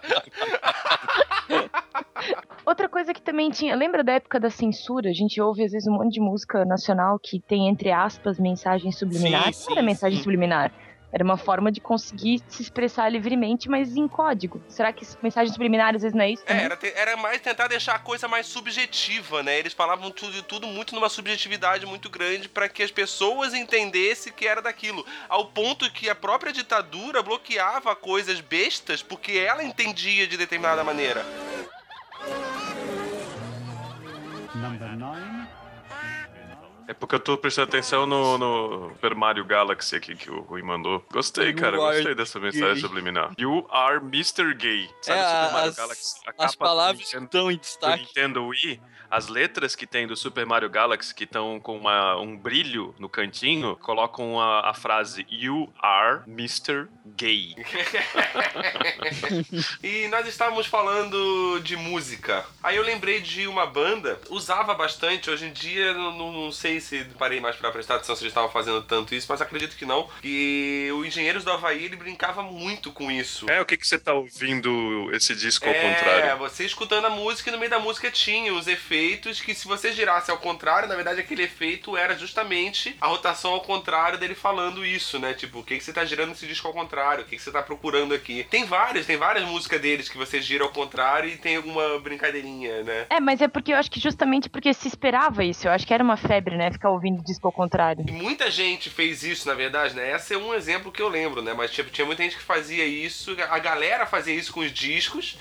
Outra 2.65 2.89
coisa 2.89 3.15
que 3.15 3.23
também 3.23 3.51
tinha, 3.51 3.75
lembra 3.77 4.03
da 4.03 4.13
época 4.13 4.41
da 4.41 4.51
censura? 4.51 5.11
A 5.11 5.13
gente 5.13 5.41
ouve 5.41 5.65
às 5.65 5.73
vezes 5.73 5.87
um 5.87 5.93
monte 5.93 6.15
de 6.15 6.21
música 6.21 6.65
nacional 6.65 7.19
que 7.19 7.41
tem 7.41 7.69
entre 7.69 7.93
aspas 7.93 8.39
mensagem 8.39 8.91
subliminar. 8.91 9.53
Sim, 9.53 9.67
não 9.67 9.73
era 9.73 9.81
sim, 9.81 9.87
mensagem 9.87 10.17
sim. 10.19 10.23
subliminar. 10.23 10.73
Era 11.13 11.23
uma 11.25 11.37
forma 11.37 11.71
de 11.73 11.81
conseguir 11.81 12.43
se 12.49 12.63
expressar 12.63 13.09
livremente, 13.09 13.69
mas 13.71 13.97
em 13.97 14.07
código. 14.09 14.61
Será 14.69 14.93
que 14.93 15.07
mensagem 15.23 15.53
subliminar 15.53 15.95
às 15.95 16.03
vezes 16.03 16.15
não 16.15 16.25
é 16.25 16.31
isso? 16.33 16.43
É, 16.47 16.65
era, 16.65 16.77
te- 16.77 16.93
era 16.95 17.17
mais 17.17 17.41
tentar 17.41 17.69
deixar 17.69 17.95
a 17.95 17.99
coisa 17.99 18.27
mais 18.29 18.47
subjetiva, 18.47 19.43
né? 19.43 19.59
Eles 19.59 19.73
falavam 19.73 20.11
tudo, 20.11 20.43
tudo 20.43 20.67
muito 20.67 20.95
numa 20.95 21.09
subjetividade 21.09 21.87
muito 21.87 22.11
grande 22.11 22.49
pra 22.49 22.69
que 22.69 22.83
as 22.83 22.91
pessoas 22.91 23.55
entendessem 23.55 24.33
que 24.33 24.47
era 24.47 24.61
daquilo. 24.61 25.07
Ao 25.29 25.47
ponto 25.47 25.91
que 25.93 26.11
a 26.11 26.15
própria 26.15 26.53
ditadura 26.53 27.23
bloqueava 27.23 27.95
coisas 27.95 28.41
bestas 28.41 29.03
porque 29.03 29.33
ela 29.33 29.63
entendia 29.63 30.27
de 30.27 30.37
determinada 30.37 30.83
maneira. 30.85 31.25
Number 34.55 34.89
nine. 34.97 35.46
É 36.89 36.95
porque 36.95 37.17
eu 37.17 37.21
tô 37.21 37.37
prestando 37.37 37.69
atenção 37.69 38.07
no, 38.07 38.39
no 38.39 38.91
Super 38.91 39.15
Mario 39.15 39.45
Galaxy 39.45 39.97
aqui 39.97 40.15
que 40.15 40.31
o 40.31 40.41
Rui 40.43 40.63
mandou. 40.63 41.05
Gostei, 41.13 41.51
You 41.51 41.57
cara. 41.57 41.77
Gostei 41.77 42.15
dessa 42.15 42.39
mensagem 42.39 42.75
gay. 42.75 42.81
subliminar. 42.81 43.33
You 43.37 43.67
are 43.71 43.99
Mr. 43.99 44.55
Gay. 44.55 44.89
Sabe 45.03 45.19
é, 45.19 45.25
Super 45.25 45.53
Mario 45.53 45.71
as, 45.71 45.77
Galaxy? 45.77 46.21
A 46.27 46.45
as 46.45 46.55
palavras 46.55 47.13
estão 47.13 47.51
em 47.51 47.57
do 47.57 47.61
destaque. 47.61 48.05
Nintendo 48.05 48.47
Wii, 48.47 48.81
as 49.11 49.29
letras 49.29 49.75
que 49.75 49.87
tem 49.87 50.07
do 50.07 50.17
Super 50.17 50.45
Mario 50.47 50.69
Galaxy 50.71 51.15
que 51.15 51.25
estão 51.25 51.59
com 51.61 51.77
uma- 51.77 52.17
um 52.21 52.37
brilho 52.37 52.95
no 52.99 53.09
cantinho, 53.09 53.77
colocam 53.77 54.41
a, 54.41 54.71
a 54.71 54.75
frase 54.75 55.27
You 55.31 55.73
are 55.81 56.23
Mr. 56.27 56.87
Gay. 57.17 57.55
E 59.83 60.09
nós 60.09 60.27
estávamos 60.27 60.67
falando 60.67 61.61
de 61.63 61.77
música. 61.77 62.45
Aí 62.63 62.77
eu 62.77 62.83
lembrei 62.83 63.21
de 63.21 63.47
uma 63.47 63.67
banda, 63.67 64.19
usava 64.31 64.75
bastante, 64.75 65.31
hoje 65.31 65.47
em 65.47 65.53
dia 65.53 65.93
não, 65.95 66.33
não- 66.33 66.53
sei 66.53 66.81
se 66.81 67.05
parei 67.19 67.41
mais 67.41 67.57
pra 67.57 67.71
prestar 67.71 67.97
atenção 67.97 68.15
se 68.17 68.23
eles 68.23 68.31
estavam 68.31 68.51
fazendo 68.51 68.81
tanto 68.83 69.15
isso, 69.15 69.27
mas 69.29 69.41
acredito 69.41 69.77
que 69.77 69.85
não. 69.85 70.09
Que 70.23 70.89
o 70.95 71.05
Engenheiros 71.05 71.45
do 71.45 71.51
Havaí 71.51 71.85
ele 71.85 71.97
brincava 71.97 72.43
muito 72.43 72.91
com 72.93 73.11
isso. 73.11 73.49
É, 73.51 73.61
o 73.61 73.67
que, 73.67 73.77
que 73.77 73.87
você 73.87 73.99
tá 73.99 74.13
ouvindo 74.15 75.11
esse 75.13 75.35
disco 75.35 75.67
ao 75.67 75.73
É, 75.75 75.81
contrário? 75.95 76.39
você 76.39 76.65
escutando 76.65 77.07
a 77.07 77.11
música 77.11 77.51
e 77.51 77.53
no 77.53 77.59
meio 77.59 77.71
da 77.71 77.79
música 77.79 78.11
tinha 78.11 78.53
os 78.55 78.67
efeitos 78.67 78.96
que 79.45 79.55
se 79.55 79.67
você 79.67 79.93
girasse 79.93 80.31
ao 80.31 80.39
contrário, 80.39 80.89
na 80.89 80.95
verdade 80.95 81.21
aquele 81.21 81.43
efeito 81.43 81.97
era 81.97 82.17
justamente 82.17 82.97
a 83.01 83.07
rotação 83.07 83.53
ao 83.53 83.61
contrário 83.61 84.19
dele 84.19 84.35
falando 84.35 84.85
isso, 84.85 85.19
né? 85.19 85.35
Tipo, 85.35 85.61
o 85.61 85.65
que, 85.65 85.79
que 85.79 85.85
você 85.85 85.93
tá 85.93 86.05
girando 86.05 86.33
esse 86.33 86.47
disco 86.47 86.67
ao 86.67 86.75
contrário? 86.75 87.25
O 87.25 87.27
que, 87.27 87.37
que 87.37 87.43
você 87.43 87.51
tá 87.51 87.63
procurando 87.63 88.15
aqui? 88.15 88.45
Tem 88.51 88.65
várias, 88.65 89.07
tem 89.07 89.17
várias 89.17 89.45
músicas 89.45 89.81
deles 89.81 90.09
que 90.09 90.17
você 90.17 90.41
gira 90.41 90.65
ao 90.65 90.71
contrário 90.71 91.29
e 91.29 91.37
tem 91.37 91.57
alguma 91.57 91.99
brincadeirinha, 91.99 92.83
né? 92.83 93.07
É, 93.11 93.21
mas 93.21 93.41
é 93.41 93.49
porque 93.49 93.73
eu 93.73 93.77
acho 93.77 93.91
que 93.91 94.01
justamente 94.01 94.49
porque 94.49 94.73
se 94.73 94.89
esperava 94.89 95.45
isso. 95.45 95.67
Eu 95.67 95.73
acho 95.73 95.87
que 95.87 95.95
era 95.95 96.03
uma 96.03 96.17
febre, 96.17 96.57
né? 96.57 96.71
Ficar 96.71 96.91
ouvindo 96.91 97.23
disco 97.23 97.47
ao 97.47 97.53
contrário. 97.53 98.05
E 98.07 98.13
muita 98.13 98.51
gente 98.51 98.91
fez 98.91 99.23
isso, 99.23 99.49
na 99.49 99.55
verdade, 99.55 99.95
né? 99.95 100.15
Esse 100.15 100.35
é 100.35 100.39
um 100.39 100.55
exemplo 100.55 100.93
que 100.93 101.03
eu 101.03 101.09
lembro, 101.09 101.43
né? 101.43 101.55
Mas 101.55 101.71
tipo, 101.71 101.91
tinha 101.91 102.07
muita 102.07 102.23
gente 102.23 102.37
que 102.37 102.43
fazia 102.43 102.85
isso, 102.85 103.37
a 103.51 103.59
galera 103.59 104.07
fazia 104.07 104.35
isso 104.35 104.53
com 104.53 104.61
os 104.61 104.73
discos 104.73 105.37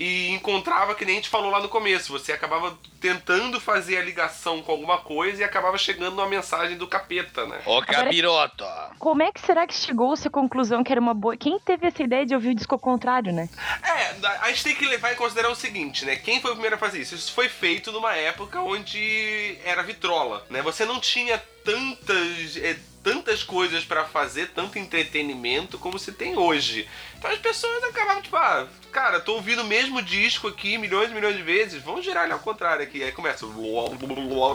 e 0.00 0.30
encontrava, 0.30 0.94
que 0.94 1.04
nem 1.04 1.16
a 1.16 1.18
gente 1.18 1.28
falou 1.28 1.50
lá 1.50 1.60
no 1.60 1.68
começo, 1.68 2.10
você 2.10 2.32
acabava 2.32 2.74
tentando 2.98 3.60
fazer 3.60 3.98
a 3.98 4.02
ligação 4.02 4.62
com 4.62 4.72
alguma 4.72 4.96
coisa 4.96 5.42
e 5.42 5.44
acabava 5.44 5.76
chegando 5.76 6.16
numa 6.16 6.26
mensagem 6.26 6.78
do 6.78 6.86
capeta, 6.86 7.44
né? 7.44 7.60
Ó, 7.66 7.82
capiroto. 7.82 8.64
Como 8.98 9.22
é 9.22 9.30
que 9.30 9.42
será 9.42 9.66
que 9.66 9.74
chegou-se 9.74 10.26
à 10.26 10.30
conclusão 10.30 10.82
que 10.82 10.90
era 10.90 10.98
uma 10.98 11.12
boa. 11.12 11.36
Quem 11.36 11.58
teve 11.58 11.86
essa 11.86 12.02
ideia 12.02 12.24
de 12.24 12.34
ouvir 12.34 12.48
o 12.48 12.54
disco 12.54 12.74
ao 12.74 12.78
contrário, 12.78 13.30
né? 13.30 13.50
É, 13.82 14.26
a 14.40 14.48
gente 14.48 14.64
tem 14.64 14.74
que 14.74 14.86
levar 14.86 15.12
em 15.12 15.16
consideração 15.16 15.52
o 15.52 15.56
seguinte, 15.56 16.06
né? 16.06 16.16
Quem 16.16 16.40
foi 16.40 16.52
o 16.52 16.54
primeiro 16.54 16.76
a 16.76 16.78
fazer 16.78 17.02
isso? 17.02 17.14
Isso 17.14 17.34
foi 17.34 17.50
feito 17.50 17.92
numa 17.92 18.16
época 18.16 18.58
onde 18.62 19.58
era 19.62 19.82
vitrola, 19.82 20.46
né? 20.48 20.62
Você 20.62 20.86
não 20.86 20.98
tinha 20.98 21.36
tantas, 21.62 22.56
é, 22.56 22.74
tantas 23.02 23.42
coisas 23.42 23.84
pra 23.84 24.06
fazer, 24.06 24.50
tanto 24.54 24.78
entretenimento 24.78 25.78
como 25.78 25.98
se 25.98 26.12
tem 26.12 26.38
hoje. 26.38 26.88
Então 27.18 27.30
as 27.30 27.38
pessoas 27.38 27.84
acabavam 27.84 28.22
tipo, 28.22 28.36
ah, 28.36 28.66
cara, 28.90 29.20
tô 29.20 29.34
ouvindo 29.34 29.62
o 29.62 29.66
mesmo 29.66 30.02
disco 30.02 30.48
aqui 30.48 30.76
milhões 30.76 31.10
e 31.10 31.14
milhões 31.14 31.36
de 31.36 31.42
vezes, 31.42 31.82
vamos 31.82 32.04
girar 32.04 32.24
ele 32.24 32.32
ao 32.32 32.38
contrário 32.38 32.82
aqui. 32.82 33.02
Aí 33.02 33.12
começa. 33.12 33.46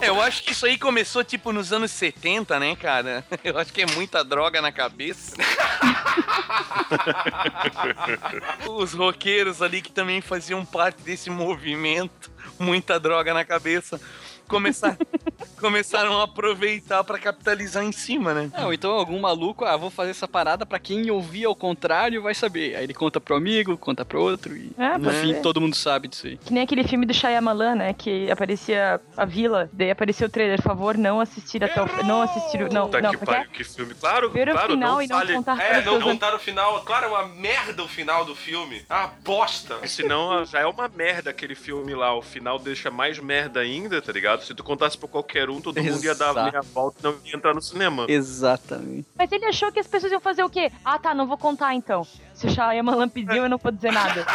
É, 0.04 0.10
Eu 0.10 0.22
acho 0.22 0.44
que 0.44 0.52
isso 0.52 0.66
aí 0.66 0.78
começou 0.78 1.24
tipo 1.24 1.52
nos 1.52 1.74
anos 1.74 1.92
70, 1.92 2.60
né, 2.60 2.76
cara? 2.76 3.26
Eu 3.44 3.58
acho 3.58 3.74
que 3.74 3.82
é 3.82 3.86
muita 3.86 4.24
droga 4.24 4.62
na 4.62 4.72
cabeça. 4.72 5.36
Os 8.68 8.94
roqueiros 8.94 9.62
ali 9.62 9.82
que 9.82 9.92
também 9.92 10.22
faziam 10.22 10.66
parte 10.66 11.02
desse 11.02 11.30
movimento, 11.30 12.32
muita 12.60 13.00
droga 13.00 13.34
na 13.34 13.46
cabeça, 13.46 14.00
começar, 14.48 14.98
começaram 15.60 16.20
a 16.20 16.24
aproveitar 16.24 17.04
pra 17.04 17.18
capitalizar 17.20 17.84
em 17.84 17.92
cima, 17.92 18.34
né? 18.34 18.52
Não, 18.58 18.72
então 18.74 18.92
algum 18.92 19.20
maluco, 19.20 19.66
ah, 19.66 19.78
vou 19.78 19.90
fazer 19.90 20.12
essa 20.12 20.28
parada 20.28 20.66
pra 20.66 20.80
quem 20.80 21.10
ouvir 21.12 21.46
ao 21.46 21.56
contrário 21.56 22.22
vai 22.22 22.34
saber. 22.34 22.76
Aí 22.76 22.84
ele 22.84 22.94
conta 22.94 23.20
pro 23.20 23.36
amigo, 23.36 23.78
conta 23.78 24.04
pro 24.06 24.22
outro 24.22 24.56
e 24.56 24.72
É, 24.78 24.98
no 24.98 25.12
fim 25.12 25.34
todo 25.42 25.62
mundo 25.62 25.76
sabe 25.76 26.08
disso 26.08 26.28
aí. 26.28 26.38
Que 26.38 26.54
nem 26.54 26.64
aquele 26.64 26.84
filme 26.84 27.06
do 27.06 27.14
Shyamalan, 27.14 27.76
né? 27.76 27.94
Que 27.94 28.30
aparecia 28.32 29.00
a 29.16 29.26
vila, 29.26 29.70
daí 29.74 29.92
apareceu 29.92 30.28
o 30.28 30.32
trailer. 30.32 30.58
Por 30.58 30.64
favor, 30.70 30.98
não 30.98 31.20
assistir 31.20 31.64
até 31.64 31.82
o 31.82 31.86
Não 32.06 32.22
assistir 32.22 32.62
o. 32.64 32.74
Não, 32.74 32.86
Puta 32.86 33.02
não, 33.02 33.10
que 33.12 33.16
é 33.16 33.20
pariu, 33.20 33.50
que 33.52 33.64
filme. 33.64 33.94
Claro, 33.96 34.30
Ver 34.30 34.50
o 34.50 34.52
claro, 34.52 34.74
final 34.74 34.94
não 34.94 35.02
e 35.02 35.08
não 35.08 35.18
fale. 35.20 35.34
contar 35.34 35.60
É, 35.62 35.82
para 35.82 35.82
não 35.82 36.02
contaram 36.02 36.38
o 36.38 36.40
final. 36.40 36.82
Claro, 36.82 37.06
é 37.06 37.10
uma 37.10 37.28
merda 37.28 37.84
o 37.84 37.88
final 37.88 38.26
do 38.26 38.36
filme. 38.36 38.84
É 38.90 38.94
uma 38.94 39.08
bosta. 39.24 39.76
Senão 39.88 40.46
já 40.46 40.60
é 40.60 40.66
uma 40.66 40.88
merda 40.88 41.30
aquele 41.30 41.56
filme 41.56 41.94
lá. 41.96 42.14
O 42.16 42.22
final 42.22 42.60
deixa 42.60 42.92
mais 42.92 43.20
merda 43.20 43.60
ainda, 43.60 44.02
tá 44.02 44.12
ligado? 44.12 44.35
Se 44.44 44.54
tu 44.54 44.64
contasse 44.64 44.98
pra 44.98 45.08
qualquer 45.08 45.50
um, 45.50 45.62
todo 45.62 45.82
mundo 45.82 46.04
ia 46.04 46.16
dar 46.16 46.32
Exato. 46.32 46.52
meia 46.52 46.62
volta 46.62 46.98
e 47.00 47.04
não 47.04 47.16
ia 47.26 47.36
entrar 47.36 47.54
no 47.54 47.62
cinema. 47.62 48.06
Exatamente. 48.08 49.08
Mas 49.18 49.32
ele 49.32 49.46
achou 49.46 49.72
que 49.72 49.80
as 49.80 49.88
pessoas 49.88 50.12
iam 50.12 50.22
fazer 50.22 50.44
o 50.44 50.50
quê? 50.50 50.72
Ah, 50.84 50.98
tá, 51.00 51.14
não 51.14 51.28
vou 51.28 51.38
contar 51.38 51.74
então. 51.74 52.06
Se 52.34 52.48
o 52.48 52.50
Shyamalan 52.50 53.08
pediu, 53.08 53.44
eu 53.44 53.50
não 53.50 53.58
vou 53.58 53.72
dizer 53.72 53.94
nada. 53.94 54.26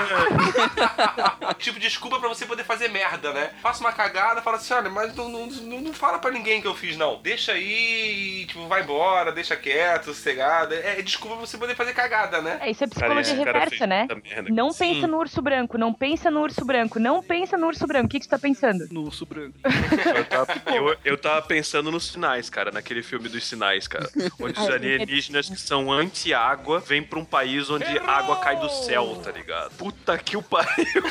tipo, 1.59 1.79
desculpa 1.79 2.19
pra 2.19 2.29
você 2.31 2.47
poder 2.47 2.65
fazer 2.65 2.89
merda, 2.89 3.33
né? 3.33 3.51
Faça 3.61 3.81
uma 3.81 3.93
cagada, 3.93 4.41
fala 4.41 4.57
assim, 4.57 4.73
olha, 4.73 4.89
mas 4.89 5.15
não, 5.15 5.29
não, 5.29 5.47
não, 5.47 5.93
fala 5.93 6.19
pra 6.19 6.31
ninguém 6.31 6.63
que 6.63 6.67
eu 6.67 6.75
fiz, 6.75 6.97
não. 6.97 7.21
Deixa 7.21 7.53
aí, 7.53 8.47
tipo, 8.47 8.67
vai 8.69 8.83
embora, 8.83 9.33
deixa 9.33 9.55
quieto, 9.55 10.07
sossegado. 10.07 10.73
É, 10.75 10.99
é 10.99 11.03
desculpa 11.03 11.37
pra 11.37 11.47
você 11.47 11.59
poder 11.59 11.75
fazer 11.75 11.93
cagada, 11.93 12.41
né? 12.41 12.59
É, 12.63 12.71
isso 12.71 12.83
é 12.83 12.87
psicologia 12.87 13.45
cara 13.45 13.59
reversa, 13.59 13.87
né? 13.87 14.09
merda. 14.09 14.51
Não 14.51 14.73
Sim. 14.73 14.95
pensa 14.95 15.07
no 15.07 15.19
urso 15.19 15.43
branco, 15.43 15.77
não 15.77 15.93
pensa 15.93 16.31
no 16.31 16.41
urso 16.41 16.65
branco, 16.65 16.99
não 16.99 17.23
pensa 17.23 17.59
no 17.59 17.67
urso 17.67 17.87
branco. 17.87 18.07
O 18.07 18.09
que, 18.09 18.19
que 18.19 18.25
você 18.25 18.31
tá 18.31 18.39
pensando? 18.39 18.87
No 18.91 19.03
urso 19.03 19.27
branco. 19.27 19.59
Eu 20.17 20.25
tava, 20.25 20.63
eu, 20.75 20.97
eu 21.05 21.19
tava 21.19 21.43
pensando 21.43 21.91
nos 21.91 22.09
sinais, 22.13 22.49
cara, 22.51 22.71
naquele 22.71 23.03
filme 23.03 23.29
dos 23.29 23.47
sinais, 23.47 23.87
cara. 23.89 24.09
Onde 24.41 24.59
os 24.59 24.69
alienígenas 24.69 25.49
que 25.49 25.61
são 25.61 25.91
anti-água 25.93 26.81
vêm 26.81 27.03
pra 27.03 27.19
um 27.19 27.25
país 27.25 27.71
onde 27.71 27.85
a 27.99 28.11
água 28.11 28.37
cai 28.37 28.57
do 28.57 28.69
céu, 28.69 29.21
tá 29.23 29.31
ligado? 29.31 29.71
Puta 29.73 30.17
que 30.19 30.37
o 30.37 30.43
pariu. 30.43 31.03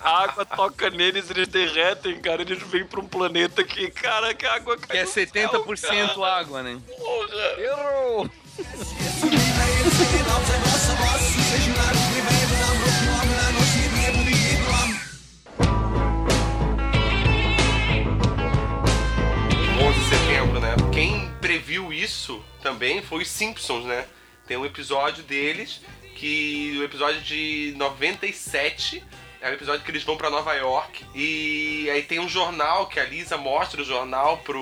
A 0.00 0.22
água 0.24 0.44
toca 0.44 0.90
neles, 0.90 1.30
eles 1.30 1.48
derretem, 1.48 2.20
cara. 2.20 2.42
Eles 2.42 2.62
vêm 2.62 2.84
pra 2.84 3.00
um 3.00 3.06
planeta 3.06 3.62
que, 3.62 3.90
cara, 3.90 4.34
que 4.34 4.46
a 4.46 4.54
água 4.54 4.76
cai 4.78 4.88
Que 4.88 4.98
é 4.98 5.04
do 5.04 5.10
céu, 5.10 5.26
70% 5.26 6.14
cara. 6.14 6.38
água, 6.38 6.62
né? 6.62 6.78
Porra. 6.96 7.60
Errou! 7.60 8.30
de 19.78 20.00
setembro, 20.08 20.58
né? 20.58 20.74
Quem 20.92 21.30
previu 21.40 21.92
isso 21.92 22.44
também 22.60 23.00
foi 23.00 23.22
os 23.22 23.28
Simpsons, 23.28 23.84
né? 23.84 24.06
Tem 24.44 24.56
um 24.56 24.66
episódio 24.66 25.22
deles 25.22 25.80
que 26.16 26.76
o 26.80 26.82
episódio 26.82 27.20
de 27.20 27.74
97 27.76 29.04
é 29.40 29.50
o 29.50 29.54
episódio 29.54 29.84
que 29.84 29.90
eles 29.90 30.02
vão 30.02 30.16
pra 30.16 30.30
Nova 30.30 30.52
York 30.54 31.04
e 31.14 31.88
aí 31.90 32.02
tem 32.02 32.18
um 32.18 32.28
jornal 32.28 32.86
que 32.88 32.98
a 32.98 33.04
Lisa 33.04 33.36
mostra 33.36 33.80
o 33.80 33.84
jornal 33.84 34.38
pro, 34.38 34.60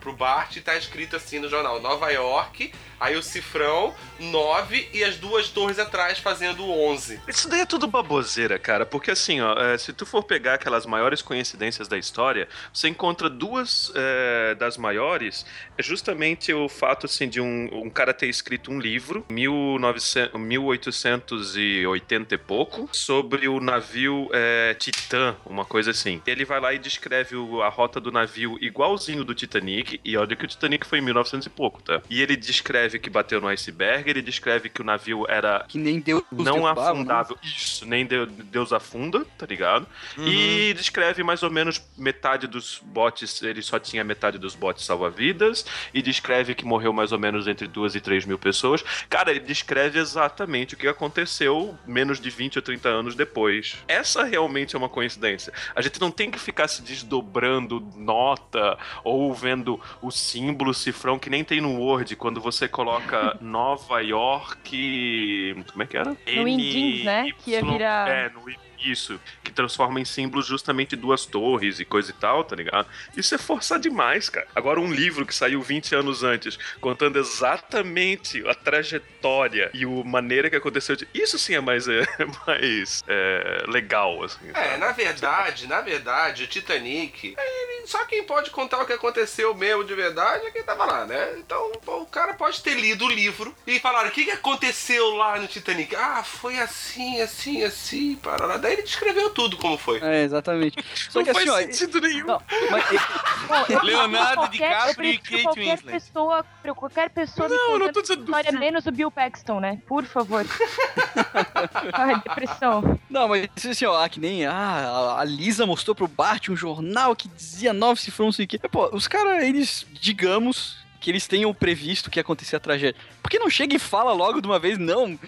pro 0.00 0.14
Bart 0.14 0.56
e 0.56 0.60
tá 0.60 0.76
escrito 0.76 1.16
assim 1.16 1.38
no 1.38 1.48
jornal 1.48 1.80
Nova 1.80 2.10
York, 2.10 2.72
aí 2.98 3.16
o 3.16 3.22
cifrão 3.22 3.94
9 4.18 4.88
e 4.92 5.04
as 5.04 5.16
duas 5.16 5.48
torres 5.48 5.78
atrás 5.78 6.18
fazendo 6.18 6.68
11. 6.68 7.20
Isso 7.28 7.48
daí 7.48 7.60
é 7.60 7.66
tudo 7.66 7.86
baboseira, 7.86 8.58
cara, 8.58 8.86
porque 8.86 9.10
assim, 9.10 9.40
ó, 9.40 9.54
é, 9.54 9.76
se 9.76 9.92
tu 9.92 10.06
for 10.06 10.22
pegar 10.22 10.54
aquelas 10.54 10.86
maiores 10.86 11.20
coincidências 11.20 11.86
da 11.86 11.98
história, 11.98 12.48
você 12.72 12.88
encontra 12.88 13.28
duas 13.28 13.92
é, 13.94 14.54
das 14.54 14.76
maiores, 14.76 15.44
é 15.76 15.82
justamente 15.82 16.52
o 16.52 16.68
fato, 16.68 17.06
assim, 17.06 17.28
de 17.28 17.40
um, 17.40 17.68
um 17.72 17.90
cara 17.90 18.14
ter 18.14 18.28
escrito 18.28 18.70
um 18.70 18.80
livro, 18.80 19.24
1900, 19.30 20.40
1880 20.40 22.34
e 22.34 22.38
pouco, 22.38 22.88
sobre 22.92 23.48
o 23.48 23.60
navio 23.60 23.97
é, 24.32 24.74
Titã, 24.74 25.34
uma 25.46 25.64
coisa 25.64 25.90
assim. 25.90 26.20
Ele 26.26 26.44
vai 26.44 26.60
lá 26.60 26.72
e 26.72 26.78
descreve 26.78 27.36
o- 27.36 27.62
a 27.62 27.68
rota 27.68 28.00
do 28.00 28.12
navio 28.12 28.56
igualzinho 28.60 29.24
do 29.24 29.34
Titanic, 29.34 30.00
e 30.04 30.16
olha 30.16 30.36
que 30.36 30.44
o 30.44 30.48
Titanic 30.48 30.86
foi 30.86 30.98
em 30.98 31.02
1900 31.02 31.46
e 31.46 31.50
pouco, 31.50 31.82
tá? 31.82 32.00
E 32.08 32.20
ele 32.22 32.36
descreve 32.36 32.98
que 32.98 33.10
bateu 33.10 33.40
no 33.40 33.48
iceberg, 33.48 34.08
ele 34.08 34.22
descreve 34.22 34.68
que 34.68 34.80
o 34.80 34.84
navio 34.84 35.24
era 35.28 35.64
Que 35.68 35.78
nem 35.78 35.98
Deus 36.00 36.22
não 36.30 36.44
derrubava, 36.44 36.82
né? 36.84 36.90
afundável. 36.90 37.38
Isso, 37.42 37.86
nem 37.86 38.06
Deu- 38.06 38.26
Deus 38.26 38.72
afunda, 38.72 39.24
tá 39.36 39.46
ligado? 39.46 39.86
E 40.18 40.72
descreve 40.74 41.22
mais 41.22 41.42
ou 41.42 41.50
menos 41.50 41.80
metade 41.96 42.46
dos 42.46 42.80
botes, 42.84 43.42
ele 43.42 43.62
só 43.62 43.78
tinha 43.78 44.04
metade 44.04 44.38
dos 44.38 44.54
botes 44.54 44.84
salva-vidas, 44.84 45.64
e 45.92 46.02
descreve 46.02 46.54
que 46.54 46.64
morreu 46.64 46.92
mais 46.92 47.12
ou 47.12 47.18
menos 47.18 47.46
entre 47.46 47.66
duas 47.66 47.94
e 47.94 48.00
três 48.00 48.24
mil 48.24 48.38
pessoas. 48.38 48.82
Cara, 49.08 49.30
ele 49.30 49.40
descreve 49.40 49.98
exatamente 49.98 50.74
o 50.74 50.76
que 50.76 50.86
aconteceu 50.88 51.76
menos 51.86 52.20
de 52.20 52.30
20 52.30 52.56
ou 52.56 52.62
30 52.62 52.88
anos 52.88 53.14
depois. 53.14 53.76
Essa 53.88 54.22
realmente 54.22 54.76
é 54.76 54.78
uma 54.78 54.88
coincidência. 54.88 55.52
A 55.74 55.80
gente 55.80 55.98
não 56.00 56.10
tem 56.10 56.30
que 56.30 56.38
ficar 56.38 56.68
se 56.68 56.82
desdobrando 56.82 57.80
nota 57.96 58.78
ou 59.02 59.32
vendo 59.34 59.80
o 60.02 60.10
símbolo 60.10 60.74
cifrão 60.74 61.18
que 61.18 61.30
nem 61.30 61.42
tem 61.42 61.60
no 61.60 61.80
Word 61.80 62.14
quando 62.16 62.40
você 62.40 62.68
coloca 62.68 63.36
Nova 63.40 64.00
York. 64.00 65.64
Como 65.72 65.82
é 65.82 65.86
que 65.86 65.96
era? 65.96 66.10
No 66.26 66.46
Indins, 66.48 67.04
né? 67.04 67.32
Que 67.38 67.52
ia 67.52 67.62
virar- 67.64 68.08
É, 68.08 68.28
no 68.28 68.40
isso, 68.84 69.20
que 69.42 69.50
transforma 69.52 70.00
em 70.00 70.04
símbolos 70.04 70.46
justamente 70.46 70.96
duas 70.96 71.24
torres 71.26 71.80
e 71.80 71.84
coisa 71.84 72.10
e 72.10 72.14
tal, 72.14 72.44
tá 72.44 72.54
ligado? 72.56 72.86
Isso 73.16 73.34
é 73.34 73.38
forçar 73.38 73.78
demais, 73.78 74.28
cara. 74.28 74.46
Agora, 74.54 74.80
um 74.80 74.92
livro 74.92 75.26
que 75.26 75.34
saiu 75.34 75.60
20 75.62 75.94
anos 75.94 76.22
antes, 76.22 76.58
contando 76.80 77.18
exatamente 77.18 78.46
a 78.46 78.54
trajetória 78.54 79.70
e 79.74 79.84
a 79.84 79.88
maneira 80.04 80.48
que 80.50 80.56
aconteceu. 80.56 80.96
Isso 81.14 81.38
sim 81.38 81.54
é 81.54 81.60
mais, 81.60 81.86
é, 81.88 82.02
mais 82.46 83.02
é, 83.06 83.64
legal, 83.68 84.22
assim. 84.22 84.50
É, 84.50 84.52
sabe? 84.54 84.76
na 84.78 84.92
verdade, 84.92 85.66
na 85.66 85.80
verdade, 85.80 86.44
o 86.44 86.46
Titanic, 86.46 87.34
ele- 87.38 87.86
só 87.86 88.04
quem 88.04 88.22
pode 88.24 88.50
contar 88.50 88.82
o 88.82 88.86
que 88.86 88.92
aconteceu 88.92 89.54
mesmo 89.54 89.82
de 89.84 89.94
verdade 89.94 90.46
é 90.46 90.50
quem 90.50 90.62
tava 90.62 90.84
lá, 90.84 91.06
né? 91.06 91.34
Então, 91.38 91.72
o 91.86 92.06
cara 92.06 92.34
pode 92.34 92.62
ter 92.62 92.74
lido 92.74 93.06
o 93.06 93.08
livro 93.08 93.54
e 93.66 93.78
falar 93.80 94.06
o 94.06 94.10
que, 94.10 94.24
que 94.24 94.30
aconteceu 94.30 95.14
lá 95.16 95.38
no 95.38 95.46
Titanic. 95.48 95.94
Ah, 95.96 96.22
foi 96.22 96.58
assim, 96.58 97.20
assim, 97.20 97.62
assim, 97.64 98.14
parará. 98.16 98.58
Daí 98.68 98.74
ele 98.74 98.82
descreveu 98.82 99.30
tudo 99.30 99.56
como 99.56 99.78
foi. 99.78 99.98
É, 100.02 100.24
exatamente. 100.24 100.76
Só 101.08 101.20
Não 101.20 101.24
que 101.24 101.32
faz 101.32 101.48
assim, 101.48 101.70
ó. 101.70 101.72
sentido 101.72 102.00
nenhum. 102.02 102.26
Não, 102.26 102.42
mas, 102.70 103.70
eu 103.70 103.82
Leonardo 103.82 104.48
DiCaprio 104.48 105.10
e 105.10 105.18
Kate 105.18 105.42
qualquer 105.42 105.60
Winslet. 105.78 105.92
pessoa, 105.92 106.44
pra 106.62 106.74
qualquer 106.74 107.08
pessoa 107.08 107.48
me 107.48 107.56
Não, 107.56 107.72
eu 107.72 107.78
não 107.78 107.92
tô 107.92 108.02
dizendo 108.02 108.24
do 108.24 108.24
história 108.24 108.50
filme. 108.50 108.66
menos 108.66 108.84
o 108.84 108.92
Bill 108.92 109.10
Paxton, 109.10 109.58
né? 109.58 109.80
Por 109.86 110.04
favor. 110.04 110.44
Ai, 111.94 112.20
depressão. 112.20 113.00
Não, 113.08 113.26
mas 113.26 113.48
assim, 113.66 113.86
ó, 113.86 114.04
ah, 114.04 114.08
que 114.08 114.20
nem 114.20 114.44
ah, 114.44 115.16
a 115.18 115.24
Lisa 115.24 115.64
mostrou 115.64 115.94
pro 115.94 116.06
Bart 116.06 116.50
um 116.50 116.56
jornal 116.56 117.16
que 117.16 117.26
dizia 117.28 117.72
nove 117.72 118.02
cifrões, 118.02 118.26
não 118.26 118.32
sei 118.32 118.44
o 118.44 118.48
quê. 118.48 118.58
Pô, 118.70 118.90
os 118.94 119.08
caras, 119.08 119.42
eles, 119.44 119.86
digamos 119.98 120.76
que 121.00 121.10
eles 121.10 121.26
tenham 121.26 121.54
previsto 121.54 122.10
que 122.10 122.18
ia 122.18 122.22
acontecer 122.22 122.56
a 122.56 122.60
tragédia. 122.60 123.00
Por 123.22 123.30
que 123.30 123.38
não 123.38 123.48
chega 123.48 123.74
e 123.74 123.78
fala 123.78 124.12
logo 124.12 124.42
de 124.42 124.46
uma 124.46 124.58
vez, 124.58 124.76
não? 124.76 125.18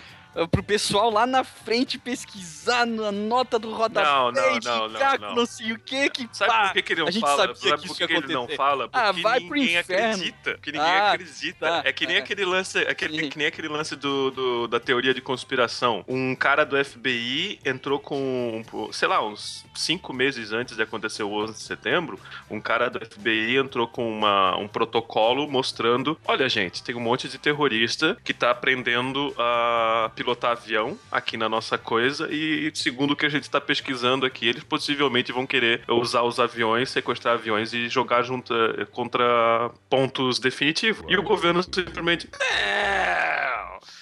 Pro 0.51 0.62
pessoal 0.62 1.11
lá 1.11 1.26
na 1.26 1.43
frente 1.43 1.99
pesquisar 1.99 2.87
na 2.87 3.11
nota 3.11 3.59
do 3.59 3.70
rodapé, 3.72 4.07
Não, 4.09 4.31
não, 4.31 4.59
não, 4.61 4.89
não, 4.89 5.18
não. 5.18 5.35
não 5.35 5.47
sei 5.47 5.72
o 5.72 5.78
que, 5.78 6.09
que 6.11 6.28
Sabe 6.33 6.51
pá, 6.53 6.64
por 6.66 6.72
que, 6.74 6.83
que 6.83 6.93
ele 6.93 7.01
não 7.01 7.09
a 7.09 7.11
gente 7.11 7.20
fala? 7.22 7.55
Sabe 7.55 7.81
que 7.83 7.89
por 7.89 7.97
que, 7.97 8.07
que 8.07 8.12
ele 8.14 8.33
não 8.33 8.49
fala? 8.49 8.89
Porque 8.89 9.07
Ah, 9.07 9.12
vai 9.12 9.41
ninguém 9.41 9.76
acredita. 9.78 10.53
Porque 10.53 10.72
ninguém 10.72 10.87
Ah, 10.89 11.12
acredita. 11.12 11.59
tá, 11.66 11.83
é 11.85 11.93
que 11.93 12.07
nem 12.07 12.16
é. 12.16 12.18
aquele 12.20 12.45
lance, 12.45 12.78
aquele, 12.78 13.24
Sim. 13.24 13.28
que 13.31 13.39
nem 13.39 13.47
aquele 13.49 13.68
lance 13.68 13.97
do, 13.97 14.31
do- 14.31 14.68
da 14.68 14.78
teoria 14.78 15.12
de 15.12 15.20
conspiração. 15.20 16.05
Um 16.07 16.35
cara 16.37 16.64
do 16.64 16.83
FBI 16.83 17.59
entrou 17.64 17.99
com, 17.99 18.62
sei 18.93 19.09
lá, 19.09 19.24
uns 19.26 19.64
cinco 19.74 20.12
meses 20.12 20.53
antes 20.53 20.76
de 20.76 20.83
acontecer 20.83 21.22
o 21.22 21.33
11 21.33 21.55
de 21.55 21.62
setembro, 21.62 22.20
um 22.49 22.61
cara 22.61 22.89
do 22.89 23.05
FBI 23.05 23.57
entrou 23.57 23.89
com 23.89 24.09
uma, 24.11 24.57
um 24.57 24.68
protocolo 24.68 25.49
mostrando, 25.49 26.18
olha 26.24 26.49
gente, 26.49 26.83
tem 26.83 26.95
um 26.95 27.01
monte 27.01 27.28
de 27.28 27.39
terrorista 27.39 28.16
que 28.24 28.33
tá 28.33 28.51
aprendendo 28.51 29.35
a 29.39 30.11
pilotar 30.21 30.53
avião 30.53 30.99
aqui 31.11 31.39
na 31.39 31.49
nossa 31.49 31.79
coisa 31.79 32.29
e 32.31 32.71
segundo 32.75 33.12
o 33.12 33.16
que 33.16 33.25
a 33.25 33.29
gente 33.31 33.49
tá 33.49 33.59
pesquisando 33.59 34.27
aqui, 34.27 34.47
eles 34.47 34.62
possivelmente 34.62 35.33
vão 35.33 35.47
querer 35.47 35.83
usar 35.89 36.23
os 36.23 36.39
aviões, 36.39 36.91
sequestrar 36.91 37.35
aviões 37.35 37.73
e 37.73 37.89
jogar 37.89 38.23
junto 38.23 38.55
eh, 38.55 38.85
contra 38.85 39.71
pontos 39.89 40.39
definitivos. 40.39 41.03
E 41.09 41.16
o 41.16 41.23
governo 41.23 41.62
simplesmente 41.62 42.29
não, 42.31 42.49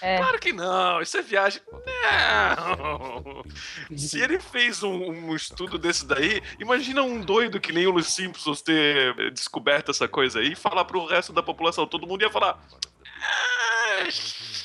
É. 0.00 0.16
Claro 0.16 0.38
que 0.40 0.52
não, 0.52 1.00
isso 1.00 1.16
é 1.16 1.22
viagem. 1.22 1.62
Não! 1.86 3.44
Se 3.96 4.20
ele 4.20 4.40
fez 4.40 4.82
um, 4.82 5.10
um 5.10 5.36
estudo 5.36 5.78
desse 5.78 6.04
daí, 6.04 6.42
imagina 6.58 7.02
um 7.02 7.20
doido 7.20 7.60
que 7.60 7.72
nem 7.72 7.86
o 7.86 8.02
Simpsons 8.02 8.60
ter 8.60 9.16
eh, 9.18 9.30
descoberto 9.30 9.92
essa 9.92 10.08
coisa 10.08 10.40
aí 10.40 10.52
e 10.52 10.56
falar 10.56 10.84
pro 10.84 11.06
resto 11.06 11.32
da 11.32 11.42
população. 11.42 11.86
Todo 11.86 12.06
mundo 12.06 12.22
ia 12.22 12.30
falar. 12.30 12.58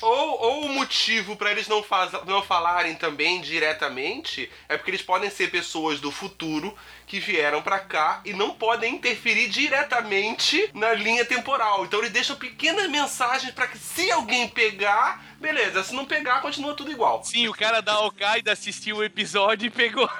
Ou, 0.02 0.42
ou 0.42 0.66
o 0.66 0.70
motivo 0.70 1.36
pra 1.36 1.52
eles 1.52 1.68
não, 1.68 1.82
faz, 1.82 2.12
não 2.26 2.42
falarem 2.42 2.96
também 2.96 3.40
diretamente 3.42 4.52
é 4.68 4.76
porque 4.76 4.92
eles 4.92 5.02
podem 5.02 5.30
ser 5.30 5.50
pessoas 5.50 6.00
do 6.00 6.12
futuro 6.12 6.76
que 7.08 7.20
vieram 7.20 7.62
pra 7.62 7.80
cá 7.80 8.22
e 8.26 8.34
não 8.34 8.52
podem 8.52 8.96
interferir 8.96 9.48
diretamente 9.48 10.70
na 10.74 10.94
linha 10.94 11.24
temporal. 11.24 11.86
Então 11.86 12.00
eles 12.00 12.12
deixam 12.12 12.36
pequenas 12.36 12.90
mensagens 12.90 13.54
pra 13.54 13.68
que 13.68 13.78
se 13.78 14.12
alguém 14.12 14.50
pegar, 14.50 15.24
beleza. 15.40 15.84
Se 15.84 15.94
não 15.94 16.06
pegar, 16.06 16.42
continua 16.42 16.74
tudo 16.74 16.92
igual. 16.92 17.24
Sim, 17.24 17.48
o 17.48 17.54
cara 17.54 17.82
da 17.82 17.94
Al-Qaeda 17.94 18.52
assistiu 18.52 18.98
o 18.98 19.04
episódio 19.04 19.68
e 19.68 19.70
pegou. 19.70 20.10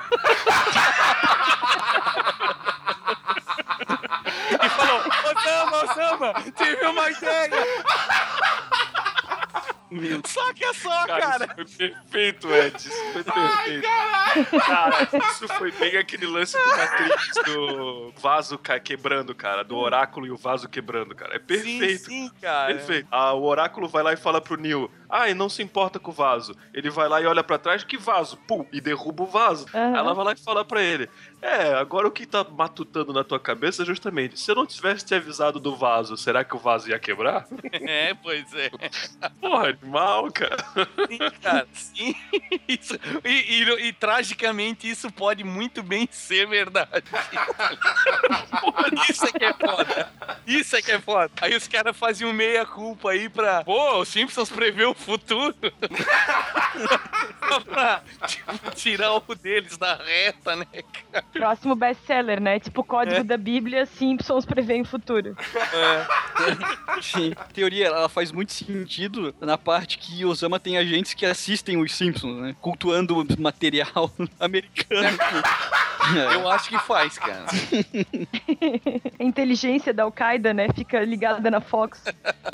e 4.64 4.70
falou: 4.70 5.02
Osama, 5.32 5.84
Osama, 5.84 6.34
tive 6.56 6.86
uma 6.86 7.10
ideia. 7.10 7.84
Saca 10.26 10.74
só, 10.74 11.06
cara. 11.06 11.56
Isso 11.58 11.78
foi 11.78 11.90
perfeito, 11.90 12.54
Ed. 12.54 12.78
Isso 12.78 13.14
foi 13.14 13.24
perfeito. 13.24 13.88
cara, 14.66 15.10
isso 15.32 15.48
foi 15.48 15.72
bem 15.72 15.98
aquele 15.98 16.26
lance 16.26 16.58
do 16.58 16.68
Matrix, 16.68 17.32
do 17.46 18.14
vaso 18.18 18.60
quebrando, 18.84 19.36
cara. 19.36 19.64
Do 19.64 19.78
oráculo 19.78 20.26
e 20.26 20.32
o 20.32 20.38
vaso 20.38 20.68
quebrando, 20.68 21.16
cara. 21.16 21.36
É 21.36 21.40
perfeito. 21.40 22.04
Sim, 22.04 22.28
sim, 22.28 22.32
cara. 22.42 22.74
Perfeito. 22.74 23.08
Ah, 23.12 23.34
o 23.34 23.44
oráculo 23.44 23.88
vai 23.88 24.04
lá 24.04 24.14
e 24.14 24.18
fala 24.18 24.42
pro 24.42 24.60
Neil: 25.14 25.24
Ai, 25.24 25.34
não 25.34 25.50
se 25.50 25.62
importa 25.62 26.00
com 26.00 26.12
o 26.12 26.14
vaso. 26.14 26.56
Ele 26.74 26.90
vai 26.90 27.08
lá 27.08 27.22
e 27.22 27.26
olha 27.26 27.44
pra 27.44 27.58
trás, 27.58 27.84
que 27.84 27.98
vaso? 27.98 28.38
Pum, 28.48 28.66
e 28.72 28.82
derruba 28.82 29.24
o 29.24 29.28
vaso. 29.28 29.66
Aham. 29.74 29.96
Ela 29.98 30.14
vai 30.14 30.26
lá 30.26 30.34
e 30.34 30.38
fala 30.38 30.66
pra 30.66 30.82
ele: 30.82 31.10
É, 31.42 31.74
agora 31.76 32.08
o 32.08 32.12
que 32.12 32.26
tá 32.26 32.44
matutando 32.44 33.14
na 33.14 33.24
tua 33.24 33.40
cabeça 33.40 33.84
é 33.84 33.86
justamente: 33.86 34.40
se 34.40 34.50
eu 34.52 34.56
não 34.56 34.66
tivesse 34.66 35.06
te 35.06 35.14
avisado 35.16 35.60
do 35.60 35.76
vaso, 35.76 36.18
será 36.18 36.44
que 36.44 36.56
o 36.56 36.60
vaso 36.60 36.90
ia 36.90 37.00
quebrar? 37.00 37.46
É, 37.86 38.14
pois 38.14 38.46
é. 38.54 38.70
Porra, 39.42 39.70
animal, 39.70 40.32
cara. 40.32 40.58
Sim, 41.10 41.18
cara, 41.42 41.68
sim. 41.74 42.16
Isso- 42.68 42.98
e, 43.26 43.30
e- 43.64 43.88
e, 43.88 43.94
tragicamente 43.94 44.90
isso 44.90 45.12
pode 45.12 45.44
muito 45.44 45.84
bem 45.84 46.08
ser 46.12 46.48
verdade. 46.48 47.04
Porra, 48.62 48.86
isso 49.10 49.26
é 49.26 49.32
que 49.32 49.46
é 49.46 49.54
foda. 49.54 50.12
Isso 50.48 50.76
é 50.76 50.82
que 50.82 50.92
é 50.92 51.00
foda. 51.00 51.32
Aí 51.42 51.56
os 51.56 51.68
caras 51.68 51.96
faziam 51.98 52.32
meia-culpa 52.34 53.12
aí 53.12 53.28
pra. 53.30 53.64
Pô, 53.64 54.00
os 54.00 54.08
Simpsons 54.10 54.50
prevê 54.50 54.86
o 54.86 54.94
futuro. 55.04 55.56
Só 57.50 57.60
pra 57.62 58.02
tipo, 58.28 58.72
tirar 58.76 59.14
o 59.14 59.36
deles 59.36 59.78
da 59.78 59.96
reta, 59.96 60.56
né, 60.56 60.66
cara? 61.12 61.26
Próximo 61.34 61.76
best-seller, 61.76 62.40
né? 62.42 62.60
Tipo, 62.60 62.84
código 62.84 63.18
É. 63.18 63.24
da 63.24 63.38
Bíblia, 63.38 63.86
Simpsons 63.86 64.46
prevê 64.46 64.82
o 64.82 64.86
futuro. 64.86 65.36
Sim. 67.02 67.34
A 67.38 67.44
teoria, 67.46 67.88
ela 67.88 68.10
faz 68.10 68.32
muito 68.32 68.54
sentido 68.54 69.34
na 69.40 69.58
parte 69.58 69.98
que 69.98 70.26
Osama 70.26 70.60
tem 70.60 70.78
agentes 70.78 71.14
que 71.14 71.26
assistem 71.26 71.78
os 71.78 71.94
Simpsons, 71.96 72.42
né? 72.42 72.56
Cultuando 72.62 73.20
o 73.22 73.42
material 73.42 74.12
americano. 74.40 75.18
Eu 76.34 76.50
acho 76.50 76.70
que 76.70 76.78
faz, 76.80 77.18
cara. 77.18 77.46
A 79.20 79.24
inteligência 79.24 79.94
da 79.94 80.04
Al-Qaeda, 80.04 80.54
né? 80.54 80.68
Fica 80.76 81.00
ligada 81.02 81.50
na 81.50 81.62
Fox. 81.62 82.02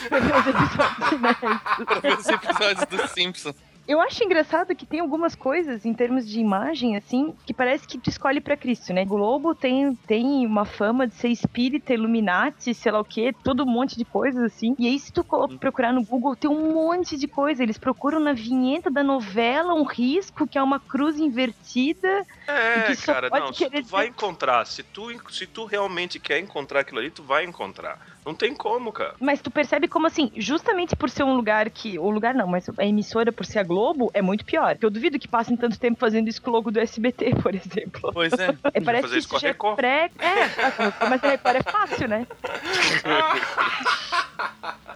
pra 0.07 0.19
ver 0.19 0.35
os 0.35 0.47
episódios, 0.47 2.28
episódios 2.29 2.85
dos 2.87 3.09
Simpsons. 3.11 3.55
Eu 3.87 3.99
acho 3.99 4.23
engraçado 4.23 4.75
que 4.75 4.85
tem 4.85 4.99
algumas 4.99 5.33
coisas 5.33 5.83
em 5.83 5.95
termos 5.95 6.27
de 6.29 6.39
imagem, 6.39 6.95
assim, 6.95 7.33
que 7.43 7.51
parece 7.51 7.87
que 7.87 7.97
tu 7.97 8.07
escolhe 8.07 8.39
pra 8.39 8.55
Cristo, 8.55 8.93
né? 8.93 9.03
Globo 9.03 9.55
tem, 9.55 9.95
tem 10.05 10.45
uma 10.45 10.63
fama 10.63 11.07
de 11.07 11.15
ser 11.15 11.29
espírita, 11.29 11.91
Illuminati, 11.91 12.71
sei 12.75 12.91
lá 12.91 12.99
o 12.99 13.03
quê, 13.03 13.33
todo 13.43 13.63
um 13.63 13.65
monte 13.65 13.97
de 13.97 14.05
coisas, 14.05 14.43
assim. 14.43 14.75
E 14.77 14.87
aí, 14.87 14.99
se 14.99 15.11
tu 15.11 15.23
colo- 15.23 15.57
procurar 15.57 15.91
no 15.91 16.03
Google, 16.05 16.35
tem 16.35 16.47
um 16.47 16.71
monte 16.71 17.17
de 17.17 17.27
coisa. 17.27 17.63
Eles 17.63 17.79
procuram 17.79 18.19
na 18.19 18.31
vinheta 18.33 18.91
da 18.91 19.01
novela 19.01 19.73
um 19.73 19.83
risco, 19.83 20.45
que 20.45 20.59
é 20.59 20.61
uma 20.61 20.79
cruz 20.79 21.17
invertida. 21.17 22.07
E 22.47 22.51
É, 22.91 22.95
cara, 22.97 23.27
pode 23.27 23.43
não, 23.43 23.53
se 23.53 23.63
querer 23.65 23.81
tu 23.83 23.89
vai 23.89 24.05
encontrar, 24.05 24.67
se 24.67 24.83
tu, 24.83 25.07
se 25.31 25.47
tu 25.47 25.65
realmente 25.65 26.19
quer 26.19 26.37
encontrar 26.37 26.81
aquilo 26.81 26.99
ali, 26.99 27.09
tu 27.09 27.23
vai 27.23 27.43
encontrar. 27.43 27.99
Não 28.29 28.35
tem 28.35 28.53
como, 28.53 28.91
cara. 28.91 29.15
Mas 29.19 29.41
tu 29.41 29.49
percebe 29.49 29.87
como, 29.87 30.05
assim, 30.05 30.31
justamente 30.37 30.95
por 30.95 31.09
ser 31.09 31.23
um 31.23 31.33
lugar 31.35 31.67
que. 31.71 31.97
O 31.97 32.11
lugar 32.11 32.35
não, 32.35 32.45
mas 32.45 32.69
a 32.77 32.85
emissora 32.85 33.31
por 33.31 33.43
ser 33.43 33.57
a 33.57 33.63
Globo 33.63 34.11
é 34.13 34.21
muito 34.21 34.45
pior. 34.45 34.75
Porque 34.75 34.85
eu 34.85 34.91
duvido 34.91 35.17
que 35.17 35.27
passem 35.27 35.57
tanto 35.57 35.79
tempo 35.79 35.99
fazendo 35.99 36.27
isso 36.27 36.39
com 36.39 36.51
o 36.51 36.53
logo 36.53 36.69
do 36.69 36.79
SBT, 36.79 37.31
por 37.41 37.55
exemplo. 37.55 38.11
Pois 38.13 38.31
é. 38.33 38.49
É, 38.71 38.81
parece 38.81 39.01
fazer 39.01 39.13
que 39.15 39.19
isso 39.21 39.29
com 39.29 39.37
a 39.37 39.39
já 39.39 39.47
é 39.47 39.51
Record. 39.51 39.75
pré. 39.77 40.11
É, 40.19 40.35
mas 41.09 41.23
a 41.23 41.29
Record 41.29 41.55
é 41.55 41.63
fácil, 41.63 42.07
né? 42.07 42.27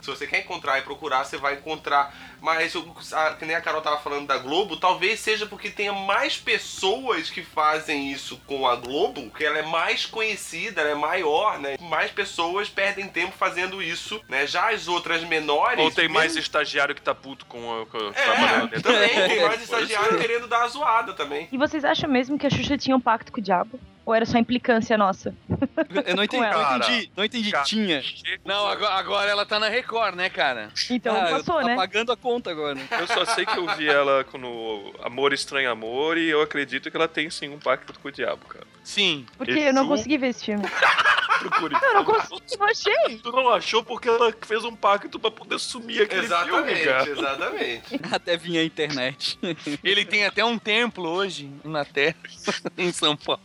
Se 0.02 0.08
você 0.10 0.28
quer 0.28 0.40
encontrar 0.42 0.80
e 0.80 0.82
procurar, 0.82 1.24
você 1.24 1.38
vai 1.38 1.54
encontrar. 1.56 2.14
Mas, 2.42 2.74
a- 3.14 3.34
que 3.36 3.46
nem 3.46 3.56
a 3.56 3.62
Carol 3.62 3.82
tava 3.82 3.98
falando 4.00 4.28
da 4.28 4.38
Globo, 4.38 4.76
talvez 4.78 5.20
seja 5.20 5.46
porque 5.46 5.70
tenha 5.70 5.94
mais 5.94 6.38
pessoas 6.38 7.30
que 7.30 7.42
fazem 7.42 8.12
isso 8.12 8.38
com 8.46 8.68
a 8.68 8.76
Globo, 8.76 9.30
que 9.32 9.46
ela 9.46 9.58
é 9.60 9.62
mais 9.62 10.06
conhecida, 10.06 10.82
ela 10.82 10.90
é 10.90 10.96
maior, 10.96 11.58
né? 11.60 11.78
Mais 11.80 12.12
pessoas 12.12 12.68
perdem 12.70 13.08
tempo 13.08 13.34
fazendo 13.38 13.82
isso, 13.82 14.22
né? 14.28 14.46
Já 14.46 14.72
as 14.72 14.88
outras 14.88 15.24
menores. 15.24 15.80
Ou 15.80 15.92
tem 15.92 16.10
mais 16.10 16.28
mesmo- 16.34 16.40
estagiário 16.42 16.94
que 16.94 17.02
tá 17.02 17.16
puto 17.16 17.46
com, 17.46 17.82
a- 17.82 17.86
com 17.86 18.12
trabalhando 18.12 18.76
É, 18.76 18.80
também, 18.82 19.10
tem 19.30 19.42
mais 19.48 19.62
estagiário 19.62 20.12
ser. 20.18 20.22
querendo 20.22 20.48
dar 20.48 20.64
a 20.64 20.68
zoada 20.68 21.14
também. 21.14 21.48
E 21.52 21.58
vocês 21.58 21.86
acham 21.86 22.10
mesmo 22.10 22.38
que 22.38 22.46
a 22.46 22.50
Xuxa 22.50 22.78
tinha 22.78 22.96
um 22.96 23.02
pacto 23.02 23.32
com 23.32 23.40
o 23.40 23.44
diabo? 23.44 23.80
Ou 24.06 24.14
era 24.14 24.26
só 24.26 24.38
implicância 24.38 24.98
nossa? 24.98 25.34
Eu 26.06 26.16
não 26.16 26.24
entendi, 26.24 26.44
ela. 26.44 26.72
não 26.72 26.78
entendi, 26.78 27.12
não 27.16 27.24
entendi. 27.24 27.52
Cara, 27.52 27.64
Tinha. 27.64 28.04
Não, 28.44 28.68
agora, 28.68 28.94
agora 28.96 29.32
ela 29.32 29.46
tá 29.46 29.60
na 29.60 29.70
Record, 29.70 30.16
né, 30.16 30.30
cara? 30.30 30.70
Então 30.90 31.16
Ah, 31.16 31.28
passou, 31.30 31.62
tá 31.62 31.68
né? 31.68 31.76
pagando 31.76 32.12
a 32.12 32.18
conta 32.18 32.52
agora. 32.52 32.78
Eu 33.00 33.08
só 33.08 33.24
sei 33.26 33.46
que 33.46 33.58
eu 33.58 33.66
vi 33.78 33.88
ela 33.88 34.24
com 34.26 34.38
no 34.38 34.94
Amor 35.02 35.32
Estranho 35.32 35.72
Amor 35.72 36.18
e 36.18 36.28
eu 36.30 36.42
acredito 36.42 36.92
que 36.92 36.98
ela 36.98 37.08
tem 37.08 37.30
sim 37.30 37.48
um 37.50 37.60
pacto 37.60 37.98
com 37.98 38.08
o 38.10 38.12
diabo, 38.12 38.46
cara. 38.46 38.66
Sim. 38.84 39.26
Porque 39.38 39.52
eu 39.52 39.74
não 39.74 39.88
consegui 39.88 40.18
ver 40.18 40.28
esse 40.28 40.44
filme. 40.46 40.64
Procure. 41.40 41.76
Eu 41.82 41.94
não 41.96 42.06
consegui, 42.06 42.58
não 42.58 42.68
achei. 42.68 43.18
Tu 43.22 43.32
não 43.32 43.50
achou 43.50 43.84
porque 43.84 44.08
ela 44.08 44.34
fez 44.46 44.64
um 44.64 44.76
pacto 44.76 45.20
pra 45.20 45.32
poder 45.32 45.60
sumir 45.60 46.04
aquele 46.04 46.24
Exatamente, 46.26 46.76
filme, 46.76 46.86
cara. 46.86 47.10
exatamente. 47.10 48.00
Até 48.12 48.38
vinha 48.38 48.62
a 48.62 48.64
internet. 48.64 49.38
Ele 49.84 50.06
tem 50.06 50.26
até 50.26 50.44
um 50.46 50.58
templo 50.58 51.08
hoje 51.10 51.50
na 51.64 51.84
Terra, 51.84 52.16
em 52.78 52.92
São 52.94 53.16
Paulo. 53.18 53.42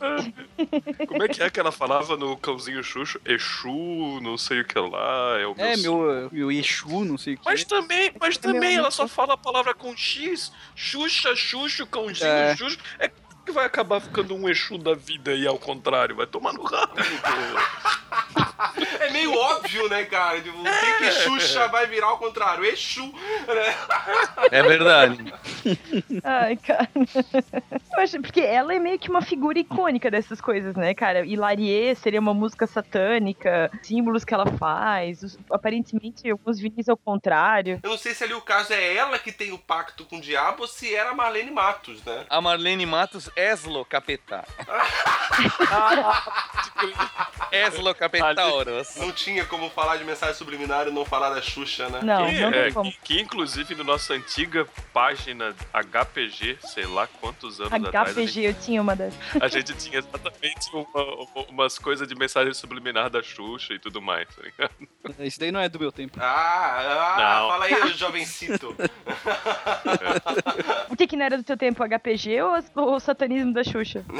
Como 1.06 1.22
é 1.22 1.28
que 1.28 1.42
é 1.42 1.50
que 1.50 1.60
ela 1.60 1.70
falava 1.72 2.16
no 2.16 2.36
cãozinho 2.36 2.82
Xuxo? 2.82 3.20
Exu, 3.24 4.20
não 4.22 4.36
sei 4.36 4.60
o 4.60 4.64
que 4.64 4.78
lá, 4.78 5.38
é 5.38 5.46
o 5.46 5.54
meu... 5.54 5.66
É, 5.66 5.76
meu, 5.76 6.28
meu 6.32 6.52
Exu, 6.52 7.04
não 7.04 7.16
sei 7.16 7.34
o 7.34 7.38
que. 7.38 7.44
Mas 7.44 7.64
também, 7.64 8.12
mas 8.20 8.36
É 8.36 8.40
também 8.40 8.76
ela 8.76 8.90
só 8.90 9.06
fala 9.06 9.34
a 9.34 9.38
palavra 9.38 9.74
com 9.74 9.96
X, 9.96 10.52
Xuxa, 10.74 11.34
Xuxo, 11.36 11.86
cãozinho, 11.86 12.28
É. 12.28 12.56
Xuxo. 12.56 12.78
É 12.98 13.10
que 13.48 13.52
vai 13.52 13.64
acabar 13.64 13.98
ficando 14.00 14.34
um 14.34 14.46
Exu 14.48 14.76
da 14.76 14.94
vida 14.94 15.30
aí 15.30 15.46
ao 15.46 15.58
contrário, 15.58 16.14
vai 16.16 16.26
tomar 16.26 16.52
no 16.52 16.62
rabo. 16.64 16.92
É 19.00 19.10
meio 19.10 19.32
óbvio, 19.34 19.88
né, 19.88 20.04
cara? 20.04 20.40
Tipo, 20.40 20.58
o 20.58 20.64
que 20.64 20.98
que 20.98 21.10
Xuxa 21.12 21.68
vai 21.68 21.86
virar 21.86 22.08
ao 22.08 22.18
contrário? 22.18 22.64
Exu, 22.64 23.06
né? 23.46 23.74
É 24.50 24.62
verdade. 24.62 25.32
Ai, 26.24 26.56
cara. 26.56 26.88
Acho, 27.96 28.20
porque 28.20 28.40
ela 28.40 28.74
é 28.74 28.78
meio 28.78 28.98
que 28.98 29.08
uma 29.08 29.22
figura 29.22 29.58
icônica 29.58 30.10
dessas 30.10 30.40
coisas, 30.40 30.74
né, 30.74 30.94
cara? 30.94 31.24
Hilarie 31.24 31.94
seria 31.96 32.20
uma 32.20 32.34
música 32.34 32.66
satânica, 32.66 33.70
símbolos 33.82 34.24
que 34.24 34.34
ela 34.34 34.46
faz, 34.58 35.22
os- 35.22 35.38
aparentemente 35.50 36.28
alguns 36.30 36.58
vinis 36.58 36.88
ao 36.88 36.96
contrário. 36.96 37.80
Eu 37.82 37.90
não 37.90 37.98
sei 37.98 38.14
se 38.14 38.24
ali 38.24 38.34
o 38.34 38.40
caso 38.42 38.72
é 38.72 38.94
ela 38.96 39.18
que 39.18 39.32
tem 39.32 39.52
o 39.52 39.58
pacto 39.58 40.04
com 40.04 40.16
o 40.16 40.20
diabo 40.20 40.62
ou 40.62 40.68
se 40.68 40.94
era 40.94 41.10
a 41.10 41.14
Marlene 41.14 41.50
Matos, 41.50 42.02
né? 42.04 42.24
A 42.28 42.40
Marlene 42.40 42.86
Matos 42.86 43.30
Eslo 43.42 43.84
Capetá. 43.84 44.44
Eslo 47.52 47.94
Capetauros. 47.94 48.96
Não 48.96 49.12
tinha 49.12 49.44
como 49.44 49.70
falar 49.70 49.96
de 49.96 50.02
mensagem 50.04 50.34
subliminar 50.34 50.88
e 50.88 50.90
não 50.90 51.04
falar 51.04 51.30
da 51.30 51.40
Xuxa, 51.40 51.88
né? 51.88 52.00
Não, 52.02 52.26
Que, 52.26 52.40
não 52.40 52.48
é, 52.48 52.64
tem 52.64 52.72
como. 52.72 52.90
que, 52.90 52.98
que, 53.04 53.20
inclusive 53.20 53.76
na 53.76 53.84
nossa 53.84 54.14
antiga 54.14 54.66
página 54.92 55.54
HPG, 55.72 56.58
sei 56.62 56.84
lá 56.86 57.06
quantos 57.20 57.60
anos 57.60 57.72
atrás, 57.72 58.08
a 58.16 58.20
gente, 58.20 58.30
HPG, 58.32 58.48
eu 58.48 58.54
tinha 58.54 58.82
uma 58.82 58.96
dessas. 58.96 59.16
a 59.40 59.46
gente 59.46 59.72
tinha 59.74 59.98
exatamente 60.00 60.68
uma- 60.72 61.14
uma- 61.14 61.44
umas 61.48 61.78
coisas 61.78 62.08
de 62.08 62.16
mensagem 62.16 62.52
subliminar 62.52 63.08
da 63.08 63.22
Xuxa 63.22 63.72
e 63.74 63.78
tudo 63.78 64.02
mais, 64.02 64.26
tá 64.34 64.42
ligado? 64.42 64.72
Isso 65.20 65.38
daí 65.38 65.52
não 65.52 65.60
é 65.60 65.68
do 65.68 65.78
meu 65.78 65.92
tempo. 65.92 66.18
Ah, 66.20 67.14
ah 67.16 67.40
Não. 67.40 67.48
fala 67.50 67.66
aí, 67.66 67.92
jovencito. 67.94 68.74
Por 70.88 70.96
que, 70.96 71.06
que 71.06 71.16
não 71.16 71.24
era 71.24 71.36
do 71.36 71.44
teu 71.44 71.56
tempo 71.56 71.84
HPG 71.84 72.42
ou, 72.42 72.58
ou 72.74 72.94
o 72.96 73.00
satanismo 73.28 73.52
da 73.52 73.62
Xuxa? 73.64 74.04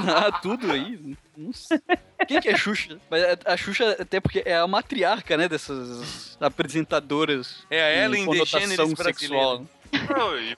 Ah, 0.00 0.30
tudo 0.40 0.70
aí. 0.70 1.16
Não 1.36 1.52
sei. 1.52 1.80
Quem 2.28 2.40
que 2.40 2.48
é 2.48 2.56
Xuxa? 2.56 2.98
Mas 3.10 3.20
a- 3.24 3.52
a 3.52 3.56
Xuxa, 3.56 3.96
até 4.00 4.20
porque 4.20 4.44
é 4.46 4.56
a 4.56 4.64
matriarca, 4.66 5.36
né, 5.36 5.48
dessas 5.48 6.36
apresentadoras. 6.40 7.66
É 7.68 7.82
a 7.82 8.04
Ellen 8.04 8.28
DeGeneres 8.30 8.96
sexual. 8.96 9.64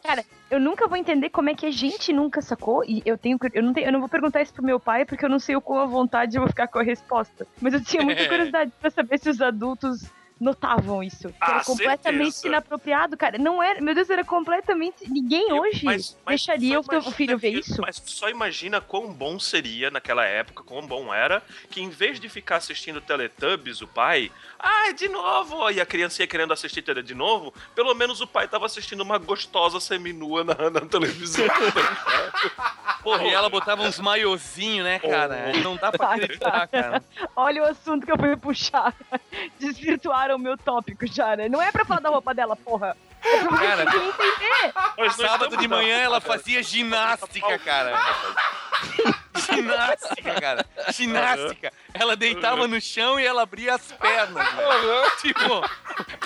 Cara, 0.03 0.25
eu 0.51 0.61
nunca 0.61 0.87
vou 0.87 0.97
entender 0.99 1.31
como 1.31 1.49
é 1.49 1.55
que 1.55 1.65
a 1.65 1.71
gente 1.71 2.13
nunca 2.13 2.43
sacou, 2.43 2.85
e 2.85 3.01
eu 3.07 3.17
tenho 3.17 3.39
eu 3.55 3.63
não, 3.63 3.73
tenho, 3.73 3.87
eu 3.87 3.93
não 3.93 4.01
vou 4.01 4.11
perguntar 4.11 4.43
isso 4.43 4.53
pro 4.53 4.63
meu 4.65 4.79
pai, 4.79 5.07
porque 5.07 5.25
eu 5.25 5.31
não 5.31 5.39
sei 5.39 5.57
o 5.57 5.61
quão 5.61 5.81
à 5.81 5.87
vontade 5.87 6.37
eu 6.37 6.43
vou 6.43 6.49
ficar 6.49 6.69
com 6.69 6.79
a 6.79 6.83
resposta. 6.83 7.47
Mas 7.63 7.73
eu 7.73 7.83
tinha 7.83 8.03
muita 8.03 8.21
É. 8.25 8.29
curiosidade 8.29 8.71
pra 8.79 8.91
saber 8.91 9.19
se 9.19 9.31
os 9.31 9.41
adultos 9.41 10.03
notavam 10.41 11.03
isso. 11.03 11.29
Que 11.29 11.35
Ah, 11.41 11.51
era 11.57 11.65
completamente 11.65 12.33
certeza. 12.33 12.49
inapropriado, 12.49 13.17
cara. 13.17 13.37
Não 13.39 13.63
era, 13.63 13.81
meu 13.81 13.95
Deus, 13.95 14.09
era 14.09 14.25
completamente. 14.25 15.09
Ninguém 15.11 15.51
Eu- 15.51 15.59
hoje 15.61 15.85
mas- 15.85 16.17
mas 16.25 16.45
deixaria 16.47 16.81
o 16.81 16.83
teu 16.83 17.03
filho 17.03 17.37
ver 17.39 17.51
isso. 17.51 17.81
Mas 17.83 18.03
só 18.07 18.29
imagina 18.31 18.81
quão 18.81 19.13
bom 19.13 19.39
seria 19.39 19.91
naquela 19.91 20.25
época, 20.25 20.63
quão 20.65 20.87
bom 20.87 21.13
era, 21.13 21.43
que 21.71 21.81
em 21.83 21.91
vez 21.91 22.19
de 22.19 22.29
ficar 22.29 22.57
assistindo 22.57 23.01
Teletubbies, 23.01 23.83
o 23.83 23.87
pai, 23.87 24.33
ah, 24.59 24.93
de 24.93 25.09
novo, 25.09 25.71
e 25.71 25.81
a 25.81 25.87
criança 25.87 26.23
ia 26.23 26.27
querendo 26.27 26.53
assistir 26.53 26.81
tele 26.83 27.03
de 27.03 27.15
novo, 27.15 27.53
pelo 27.75 27.95
menos 27.95 28.21
o 28.21 28.27
pai 28.27 28.49
tava 28.49 28.65
assistindo 28.67 29.03
uma 29.03 29.19
gostosa 29.19 29.79
seminua 29.81 30.43
na, 30.45 30.71
na 30.71 30.81
televisão. 30.83 31.45
Porra, 33.03 33.25
e 33.25 33.33
ela 33.33 33.49
botava 33.49 33.83
uns 33.83 33.99
maiozinhos, 33.99 34.85
né, 34.85 34.99
cara? 34.99 35.53
Não 35.63 35.77
dá 35.77 35.91
pra 35.91 36.13
acreditar, 36.15 36.67
cara. 36.69 37.03
Olha 37.35 37.63
o 37.63 37.67
assunto 37.67 38.05
que 38.05 38.13
eu 38.13 38.19
fui 38.19 38.37
puxar. 38.37 38.95
Desvirtuaram 39.59 40.30
o 40.35 40.39
meu 40.39 40.57
tópico 40.57 41.07
já, 41.07 41.37
né? 41.37 41.49
Não 41.49 41.61
é 41.61 41.71
pra 41.71 41.85
falar 41.85 42.01
da 42.01 42.09
roupa 42.11 42.35
dela, 42.35 42.57
porra. 42.57 42.97
É 43.23 43.45
pra 43.45 43.59
Cara, 43.59 43.83
entender. 43.83 45.11
Sábado 45.13 45.57
de 45.57 45.69
manhã 45.69 45.99
ela 45.99 46.21
fazia 46.21 46.63
ginástica, 46.63 47.59
cara. 47.59 47.93
Ginástica, 49.37 50.41
cara. 50.41 50.67
Ginástica. 50.93 51.73
Ela 51.95 52.17
deitava 52.17 52.67
no 52.67 52.81
chão 52.81 53.19
e 53.19 53.25
ela 53.25 53.43
abria 53.43 53.75
as 53.75 53.93
pernas. 53.93 54.47
velho. 54.55 55.11
Tipo, 55.21 55.61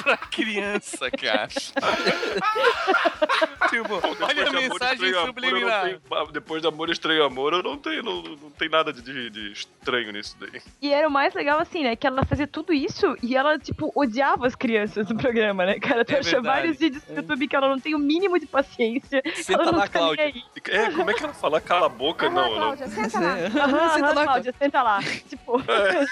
pra 0.02 0.16
criança, 0.16 1.10
cara. 1.10 1.48
tipo, 3.70 3.94
Depois 4.00 4.20
olha 4.20 4.48
a 4.48 4.52
mensagem 4.52 4.94
Estranho 4.94 4.98
Amor, 5.00 5.08
eu 5.08 5.12
não 5.12 5.26
subliminar. 5.26 5.84
tenho- 5.84 6.00
ah, 6.12 6.24
depois 6.32 6.62
de 6.62 6.68
Amor 6.68 6.90
Estranho 6.90 7.24
Amor, 7.24 7.52
eu 7.52 7.62
não 7.62 7.76
tenho, 7.78 8.02
não, 8.02 8.22
não 8.22 8.50
tem 8.50 8.68
nada 8.68 8.92
de, 8.92 9.02
de- 9.02 9.30
de 9.30 9.52
estranho 9.52 10.12
nisso 10.12 10.36
daí. 10.38 10.60
E 10.80 10.92
era 10.92 11.08
o 11.08 11.10
mais 11.10 11.34
legal, 11.34 11.58
assim, 11.60 11.82
né? 11.84 11.96
Que 11.96 12.06
ela 12.06 12.24
fazia 12.24 12.46
tudo 12.46 12.72
isso 12.72 13.16
e 13.22 13.36
ela, 13.36 13.58
tipo, 13.58 13.90
odiava 13.94 14.46
as 14.46 14.54
crianças 14.54 15.08
no 15.08 15.16
programa, 15.16 15.64
né, 15.66 15.78
cara? 15.78 16.04
Tu 16.04 16.12
É 16.14 16.18
acha 16.18 16.30
verdade. 16.32 16.46
vários 16.46 16.78
vídeos 16.78 17.02
no 17.08 17.16
YouTube 17.16 17.48
que 17.48 17.56
ela 17.56 17.68
não 17.68 17.78
tem 17.80 17.94
o 17.94 17.98
mínimo 17.98 18.38
de 18.38 18.46
paciência. 18.46 19.22
Senta 19.34 19.62
ela 19.62 19.72
não 19.72 19.78
lá, 19.78 19.88
tá 19.88 19.98
nem 20.00 20.16
Cláudia. 20.16 20.24
aí. 20.24 20.42
É, 20.70 20.90
como 20.90 21.10
é 21.10 21.14
que 21.14 21.24
ela 21.24 21.34
fala 21.34 21.60
cala 21.60 21.86
a 21.86 21.88
boca? 21.88 22.26
Aham, 22.26 22.34
Não, 22.34 22.58
não. 22.58 22.74
Senta 22.94 23.20
lá. 23.20 23.34
Aham, 23.64 23.88
Senta 23.94 24.06
aham, 24.06 24.14
lá, 24.14 24.24
Cláudia, 24.24 24.54
senta 24.58 24.82
lá. 24.82 25.00
Tipo. 25.28 25.60
É. 25.60 26.06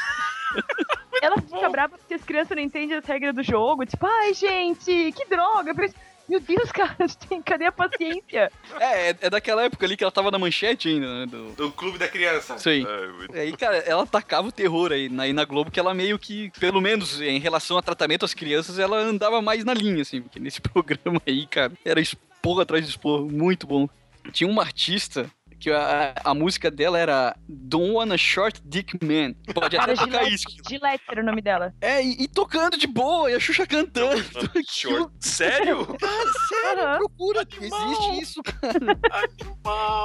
ela 1.23 1.37
fica 1.41 1.69
brava 1.71 1.97
porque 1.97 2.15
as 2.15 2.23
crianças 2.23 2.55
não 2.57 2.63
entendem 2.63 2.97
as 2.97 3.05
regras 3.05 3.35
do 3.35 3.43
jogo. 3.43 3.87
Tipo, 3.87 4.07
ai, 4.07 4.35
gente, 4.35 5.13
que 5.13 5.25
droga. 5.27 5.73
Meu 6.29 6.41
Deus, 6.41 6.71
cara, 6.71 6.95
tem- 7.29 7.43
cadê 7.43 7.67
a 7.67 7.73
paciência? 7.73 8.51
É, 8.79 9.11
é, 9.11 9.17
é 9.23 9.31
daquela 9.31 9.65
época 9.65 9.85
ali 9.85 9.97
que 9.97 10.05
ela 10.05 10.11
tava 10.13 10.31
na 10.31 10.39
manchete 10.39 10.89
ainda, 10.89 11.21
né? 11.21 11.27
Do... 11.27 11.53
Do 11.53 11.73
clube 11.73 11.99
da 11.99 12.07
criança. 12.09 12.57
Aí. 12.71 12.87
É, 12.87 13.07
muito- 13.09 13.37
Aí, 13.37 13.57
cara, 13.57 13.79
ela 13.79 14.07
tacava 14.07 14.49
o 14.49 14.53
terror 14.53 14.93
aí 14.93 15.09
na, 15.09 15.25
aí 15.25 15.33
na 15.33 15.45
Globo, 15.45 15.71
que 15.71 15.81
ela 15.81 15.93
meio 15.93 16.19
que, 16.19 16.51
pelo 16.61 16.81
menos 16.81 17.21
em 17.21 17.39
relação 17.39 17.77
a 17.77 17.83
tratamento 17.83 18.25
às 18.25 18.35
crianças, 18.35 18.79
ela 18.79 18.99
andava 18.99 19.43
mais 19.43 19.65
na 19.65 19.75
linha, 19.75 20.03
assim, 20.03 20.23
porque 20.23 20.39
nesse 20.39 20.61
programa 20.61 21.21
aí, 21.27 21.47
cara, 21.47 21.73
era 21.85 22.01
esporro 22.01 22.61
atrás 22.61 22.85
de 22.85 22.91
esporro, 22.91 23.29
muito 23.31 23.67
bom. 23.67 23.89
Tinha 24.31 24.49
uma 24.49 24.63
artista 24.63 25.29
que 25.63 25.71
a, 25.71 26.13
a 26.25 26.35
música 26.35 26.71
dela 26.71 26.99
era 26.99 27.37
Don't 27.49 27.93
Wanna 27.93 28.19
Short 28.19 28.61
Dick 28.65 28.99
Man. 29.03 29.35
Pode 29.55 29.77
até 29.77 29.95
tocar 29.95 30.07
Gillette, 30.25 30.35
isso. 30.35 30.47
Gillette 30.69 31.05
era 31.09 31.23
o 31.23 31.25
nome 31.25 31.41
dela. 31.41 31.73
É, 31.81 32.03
e, 32.03 32.25
e 32.25 32.29
tocando 32.29 32.77
de 32.77 32.87
boa, 32.89 33.31
e 33.31 33.35
a 33.35 33.39
Xuxa 33.41 33.65
cantando. 33.67 34.23
Short. 34.69 35.13
Sério? 35.21 35.87
Cara, 35.97 36.33
sério, 36.49 36.83
Aham. 36.85 36.99
procura. 36.99 37.47
Animal. 37.61 37.93
Existe 37.93 38.23
isso, 38.23 38.43
cara. 38.43 38.73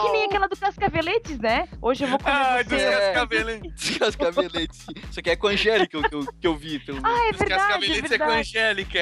Que 0.04 0.12
nem 0.12 0.26
aquela 0.26 0.48
do 0.48 0.56
Cascaveletes, 0.58 1.40
né? 1.40 1.68
Hoje 1.82 2.04
eu 2.04 2.10
vou 2.10 2.20
comer 2.20 2.32
Ai, 2.32 2.64
você. 2.64 2.70
dos 2.76 2.80
É. 2.84 2.92
cascaveletes. 3.14 3.98
Cascaveletes. 3.98 4.86
Isso 5.10 5.20
aqui 5.20 5.30
é 5.32 5.36
com 5.36 5.48
a 5.48 5.52
Angélica 5.52 6.02
que 6.10 6.16
eu, 6.16 6.26
que 6.40 6.48
eu 6.48 6.56
vi. 6.56 6.78
Pelo... 6.80 7.00
Ah, 7.04 7.28
é 7.28 7.32
Dos 7.32 7.40
verdade, 7.40 7.54
é 7.54 7.58
cascaveletes 7.58 8.12
é 8.12 8.18
com 8.18 8.24
a. 8.26 8.36
Angélica. 8.38 9.00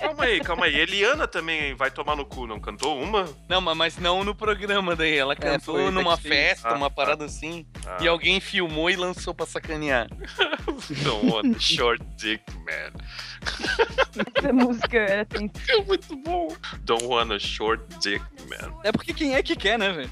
Calma 0.00 0.24
aí, 0.24 0.40
calma 0.40 0.64
aí. 0.66 0.74
Eliana 0.76 1.28
também 1.28 1.74
vai 1.74 1.90
tomar 1.90 2.16
no 2.16 2.24
cu, 2.24 2.46
não 2.46 2.58
cantou 2.60 3.00
uma? 3.00 3.28
Não, 3.48 3.60
ma- 3.60 3.74
mas 3.74 3.96
não 3.98 4.24
no 4.24 4.34
programa 4.34 4.95
daí. 4.96 5.16
Ela 5.16 5.36
cantou 5.36 5.76
foi 5.76 5.90
numa 5.90 6.16
festa, 6.16 6.68
Ah, 6.68 6.74
uma 6.74 6.90
tá. 6.90 6.96
parada 6.96 7.24
assim. 7.24 7.66
Ah. 7.86 7.98
E 8.00 8.08
alguém 8.08 8.40
filmou 8.40 8.90
e 8.90 8.96
lançou 8.96 9.32
pra 9.34 9.46
sacanear. 9.46 10.08
Don't 11.04 11.26
want 11.30 11.60
short 11.60 12.02
dick, 12.16 12.42
man. 12.64 12.92
Essa 14.34 14.52
música 14.52 14.96
era 14.98 15.26
assim. 15.30 15.50
É 15.68 15.82
muito 15.82 16.16
bom. 16.16 16.48
Don't 16.80 17.04
want 17.04 17.30
a 17.32 17.38
short 17.38 17.84
dick, 18.00 18.24
man. 18.48 18.72
É 18.82 18.90
porque 18.90 19.12
quem 19.14 19.34
é 19.34 19.42
que 19.42 19.54
quer, 19.54 19.78
né, 19.78 19.92
velho? 19.92 20.10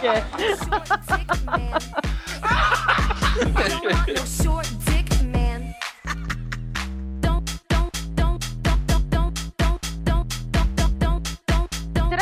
que 0.00 0.06
é. 0.06 0.24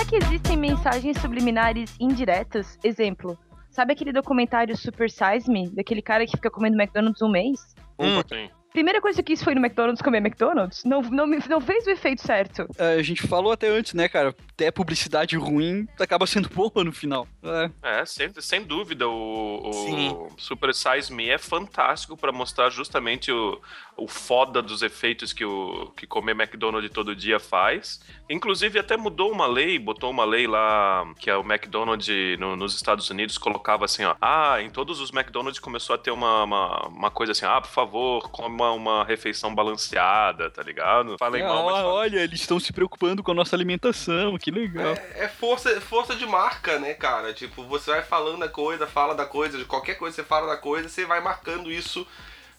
que 0.09 0.17
existem 0.17 0.57
mensagens 0.57 1.21
subliminares 1.21 1.95
indiretas? 2.01 2.79
Exemplo. 2.83 3.39
Sabe 3.71 3.93
aquele 3.93 4.11
documentário 4.11 4.75
Super 4.75 5.11
Size 5.11 5.51
Me? 5.51 5.69
Daquele 5.69 6.01
cara 6.01 6.25
que 6.25 6.33
fica 6.33 6.51
comendo 6.51 6.81
McDonald's 6.81 7.21
um 7.21 7.29
mês? 7.29 7.75
Hum. 7.99 8.23
Sim. 8.27 8.49
Primeira 8.73 9.01
coisa 9.01 9.23
que 9.23 9.33
eu 9.33 9.37
quis 9.37 9.43
foi 9.43 9.55
no 9.55 9.61
McDonald's 9.61 10.03
comer 10.03 10.19
McDonald's. 10.19 10.85
Não, 10.85 11.03
não, 11.03 11.27
não 11.27 11.61
fez 11.61 11.87
o 11.87 11.91
efeito 11.91 12.23
certo. 12.23 12.67
É, 12.79 12.95
a 12.95 13.03
gente 13.03 13.27
falou 13.27 13.51
até 13.51 13.69
antes, 13.69 13.95
né, 13.95 14.09
cara? 14.09 14.35
Até 14.53 14.71
publicidade 14.71 15.37
ruim 15.37 15.87
acaba 15.99 16.27
sendo 16.27 16.49
boa 16.55 16.85
no 16.85 16.93
final. 16.93 17.27
É. 17.43 18.01
É, 18.01 18.05
sem, 18.05 18.31
sem 18.41 18.63
dúvida, 18.63 19.09
o, 19.09 19.71
o 19.71 20.29
Super 20.39 20.75
Size 20.75 21.13
Me 21.13 21.29
é 21.29 21.39
fantástico 21.39 22.17
pra 22.17 22.31
mostrar 22.31 22.71
justamente 22.71 23.33
o, 23.33 23.61
o 23.99 24.07
foda 24.09 24.63
dos 24.63 24.81
efeitos 24.83 25.33
que, 25.33 25.45
o, 25.45 25.93
que 25.97 26.07
comer 26.07 26.33
McDonald's 26.33 26.91
todo 26.93 27.15
dia 27.17 27.39
faz. 27.41 28.01
Inclusive, 28.31 28.79
até 28.79 28.97
mudou 28.97 29.31
uma 29.33 29.47
lei, 29.47 29.79
botou 29.79 30.11
uma 30.11 30.25
lei 30.25 30.47
lá 30.47 31.05
que 31.19 31.31
o 31.31 31.41
McDonald's 31.41 32.39
no- 32.39 32.57
nos 32.57 32.75
Estados 32.75 33.11
Unidos 33.11 33.37
colocava 33.37 33.85
assim, 33.85 34.05
ó. 34.05 34.15
Ah, 34.21 34.61
em 34.63 34.71
todos 34.71 35.01
os 35.01 35.11
McDonald's 35.11 35.59
começou 35.59 35.95
a 35.95 35.99
ter 35.99 36.11
uma, 36.11 36.45
uma, 36.45 36.87
uma 36.89 37.11
coisa 37.11 37.33
assim, 37.33 37.45
ah, 37.45 37.61
por 37.61 37.71
favor, 37.71 38.31
coma 38.31 38.71
uma 38.73 39.05
refeição 39.05 39.55
balanceada, 39.55 40.51
tá 40.51 40.63
ligado? 40.63 41.17
Falem 41.19 41.43
Ah, 41.43 41.49
mal, 41.49 41.65
mas 41.67 41.75
falem 41.77 41.91
olha, 41.91 42.19
eles 42.21 42.41
estão 42.41 42.61
se 42.61 42.73
preocupando 42.73 43.23
com 43.23 43.31
a 43.31 43.35
nossa 43.35 43.57
alimentação, 43.57 44.39
que 44.39 44.51
legal. 44.51 44.95
É 45.15 45.29
força, 45.29 45.81
força 45.81 46.15
de 46.15 46.27
marca, 46.27 46.79
né, 46.79 46.95
cara? 46.95 47.33
Tipo, 47.33 47.65
você 47.65 47.91
vai 47.91 48.03
falando 48.03 48.43
a 48.45 48.49
coisa, 48.49 48.87
fala 48.87 49.15
da 49.15 49.25
coisa, 49.27 49.59
de 49.59 49.65
qualquer 49.65 49.95
coisa 49.95 50.15
você 50.17 50.25
fala 50.25 50.47
da 50.47 50.57
coisa, 50.57 50.89
você 50.89 51.05
vai 51.05 51.21
marcando 51.21 51.71
isso 51.71 52.07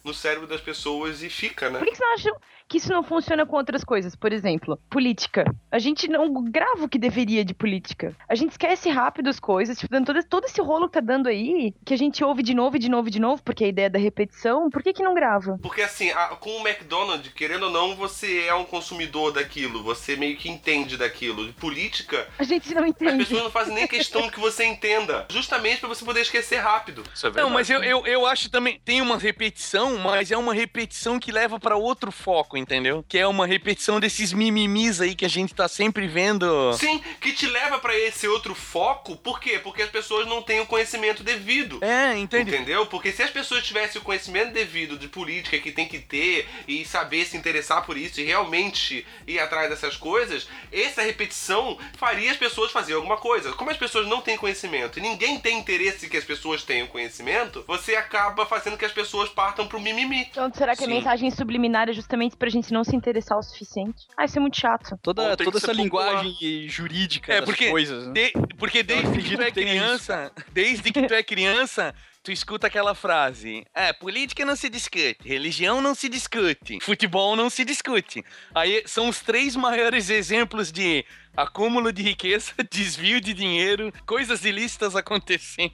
no 0.03 0.13
cérebro 0.13 0.47
das 0.47 0.61
pessoas 0.61 1.21
e 1.23 1.29
fica, 1.29 1.69
né? 1.69 1.79
Por 1.79 1.85
que, 1.85 1.91
que 1.91 1.97
você 1.97 2.03
não 2.03 2.13
acha 2.13 2.35
que 2.69 2.77
isso 2.77 2.91
não 2.93 3.03
funciona 3.03 3.45
com 3.45 3.55
outras 3.57 3.83
coisas? 3.83 4.15
Por 4.15 4.31
exemplo, 4.31 4.79
política. 4.89 5.43
A 5.71 5.79
gente 5.79 6.07
não 6.07 6.31
grava 6.43 6.85
o 6.85 6.89
que 6.89 6.99
deveria 6.99 7.43
de 7.43 7.53
política. 7.53 8.15
A 8.29 8.35
gente 8.35 8.51
esquece 8.51 8.89
rápido 8.89 9.27
as 9.29 9.39
coisas, 9.39 9.77
tipo, 9.77 9.91
dando 9.91 10.05
todo, 10.05 10.23
todo 10.23 10.45
esse 10.45 10.61
rolo 10.61 10.87
que 10.87 10.93
tá 10.93 10.99
dando 10.99 11.27
aí, 11.27 11.73
que 11.83 11.93
a 11.93 11.97
gente 11.97 12.23
ouve 12.23 12.43
de 12.43 12.53
novo 12.53 12.75
e 12.75 12.79
de 12.79 12.89
novo 12.89 13.07
e 13.07 13.11
de 13.11 13.19
novo, 13.19 13.41
porque 13.43 13.63
a 13.63 13.67
ideia 13.67 13.87
é 13.87 13.89
da 13.89 13.97
repetição, 13.99 14.69
por 14.69 14.83
que 14.83 14.93
que 14.93 15.01
não 15.03 15.13
grava? 15.15 15.57
Porque 15.61 15.81
assim, 15.81 16.11
a- 16.11 16.27
com 16.39 16.49
o 16.61 16.67
McDonald's, 16.67 17.33
querendo 17.33 17.63
ou 17.63 17.71
não, 17.71 17.95
você 17.95 18.43
é 18.45 18.53
um 18.53 18.63
consumidor 18.65 19.31
daquilo, 19.33 19.81
você 19.83 20.15
meio 20.15 20.37
que 20.37 20.47
entende 20.49 20.95
daquilo. 20.95 21.47
De 21.47 21.53
política, 21.53 22.27
A 22.37 22.43
gente 22.43 22.71
não 22.75 22.83
as 22.83 22.89
entende. 22.89 23.17
pessoas 23.17 23.43
não 23.43 23.51
fazem 23.51 23.73
nem 23.73 23.87
questão 23.87 24.29
que 24.29 24.39
você 24.39 24.63
entenda. 24.65 25.25
Justamente 25.31 25.79
pra 25.79 25.89
você 25.89 26.05
poder 26.05 26.21
esquecer 26.21 26.57
rápido. 26.57 27.03
isso 27.13 27.25
é 27.25 27.29
verdade. 27.29 27.47
Não, 27.47 27.53
mas 27.53 27.69
eu, 27.69 27.83
eu, 27.83 28.05
eu 28.05 28.25
acho 28.27 28.49
também. 28.51 28.79
Tem 28.85 29.01
uma 29.01 29.17
repetição, 29.17 29.97
mas 29.97 30.31
é 30.31 30.37
uma 30.37 30.53
repetição 30.53 31.19
que 31.19 31.31
leva 31.31 31.59
pra 31.59 31.75
outro 31.75 32.11
foco, 32.11 32.57
entendeu? 32.59 33.03
Que 33.07 33.17
é 33.17 33.27
uma 33.27 33.47
repetição 33.47 33.99
desses 33.99 34.33
mimimis 34.33 35.01
aí 35.01 35.15
que 35.15 35.25
a 35.25 35.29
gente 35.29 35.53
tá 35.53 35.67
sempre 35.67 36.07
vendo. 36.07 36.73
Sim, 36.73 37.01
que 37.19 37.33
te 37.33 37.47
leva 37.47 37.79
pra 37.79 37.97
esse 37.97 38.27
outro 38.27 38.53
foco, 38.53 39.15
por 39.15 39.39
quê? 39.39 39.59
Porque 39.59 39.81
as 39.81 39.89
pessoas 39.89 40.27
não 40.27 40.41
têm 40.41 40.59
o 40.59 40.65
conhecimento 40.65 41.23
devido. 41.23 41.79
É, 41.83 42.17
entende? 42.17 42.55
Entendeu? 42.55 42.85
Porque 42.85 43.11
se 43.11 43.23
as 43.23 43.29
pessoas 43.29 43.65
tivessem 43.65 44.01
o 44.01 44.03
conhecimento 44.03 44.53
devido 44.53 44.97
de 44.97 45.07
política 45.07 45.57
que 45.57 45.71
tem 45.71 45.87
que 45.87 45.99
ter 45.99 46.47
e 46.67 46.85
saber 46.85 47.25
se 47.25 47.37
interessar 47.37 47.85
por 47.85 47.97
isso 47.97 48.19
e 48.19 48.23
realmente 48.23 49.05
ir 49.25 49.39
atrás 49.39 49.69
dessas 49.69 49.95
coisas, 49.95 50.47
essa 50.71 51.01
repetição 51.01 51.77
faria 51.97 52.31
as 52.31 52.37
pessoas 52.37 52.71
fazer 52.71 52.93
alguma 52.93 53.17
coisa. 53.17 53.53
Como 53.53 53.71
as 53.71 53.77
pessoas 53.77 54.07
não 54.07 54.21
têm 54.21 54.37
conhecimento 54.37 54.99
e 54.99 55.01
ninguém 55.01 55.39
tem 55.39 55.57
interesse 55.57 56.09
que 56.09 56.17
as 56.17 56.23
pessoas 56.23 56.63
tenham 56.63 56.87
conhecimento, 56.87 57.63
você 57.67 57.95
acaba 57.95 58.45
fazendo 58.45 58.77
que 58.77 58.85
as 58.85 58.91
pessoas 58.91 59.29
partam 59.29 59.67
pro 59.67 59.79
mimimi. 59.79 60.27
Então, 60.29 60.51
será 60.53 60.75
que 60.75 60.83
a 60.83 60.87
Sim. 60.87 60.93
mensagem 60.93 61.31
subliminar 61.31 61.89
é 61.89 61.93
justamente 61.93 62.35
pra 62.35 62.48
gente 62.49 62.71
não 62.73 62.83
se 62.83 62.95
interessar 62.95 63.37
o 63.37 63.43
suficiente? 63.43 64.07
Ah, 64.17 64.25
isso 64.25 64.37
é 64.37 64.41
muito 64.41 64.59
chato. 64.59 64.97
Toda, 65.01 65.35
tem 65.37 65.45
toda 65.45 65.57
essa 65.57 65.67
popular. 65.73 66.23
linguagem 66.23 66.67
jurídica 66.69 67.33
É, 67.33 67.37
das 67.41 67.45
porque 67.49 67.69
coisas. 67.69 68.07
né? 68.07 68.13
De- 68.13 68.33
porque 68.57 68.83
desde 68.83 69.21
que 69.21 69.35
tu 69.35 69.41
é 69.41 69.51
criança, 69.51 70.31
desde 70.51 70.91
que 70.91 71.07
tu 71.07 71.13
é 71.13 71.23
criança, 71.23 71.93
tu 72.23 72.31
escuta 72.31 72.67
aquela 72.67 72.93
frase: 72.93 73.65
É, 73.73 73.93
política 73.93 74.43
não 74.45 74.55
se 74.55 74.69
discute, 74.69 75.17
religião 75.23 75.81
não 75.81 75.95
se 75.95 76.09
discute, 76.09 76.79
futebol 76.81 77.35
não 77.35 77.49
se 77.49 77.63
discute. 77.63 78.23
Aí 78.53 78.83
são 78.85 79.07
os 79.09 79.19
três 79.21 79.55
maiores 79.55 80.09
exemplos 80.09 80.71
de 80.71 81.05
acúmulo 81.35 81.91
de 81.91 82.01
riqueza, 82.03 82.51
desvio 82.71 83.19
de 83.21 83.33
dinheiro, 83.33 83.91
coisas 84.05 84.43
ilícitas 84.45 84.95
acontecendo. 84.95 85.71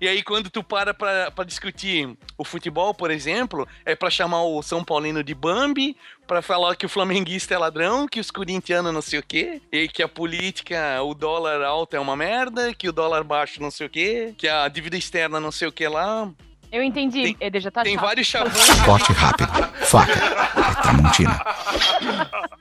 E 0.00 0.08
aí, 0.08 0.22
quando 0.22 0.48
tu 0.50 0.62
para 0.62 0.92
pra, 0.94 1.30
pra 1.30 1.44
discutir 1.44 2.08
o 2.36 2.44
futebol, 2.44 2.94
por 2.94 3.10
exemplo, 3.10 3.66
é 3.84 3.94
pra 3.94 4.10
chamar 4.10 4.42
o 4.42 4.62
São 4.62 4.82
Paulino 4.82 5.22
de 5.22 5.34
Bambi, 5.34 5.96
pra 6.26 6.42
falar 6.42 6.74
que 6.76 6.86
o 6.86 6.88
flamenguista 6.88 7.54
é 7.54 7.58
ladrão, 7.58 8.06
que 8.08 8.18
os 8.20 8.30
corintianos 8.30 8.92
não 8.92 9.02
sei 9.02 9.18
o 9.18 9.22
quê, 9.22 9.60
e 9.70 9.88
que 9.88 10.02
a 10.02 10.08
política, 10.08 11.02
o 11.02 11.14
dólar 11.14 11.62
alto 11.62 11.94
é 11.96 12.00
uma 12.00 12.16
merda, 12.16 12.74
que 12.74 12.88
o 12.88 12.92
dólar 12.92 13.22
baixo 13.24 13.60
não 13.62 13.70
sei 13.70 13.86
o 13.86 13.90
quê, 13.90 14.34
que 14.36 14.48
a 14.48 14.66
dívida 14.68 14.96
externa 14.96 15.38
não 15.38 15.52
sei 15.52 15.68
o 15.68 15.72
que 15.72 15.86
lá. 15.86 16.30
Eu 16.70 16.82
entendi, 16.82 17.34
Ede, 17.40 17.60
já 17.60 17.70
tá 17.70 17.82
Tem 17.82 17.94
chato. 17.94 18.04
vários 18.04 18.26
chavões. 18.28 18.80
Corte 18.84 19.12
rápido. 19.12 19.48
Faca. 19.86 20.12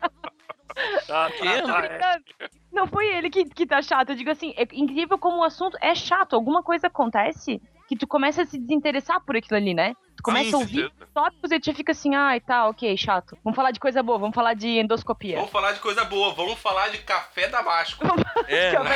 É. 0.01 0.06
Tá, 1.07 1.31
quê? 1.31 1.61
tá, 1.61 1.81
tá, 1.87 2.19
é. 2.41 2.49
Não 2.71 2.85
foi 2.87 3.07
ele 3.07 3.29
que, 3.29 3.45
que 3.45 3.65
tá 3.65 3.81
chato. 3.81 4.09
Eu 4.09 4.15
digo 4.15 4.29
assim, 4.29 4.53
é 4.57 4.67
incrível 4.73 5.17
como 5.17 5.37
o 5.37 5.43
assunto 5.43 5.77
é 5.81 5.95
chato. 5.95 6.35
Alguma 6.35 6.61
coisa 6.61 6.87
acontece 6.87 7.61
que 7.87 7.95
tu 7.95 8.05
começa 8.05 8.41
a 8.41 8.45
se 8.45 8.57
desinteressar 8.57 9.21
por 9.21 9.35
aquilo 9.37 9.55
ali, 9.55 9.73
né? 9.73 9.95
Tu 10.17 10.23
começa 10.23 10.49
Sim, 10.49 10.55
a 10.55 10.57
ouvir 10.57 10.81
certeza. 10.81 11.09
tópicos 11.13 11.51
e 11.51 11.59
tu 11.59 11.73
fica 11.73 11.91
assim, 11.93 12.13
ai, 12.15 12.39
tá, 12.41 12.67
ok, 12.67 12.97
chato. 12.97 13.37
Vamos 13.43 13.55
falar 13.55 13.71
de 13.71 13.79
coisa 13.79 14.03
boa, 14.03 14.17
vamos 14.17 14.35
falar 14.35 14.53
de 14.55 14.67
endoscopia. 14.67 15.37
Vamos 15.37 15.51
falar 15.51 15.71
de 15.71 15.79
coisa 15.79 16.03
boa, 16.03 16.33
vamos 16.33 16.59
falar 16.59 16.89
de 16.89 16.97
café 16.99 17.47
damasco. 17.47 18.03
É, 18.47 18.73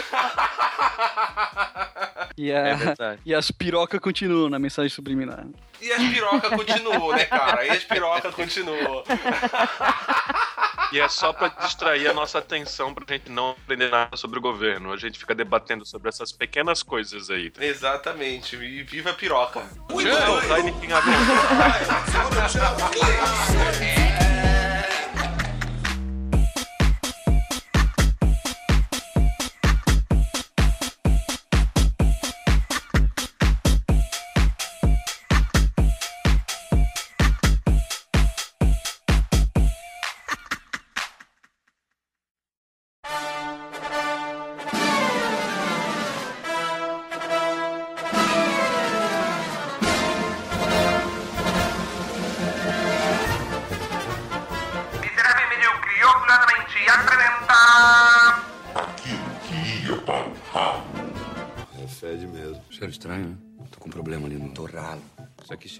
E, 2.37 2.49
é 2.51 2.71
a, 2.71 2.75
verdade. 2.75 3.21
e 3.25 3.35
as 3.35 3.51
pirocas 3.51 3.99
continuam 3.99 4.49
na 4.49 4.57
mensagem 4.59 4.89
subliminar. 4.89 5.45
E 5.81 5.91
as 5.91 6.01
pirocas 6.03 6.49
continuou, 6.49 7.13
né, 7.15 7.25
cara? 7.25 7.65
E 7.65 7.69
as 7.69 7.83
pirocas 7.83 8.33
continuou. 8.33 9.03
E 10.91 10.99
é 10.99 11.07
só 11.07 11.31
pra 11.31 11.47
distrair 11.47 12.07
a 12.07 12.13
nossa 12.13 12.39
atenção 12.39 12.93
pra 12.93 13.05
gente 13.07 13.29
não 13.29 13.51
aprender 13.51 13.89
nada 13.89 14.17
sobre 14.17 14.39
o 14.39 14.41
governo. 14.41 14.91
A 14.91 14.97
gente 14.97 15.17
fica 15.17 15.33
debatendo 15.33 15.85
sobre 15.85 16.09
essas 16.09 16.31
pequenas 16.31 16.83
coisas 16.83 17.29
aí. 17.29 17.49
tá? 17.49 17.63
Exatamente. 17.63 18.57
E 18.57 18.83
viva 18.83 19.11
a 19.11 19.13
piroca. 19.13 19.61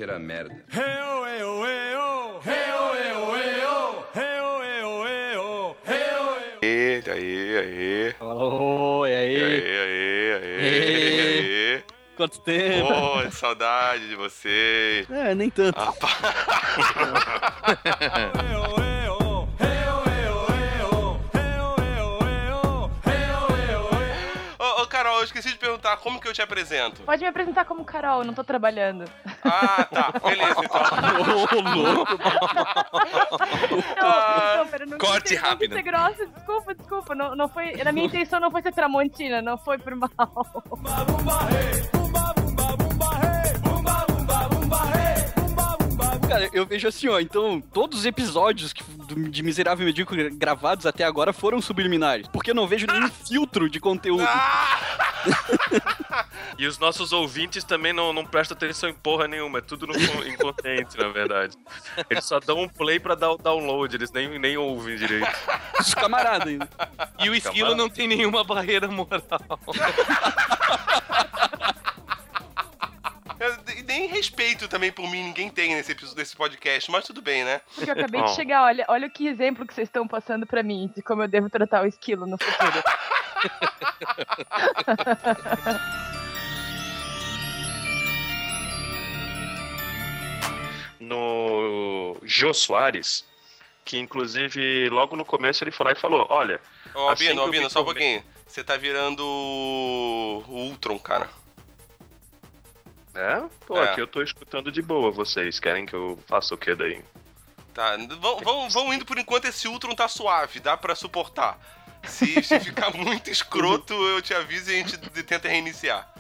Cheira 0.02 0.16
a 0.16 0.20
merda. 0.20 0.56
Aí, 0.74 0.82
aí, 7.12 7.58
aí. 7.58 8.16
E 9.04 9.14
aí, 9.14 9.44
aí, 9.44 9.44
aí, 9.44 10.34
aí, 10.34 11.76
aí. 11.76 11.84
quanto 12.18 12.40
tempo? 12.40 12.88
Pô, 12.88 13.32
saudade 13.32 14.08
de 14.08 14.16
você. 14.16 15.06
É, 15.12 15.36
nem 15.36 15.52
tanto. 15.52 15.80
Ô, 24.58 24.82
ô, 24.82 24.88
Carol, 24.88 25.18
eu 25.18 25.24
esqueci 25.24 25.50
de 25.50 25.58
perguntar 25.58 25.98
como 25.98 26.20
que 26.20 26.28
eu 26.28 26.34
te 26.34 26.42
apresento. 26.42 27.04
Pode 27.04 27.22
me 27.22 27.28
apresentar 27.28 27.66
como 27.66 27.86
Carol, 27.86 28.24
não 28.24 28.34
tô 28.34 28.44
trabalhando. 28.44 29.06
Ah, 29.44 29.84
tá. 29.92 30.14
Beleza, 30.24 30.56
então. 30.64 30.82
Ô, 31.58 31.62
louco. 31.62 32.18
Ah, 33.98 34.56
não, 34.58 34.68
pera, 34.68 34.86
não 34.86 34.98
corte 34.98 35.36
rápido. 35.36 35.74
ser 35.76 35.82
grossa, 35.84 36.26
desculpa, 36.28 36.74
desculpa. 36.76 37.16
Não, 37.16 37.36
não 37.36 37.50
foi, 37.50 37.72
na 37.84 37.92
minha 37.92 38.06
intenção 38.06 38.40
não 38.40 38.52
foi 38.52 38.62
ser 38.62 38.72
tramontina, 38.74 39.42
não 39.42 39.58
foi 39.58 39.78
por 39.78 39.96
mal. 39.96 40.12
Cara, 46.28 46.50
eu 46.54 46.66
vejo 46.66 46.88
assim, 46.88 47.10
ó, 47.10 47.20
então 47.20 47.60
todos 47.74 48.00
os 48.00 48.06
episódios 48.06 48.72
que- 48.72 48.84
de 49.30 49.44
Miserável 49.44 49.84
e 49.84 49.88
Medíocre 49.88 50.30
gravados 50.30 50.86
até 50.86 51.04
agora 51.04 51.34
foram 51.34 51.62
subliminares. 51.62 52.26
Porque 52.30 52.52
eu 52.52 52.56
não 52.56 52.66
vejo 52.68 52.88
nenhum 52.88 53.10
filtro 53.10 53.70
de 53.70 53.80
conteúdo. 53.80 54.24
E 56.58 56.68
os 56.68 56.78
nossos 56.78 57.12
ouvintes 57.14 57.64
também 57.64 57.94
não, 57.94 58.12
não 58.14 58.26
prestam 58.26 58.56
atenção 58.56 58.90
em 58.90 58.94
porra 58.94 59.28
nenhuma, 59.28 59.60
é 59.60 59.62
tudo 59.62 59.88
no 59.88 59.94
con- 59.94 60.24
inconsciente, 60.24 60.98
na 60.98 61.08
verdade. 61.10 61.58
Eles 62.10 62.26
só 62.26 62.40
dão 62.40 62.60
um 62.62 62.70
play 62.70 63.00
pra 63.00 63.16
dar 63.16 63.32
o 63.32 63.38
download, 63.38 63.96
eles 63.96 64.12
nem, 64.12 64.38
nem 64.38 64.58
ouvem 64.58 64.96
direito. 64.98 65.28
Os 65.80 65.94
camaradas 65.94 66.48
ainda. 66.48 66.70
E 67.20 67.30
o 67.30 67.36
esquilo 67.36 67.74
não 67.76 67.90
tem 67.90 68.08
nenhuma 68.08 68.44
barreira 68.44 68.88
moral. 68.88 69.22
e 73.76 73.82
nem 73.84 74.08
respeito 74.08 74.68
também 74.68 74.92
por 74.92 75.10
mim, 75.10 75.24
ninguém 75.24 75.50
tem 75.50 75.74
nesse, 75.74 75.94
episódio- 75.94 76.18
nesse 76.18 76.36
podcast, 76.36 76.92
mas 76.92 77.06
tudo 77.06 77.22
bem, 77.22 77.44
né? 77.44 77.62
Porque 77.74 77.90
eu 77.90 77.94
acabei 77.96 78.22
Bom. 78.22 78.28
de 78.28 78.36
chegar, 78.36 78.64
olha, 78.64 78.86
olha 78.88 79.10
que 79.10 79.28
exemplo 79.28 79.66
que 79.66 79.74
vocês 79.74 79.88
estão 79.88 80.08
passando 80.08 80.46
pra 80.46 80.62
mim 80.62 80.92
de 80.96 81.02
como 81.02 81.24
eu 81.24 81.28
devo 81.28 81.50
tratar 81.50 81.84
o 81.84 81.88
esquilo 81.88 82.28
no 82.28 82.38
futuro. 82.38 82.84
No 91.12 92.18
Jô 92.24 92.54
Soares, 92.54 93.26
que 93.84 93.98
inclusive 94.00 94.90
logo 94.90 95.16
no 95.16 95.26
começo 95.26 95.64
ele 95.64 95.72
foi 95.72 95.88
lá 95.88 95.92
e 95.92 95.96
falou: 95.96 96.26
Olha, 96.30 96.60
Ô, 96.96 97.10
Assim 97.10 97.34
que 97.34 97.40
Albino, 97.40 97.70
só 97.70 97.82
um 97.82 97.86
pouquinho. 97.86 98.24
Você 98.48 98.64
tá 98.64 98.78
virando 98.78 99.24
o 99.26 100.44
Ultron, 100.48 100.98
cara. 101.00 101.30
é? 103.14 103.44
Pô, 103.66 103.78
É. 103.78 103.84
aqui 103.90 104.02
eu 104.02 104.08
tô 104.08 104.22
escutando 104.22 104.72
de 104.72 104.82
boa 104.82 105.12
vocês. 105.12 105.60
Querem 105.60 105.86
que 105.86 105.94
eu 105.94 106.18
faça 106.28 106.54
o 106.54 106.58
que 106.58 106.74
daí? 106.76 107.02
Tá, 107.74 107.96
vão, 108.20 108.40
vão, 108.40 108.70
vão 108.70 108.94
indo 108.94 109.06
por 109.06 109.18
enquanto, 109.18 109.46
esse 109.46 109.68
Ultron 109.68 109.96
tá 109.96 110.08
suave, 110.08 110.60
dá 110.60 110.76
pra 110.76 110.96
suportar. 110.96 111.58
Se, 112.04 112.44
se 112.44 112.60
ficar 112.62 112.90
muito 112.94 113.30
escroto, 113.30 113.94
eu 113.94 114.22
te 114.22 114.34
aviso 114.34 114.72
e 114.72 114.76
a 114.76 114.78
gente 114.78 114.98
tenta 115.24 115.48
reiniciar. 115.48 116.14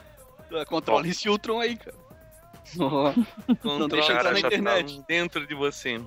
Controla 0.68 1.08
esse 1.08 1.30
Ultron 1.30 1.60
aí, 1.60 1.78
cara. 1.78 2.01
Ó, 2.80 3.14
Não 3.64 3.88
deixa 3.88 4.14
entrar 4.14 4.32
na 4.32 4.40
já 4.40 4.50
tá- 4.50 4.56
internet. 4.56 5.04
dentro 5.08 5.46
de 5.46 5.54
você. 5.56 6.00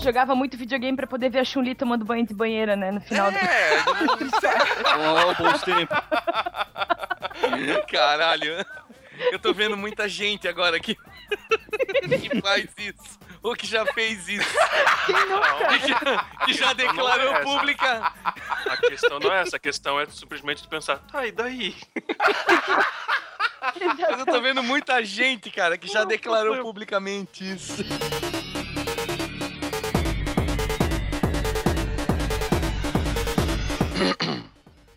Jogava 0.00 0.34
muito 0.34 0.56
videogame 0.56 0.96
pra 0.96 1.06
poder 1.06 1.30
ver 1.30 1.38
a 1.40 1.44
Chun-Li 1.44 1.74
tomando 1.76 2.04
banho 2.04 2.26
de 2.26 2.34
banheira, 2.34 2.74
né, 2.74 2.90
no 2.90 3.00
final 3.00 3.30
do... 3.30 3.36
É, 3.38 3.82
bons 5.38 5.62
tempos. 5.62 5.96
Caralho. 7.88 8.64
Eu 9.30 9.38
tô 9.38 9.54
vendo 9.54 9.76
muita 9.76 10.08
gente 10.08 10.48
agora 10.48 10.80
que, 10.80 10.96
que 12.20 12.40
faz 12.40 12.66
isso. 12.78 13.20
Ou 13.42 13.56
que 13.56 13.66
já 13.66 13.84
fez 13.86 14.28
isso. 14.28 14.48
Quem 15.06 15.26
nunca? 15.26 15.78
Que 15.78 15.88
já, 15.88 16.24
que 16.46 16.52
já 16.52 16.72
declarou 16.72 17.34
essa. 17.34 17.42
pública. 17.42 18.12
A 18.66 18.76
questão 18.76 19.18
não 19.18 19.32
é 19.32 19.40
essa, 19.42 19.56
a 19.56 19.58
questão 19.58 19.98
é 19.98 20.06
simplesmente 20.06 20.66
pensar, 20.68 20.98
tá, 20.98 21.26
e 21.26 21.32
daí? 21.32 21.74
Mas 24.10 24.18
eu 24.20 24.26
tô 24.26 24.40
vendo 24.40 24.62
muita 24.62 25.04
gente, 25.04 25.50
cara, 25.50 25.76
que 25.76 25.88
já 25.88 26.04
declarou 26.04 26.56
publicamente 26.62 27.52
isso. 27.52 27.84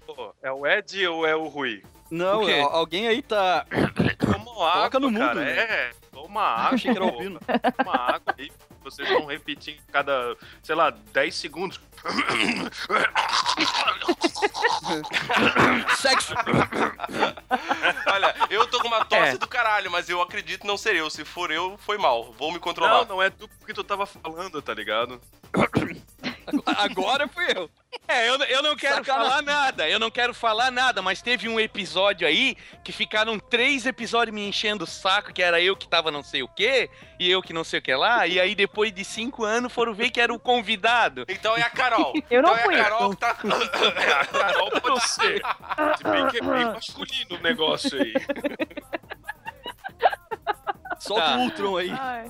Pô, 0.05 0.33
é 0.41 0.51
o 0.51 0.65
Ed 0.65 1.07
ou 1.07 1.25
é 1.25 1.35
o 1.35 1.47
Rui? 1.47 1.83
Não, 2.09 2.41
alguém 2.67 3.07
aí 3.07 3.21
tá. 3.21 3.65
Toma 4.19 4.69
água, 4.69 4.71
Coloca 4.73 4.99
no 4.99 5.11
mudo, 5.11 5.25
cara. 5.25 5.41
né? 5.41 5.51
É, 5.51 5.91
toma 6.35 6.41
água. 6.41 6.69
Achei 6.75 6.91
que 6.91 6.97
era 6.97 7.05
ouvindo. 7.05 7.39
Toma 7.77 7.95
água 7.95 8.35
aí. 8.37 8.51
Vocês 8.83 9.09
vão 9.09 9.25
repetir 9.25 9.79
cada, 9.91 10.35
sei 10.61 10.75
lá, 10.75 10.91
10 10.91 11.35
segundos. 11.35 11.79
Sexo. 15.97 16.33
Olha, 18.07 18.35
eu 18.49 18.67
tô 18.67 18.79
com 18.79 18.87
uma 18.87 19.03
tosse 19.05 19.35
É. 19.35 19.37
do 19.37 19.47
caralho, 19.47 19.89
mas 19.89 20.09
eu 20.09 20.21
acredito 20.21 20.67
não 20.67 20.77
ser 20.77 20.95
eu. 20.95 21.09
Se 21.09 21.25
for 21.25 21.49
eu, 21.51 21.77
foi 21.79 21.97
mal. 21.97 22.31
Vou 22.33 22.51
me 22.51 22.59
controlar. 22.59 22.99
Não, 23.05 23.15
não 23.15 23.23
é 23.23 23.29
tu 23.29 23.47
porque 23.59 23.73
tu 23.73 23.83
tava 23.83 24.05
falando, 24.05 24.61
tá 24.61 24.73
ligado? 24.73 25.19
Agora 26.77 27.27
fui 27.27 27.45
eu. 27.55 27.69
É, 28.07 28.27
eu, 28.29 28.35
eu 28.43 28.61
não 28.61 28.75
quero 28.75 28.95
Sacanagem. 28.97 29.29
falar 29.29 29.41
nada, 29.41 29.87
eu 29.89 29.97
não 29.99 30.11
quero 30.11 30.33
falar 30.33 30.69
nada, 30.69 31.01
mas 31.01 31.21
teve 31.21 31.47
um 31.47 31.57
episódio 31.59 32.27
aí 32.27 32.57
que 32.83 32.91
ficaram 32.91 33.39
três 33.39 33.85
episódios 33.85 34.35
me 34.35 34.45
enchendo 34.47 34.83
o 34.83 34.87
saco, 34.87 35.31
que 35.33 35.41
era 35.41 35.61
eu 35.61 35.77
que 35.77 35.87
tava 35.87 36.11
não 36.11 36.21
sei 36.21 36.43
o 36.43 36.47
quê, 36.47 36.89
e 37.17 37.31
eu 37.31 37.41
que 37.41 37.53
não 37.53 37.63
sei 37.63 37.79
o 37.79 37.81
que 37.81 37.95
lá, 37.95 38.27
e 38.27 38.37
aí 38.39 38.53
depois 38.53 38.91
de 38.91 39.05
cinco 39.05 39.45
anos 39.45 39.71
foram 39.71 39.93
ver 39.93 40.09
que 40.09 40.19
era 40.19 40.33
o 40.33 40.37
convidado. 40.39 41.25
Então 41.29 41.55
é 41.55 41.61
a 41.61 41.69
Carol. 41.69 42.13
Eu 42.29 42.41
não 42.41 42.51
então 42.53 42.63
fui. 42.65 42.75
é 42.75 42.81
a 42.81 42.83
Carol 42.83 43.09
que 43.11 43.15
tá. 43.17 43.37
É, 43.95 44.11
a 44.13 44.25
Carol 44.25 44.71
pode 44.81 45.07
ser. 45.07 45.41
Se 45.97 46.03
bem 46.03 46.27
que 46.27 46.37
é 46.37 46.41
bem 46.41 46.65
masculino 46.65 47.37
o 47.37 47.41
negócio 47.41 47.97
aí. 48.01 48.13
Solta 50.99 51.23
Tá. 51.23 51.37
o 51.37 51.39
Ultron 51.43 51.77
aí. 51.77 51.91
Ai. 51.91 52.25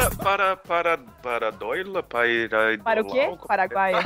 Para, 0.00 0.16
para, 0.16 0.56
para, 0.56 0.96
para 1.22 1.50
Doila, 1.50 2.02
para... 2.02 2.78
Para 2.82 3.02
o 3.02 3.04
quê? 3.04 3.36
Paraguaia. 3.46 3.98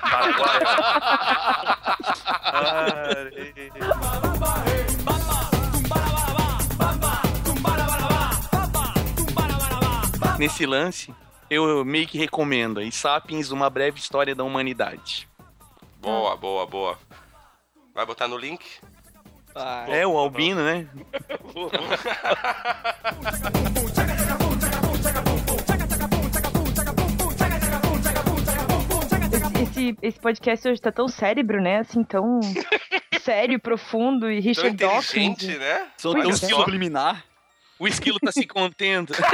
Paraguaia. 0.00 0.64
Nesse 10.38 10.64
lance, 10.66 11.14
eu 11.50 11.84
meio 11.84 12.06
que 12.08 12.16
recomendo 12.16 12.80
aí, 12.80 12.90
Sapiens, 12.90 13.50
Uma 13.50 13.68
Breve 13.68 13.98
História 13.98 14.34
da 14.34 14.42
Humanidade. 14.44 15.28
Boa, 16.00 16.34
boa, 16.36 16.66
boa. 16.66 16.98
Vai 17.94 18.06
botar 18.06 18.26
no 18.26 18.38
link? 18.38 18.64
Ah, 19.54 19.84
É, 19.88 20.06
o 20.06 20.16
Albino, 20.16 20.64
né? 20.64 20.88
Esse, 29.64 29.96
esse, 30.02 30.20
podcast 30.20 30.68
hoje 30.68 30.80
tá 30.80 30.92
tão 30.92 31.08
cérebro, 31.08 31.58
né? 31.60 31.78
Assim, 31.78 32.04
tão 32.04 32.38
sério, 33.22 33.58
profundo 33.58 34.30
e 34.30 34.36
Tão 34.36 34.48
Richard 34.48 34.76
Dawkins. 34.76 35.16
inteligente, 35.16 35.58
né? 35.58 35.88
são 35.96 36.12
tão 36.12 36.30
é. 36.30 36.34
subliminar. 36.34 37.24
O 37.78 37.88
esquilo 37.88 38.20
tá 38.20 38.30
se 38.30 38.46
contendo. 38.46 39.14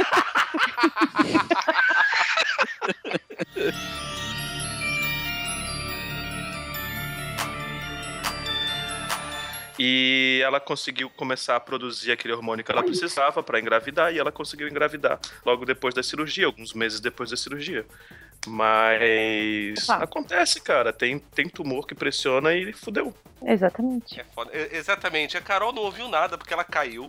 E 9.83 10.39
ela 10.43 10.59
conseguiu 10.59 11.09
começar 11.09 11.55
a 11.55 11.59
produzir 11.59 12.11
aquele 12.11 12.35
hormônio 12.35 12.63
que 12.63 12.71
ela 12.71 12.83
precisava 12.83 13.41
para 13.41 13.59
engravidar 13.59 14.13
e 14.13 14.19
ela 14.19 14.31
conseguiu 14.31 14.67
engravidar 14.67 15.19
logo 15.43 15.65
depois 15.65 15.95
da 15.95 16.03
cirurgia, 16.03 16.45
alguns 16.45 16.71
meses 16.73 16.99
depois 16.99 17.31
da 17.31 17.35
cirurgia. 17.35 17.83
Mas 18.47 19.87
Opa. 19.89 20.03
acontece, 20.03 20.59
cara. 20.61 20.91
Tem, 20.91 21.19
tem 21.19 21.47
tumor 21.47 21.85
que 21.85 21.93
pressiona 21.95 22.53
e 22.53 22.73
fudeu. 22.73 23.13
Exatamente. 23.43 24.19
É 24.19 24.23
foda. 24.35 24.51
E- 24.55 24.75
Exatamente. 24.77 25.37
A 25.37 25.41
Carol 25.41 25.71
não 25.73 25.83
ouviu 25.83 26.07
nada 26.07 26.37
porque 26.37 26.53
ela 26.53 26.63
caiu. 26.63 27.07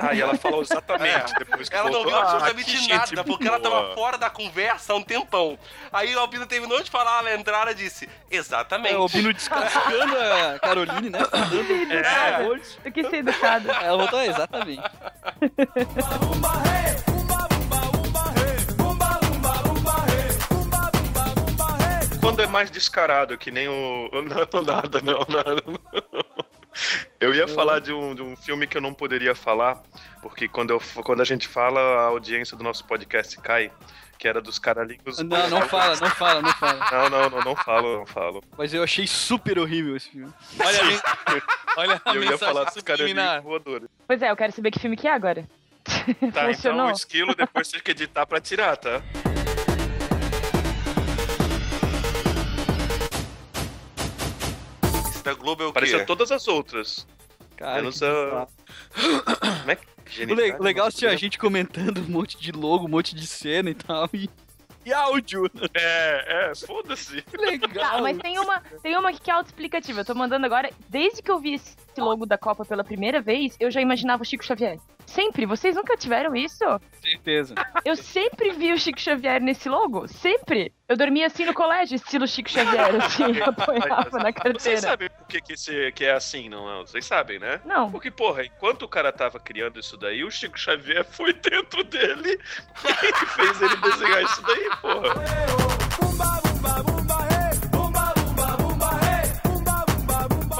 Aí 0.00 0.20
ela 0.20 0.36
falou 0.36 0.62
exatamente 0.62 1.34
depois 1.40 1.68
que 1.68 1.74
Ela 1.74 1.90
não 1.90 2.04
voltou. 2.04 2.12
ouviu 2.12 2.16
"Ah, 2.16 2.22
absolutamente 2.36 2.70
que 2.78 2.88
nada, 2.88 3.06
gente 3.06 3.24
porque 3.24 3.48
ela 3.48 3.58
boa." 3.58 3.80
tava 3.82 3.94
fora 3.96 4.16
da 4.16 4.30
conversa 4.30 4.92
há 4.92 4.96
um 4.96 5.02
tempão. 5.02 5.58
Aí 5.92 6.14
o 6.14 6.20
Albino 6.20 6.46
terminou 6.46 6.80
de 6.80 6.88
falar, 6.88 7.18
ela 7.26 7.34
entrara 7.34 7.72
e 7.72 7.74
disse, 7.74 8.08
exatamente. 8.30 8.94
É, 8.94 8.98
o 8.98 9.08
Bino 9.08 9.32
descascando 9.34 10.16
a 10.16 10.56
Caroline, 10.60 11.10
né? 11.10 11.18
É. 11.90 12.46
Eu 12.86 12.92
quis 12.92 13.10
ser 13.10 13.16
educada. 13.16 13.72
Ela 13.72 13.98
botou 14.04 14.20
exatamente. 14.22 14.82
Quando 22.28 22.42
é 22.42 22.46
mais 22.46 22.70
descarado, 22.70 23.38
que 23.38 23.50
nem 23.50 23.68
o. 23.68 24.10
Não, 24.12 24.62
nada, 24.62 25.00
não, 25.00 25.20
nada. 25.30 25.62
Eu 27.18 27.34
ia 27.34 27.48
falar 27.48 27.80
de 27.80 27.90
um, 27.90 28.14
de 28.14 28.20
um 28.20 28.36
filme 28.36 28.66
que 28.66 28.76
eu 28.76 28.82
não 28.82 28.92
poderia 28.92 29.34
falar, 29.34 29.82
porque 30.20 30.46
quando, 30.46 30.68
eu, 30.74 30.82
quando 31.02 31.22
a 31.22 31.24
gente 31.24 31.48
fala, 31.48 31.80
a 31.80 32.02
audiência 32.08 32.54
do 32.54 32.62
nosso 32.62 32.84
podcast 32.84 33.34
cai, 33.40 33.72
que 34.18 34.28
era 34.28 34.42
dos 34.42 34.58
caralhinhos. 34.58 35.20
Não, 35.20 35.48
não 35.48 35.62
fala, 35.62 35.96
não 35.96 36.10
fala, 36.10 36.42
não 36.42 36.52
fala. 36.52 36.90
Não, 36.92 37.08
não, 37.08 37.30
não, 37.30 37.44
não 37.46 37.56
falo, 37.56 37.98
não 38.00 38.06
falo. 38.06 38.44
Mas 38.58 38.74
eu 38.74 38.82
achei 38.82 39.06
super 39.06 39.58
horrível 39.58 39.96
esse 39.96 40.10
filme. 40.10 40.30
Olha, 40.62 40.80
a 40.82 40.84
men- 40.84 41.00
olha 41.78 42.02
a 42.04 42.14
Eu 42.14 42.24
ia 42.24 42.36
falar 42.36 42.64
dos 42.64 42.82
caralhinhos 42.82 43.10
subliminar. 43.18 43.42
voadores. 43.42 43.88
Pois 44.06 44.20
é, 44.20 44.30
eu 44.30 44.36
quero 44.36 44.52
saber 44.52 44.70
que 44.70 44.78
filme 44.78 44.98
que 44.98 45.08
é 45.08 45.12
agora. 45.14 45.48
Tá, 46.34 46.52
então 46.52 46.88
o 46.88 46.90
esquilo 46.90 47.34
depois 47.34 47.68
você 47.68 47.76
tem 47.76 47.82
que 47.84 47.90
editar 47.92 48.26
pra 48.26 48.38
tirar, 48.38 48.76
tá? 48.76 49.00
Da 55.28 55.34
Globo 55.34 55.62
é 55.62 55.66
o 55.66 55.70
Apareceu 55.70 55.98
quê? 56.00 56.04
todas 56.06 56.30
as 56.32 56.48
outras. 56.48 57.06
Cara, 57.56 57.76
menos 57.76 57.98
que 57.98 58.04
a. 58.04 58.46
Como 59.60 59.70
é 59.70 59.76
que. 59.76 59.86
O, 60.24 60.34
le- 60.34 60.52
o 60.52 60.62
legal 60.62 60.86
é 60.86 60.88
assistir 60.88 61.06
a 61.06 61.16
gente 61.16 61.38
comentando 61.38 61.98
um 61.98 62.08
monte 62.10 62.38
de 62.38 62.50
logo, 62.52 62.86
um 62.86 62.88
monte 62.88 63.14
de 63.14 63.26
cena 63.26 63.68
e 63.70 63.74
tal. 63.74 64.08
E, 64.14 64.28
e 64.86 64.92
áudio. 64.92 65.50
É, 65.74 66.50
é, 66.50 66.54
foda-se. 66.54 67.20
Que 67.28 67.36
legal. 67.36 67.68
Tá, 67.96 68.00
mas 68.00 68.16
tem 68.18 68.38
uma, 68.38 68.60
tem 68.82 68.96
uma 68.96 69.12
que 69.12 69.30
é 69.30 69.34
autoexplicativa. 69.34 70.00
Eu 70.00 70.04
tô 70.04 70.14
mandando 70.14 70.46
agora. 70.46 70.70
Desde 70.88 71.20
que 71.20 71.30
eu 71.30 71.38
vi 71.38 71.54
esse 71.54 71.76
logo 71.98 72.24
da 72.24 72.38
Copa 72.38 72.64
pela 72.64 72.82
primeira 72.84 73.20
vez, 73.20 73.54
eu 73.60 73.70
já 73.70 73.80
imaginava 73.80 74.22
o 74.22 74.26
Chico 74.26 74.44
Xavier. 74.44 74.78
Sempre. 75.08 75.46
Vocês 75.46 75.74
nunca 75.74 75.96
tiveram 75.96 76.36
isso? 76.36 76.64
certeza. 77.00 77.54
Eu 77.84 77.96
sempre 77.96 78.52
vi 78.52 78.72
o 78.72 78.78
Chico 78.78 79.00
Xavier 79.00 79.40
nesse 79.40 79.68
logo. 79.68 80.06
Sempre. 80.06 80.72
Eu 80.86 80.96
dormia 80.96 81.26
assim 81.26 81.44
no 81.44 81.54
colégio, 81.54 81.96
estilo 81.96 82.26
Chico 82.26 82.50
Xavier, 82.50 82.94
assim, 82.96 83.24
apoiava 83.40 84.18
na 84.18 84.30
Vocês 84.30 84.34
carteira. 84.34 84.80
sabem 84.80 85.08
por 85.10 85.26
que, 85.26 85.40
que, 85.40 85.52
esse, 85.54 85.92
que 85.92 86.04
é 86.04 86.12
assim, 86.12 86.48
não 86.48 86.70
é? 86.70 86.78
Vocês 86.80 87.06
sabem, 87.06 87.38
né? 87.38 87.60
Não. 87.64 87.90
Porque, 87.90 88.10
porra, 88.10 88.44
enquanto 88.44 88.82
o 88.82 88.88
cara 88.88 89.12
tava 89.12 89.40
criando 89.40 89.80
isso 89.80 89.96
daí, 89.96 90.24
o 90.24 90.30
Chico 90.30 90.58
Xavier 90.58 91.04
foi 91.04 91.32
dentro 91.32 91.82
dele 91.84 92.38
e 92.84 93.26
fez 93.26 93.62
ele 93.62 93.76
desenhar 93.76 94.22
isso 94.22 94.42
daí, 94.42 94.70
porra. 94.80 96.47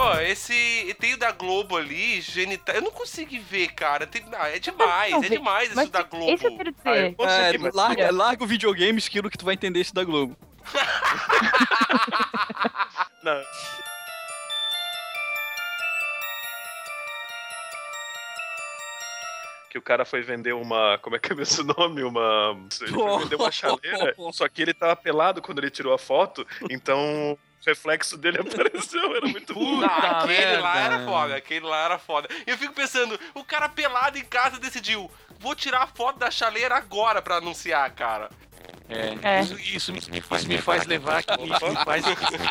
Ó, 0.01 0.21
esse. 0.21 0.95
Tem 1.01 1.15
o 1.15 1.19
da 1.19 1.33
Globo 1.33 1.77
ali, 1.77 2.21
genital. 2.21 2.77
Eu 2.77 2.83
não 2.83 2.91
consigo 2.93 3.37
ver, 3.43 3.69
cara. 3.73 4.07
Tem- 4.07 4.25
ah, 4.33 4.49
é 4.49 4.59
demais, 4.59 5.11
Não, 5.13 5.25
é 5.25 5.29
demais 5.29 5.71
isso 5.77 5.91
da 5.91 6.03
Globo. 6.03 6.31
esse 6.31 6.45
eu 6.47 6.57
quero 6.57 6.75
Ah, 6.85 6.97
eu 6.97 7.13
consegui, 7.15 7.57
É, 7.57 7.59
mas- 7.59 7.75
larga, 7.75 8.13
larga 8.13 8.45
o 8.45 8.47
videogame, 8.47 8.99
esquilo, 8.99 9.29
que 9.29 9.37
tu 9.39 9.45
vai 9.45 9.55
entender 9.55 9.81
esse 9.81 9.93
da 9.93 10.05
Globo. 10.05 10.37
Não. 13.23 13.43
Que 19.71 19.77
o 19.77 19.83
cara 19.83 20.05
foi 20.07 20.23
vender 20.23 20.55
uma. 20.55 20.99
Como 21.03 21.17
é 21.17 21.19
que 21.19 21.31
é 21.33 21.37
esse 21.43 21.63
nome? 21.63 22.03
Uma. 22.03 22.57
Ele 22.81 22.91
foi 22.93 23.19
vender 23.19 23.37
uma 23.37 23.53
chaleira. 23.53 24.15
Só 24.33 24.49
que 24.49 24.63
ele 24.63 24.73
tava 24.73 24.97
pelado 24.97 25.43
quando 25.43 25.59
ele 25.59 25.71
tirou 25.71 25.93
a 25.93 25.99
foto. 25.99 26.47
Então 26.71 27.33
o 27.33 27.39
reflexo 27.67 28.17
dele 28.17 28.39
apareceu. 28.43 29.17
Era 29.17 29.27
muito 29.29 29.55
bom. 29.55 29.77
Não, 29.81 29.89
Puta 29.89 30.07
aquele 30.07 30.57
lá 30.59 30.75
merda. 30.75 30.95
era 30.95 31.05
foda, 31.05 31.37
aquele 31.37 31.67
lá 31.67 31.85
era 31.85 31.99
foda. 31.99 32.29
E 32.47 32.51
eu 32.51 32.59
fico 32.59 32.73
pensando, 32.75 33.19
o 33.35 33.45
cara 33.45 33.69
pelado 33.69 34.17
em 34.19 34.25
casa 34.25 34.59
decidiu, 34.59 35.11
vou 35.39 35.55
tirar 35.55 35.83
a 35.83 35.87
foto 35.87 36.19
da 36.19 36.31
chaleira 36.31 36.77
agora 36.77 37.21
pra 37.23 37.37
anunciar, 37.37 37.91
cara. 37.93 38.31
É. 38.91 39.41
Isso, 39.43 39.59
isso 39.59 39.93
me, 39.93 39.99
isso 39.99 40.49
me 40.49 40.59
faz 40.59 40.87
levar 40.87 41.19
aqui, 41.19 41.35
isso 41.45 41.69
me 41.69 41.85
faz, 41.85 42.05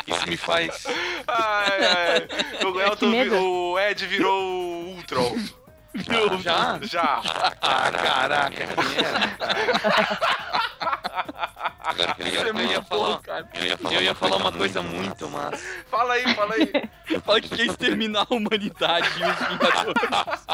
isso 0.06 0.28
me 0.28 0.36
faz... 0.36 0.86
Ai, 1.26 1.78
ai. 1.84 2.64
O, 2.64 2.78
Elton, 2.80 3.06
medo. 3.08 3.30
vi- 3.30 3.36
o 3.36 3.78
Ed 3.78 4.06
virou 4.06 4.40
o 4.40 4.94
Ultron. 4.94 5.36
Já? 6.40 6.78
Já. 6.82 7.20
Ah, 7.60 7.90
caraca. 7.90 8.68
Eu 12.58 12.72
ia 12.72 12.82
falar, 12.82 13.20
eu 13.92 14.02
ia 14.02 14.14
falar 14.14 14.36
uma 14.36 14.52
coisa 14.52 14.82
muito 14.82 15.28
massa. 15.28 15.62
Fala 15.90 16.14
aí, 16.14 16.34
fala 16.34 16.54
aí. 16.54 17.20
Fala 17.24 17.40
que 17.40 17.48
quer 17.48 17.66
exterminar 17.66 18.26
a 18.28 18.34
humanidade 18.34 19.08
e 19.08 19.24
os 19.24 19.48
Vingadores. 19.48 20.46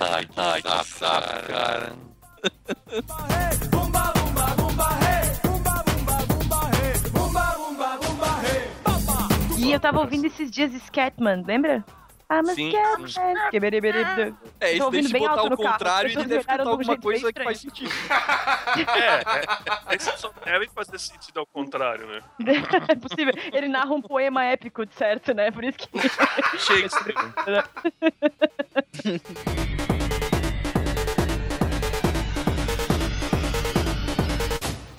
Ai, 0.00 0.28
ai, 0.36 0.62
que 0.62 0.84
saco, 0.86 1.46
cara. 1.48 1.92
E 9.58 9.72
eu 9.72 9.80
tava 9.80 10.00
ouvindo 10.00 10.26
esses 10.26 10.50
dias 10.50 10.72
Scatman, 10.84 11.44
lembra? 11.46 11.84
Ah, 12.30 12.42
mas 12.42 12.56
Sim, 12.56 12.70
que 12.70 12.76
é, 12.76 13.34
né? 13.34 13.48
Que 13.50 13.58
beriberibe. 13.58 14.36
É, 14.60 14.72
isso 14.72 14.92
se 14.92 15.12
bem 15.12 15.22
botar 15.22 15.36
carro, 15.36 15.56
contrário, 15.56 16.10
as 16.10 16.16
ele 16.16 16.26
deve 16.26 16.44
de 16.44 16.62
um 16.62 16.68
alguma 16.68 16.98
coisa 16.98 17.32
que 17.32 17.42
faz 17.42 17.58
sentido. 17.58 17.90
É, 18.76 19.92
é, 19.92 19.94
é, 19.94 19.98
só 19.98 20.30
devem 20.44 20.68
fazer 20.68 20.98
sentido 20.98 21.40
ao 21.40 21.46
contrário, 21.46 22.06
né? 22.06 22.22
É 22.88 22.94
possível. 22.94 23.32
Ele 23.50 23.68
narra 23.68 23.94
um 23.94 24.02
poema 24.02 24.44
épico, 24.44 24.84
de 24.84 24.94
certo, 24.94 25.32
né? 25.32 25.50
Por 25.50 25.64
isso 25.64 25.78
que. 25.78 25.88
Shakespeare. 26.58 27.14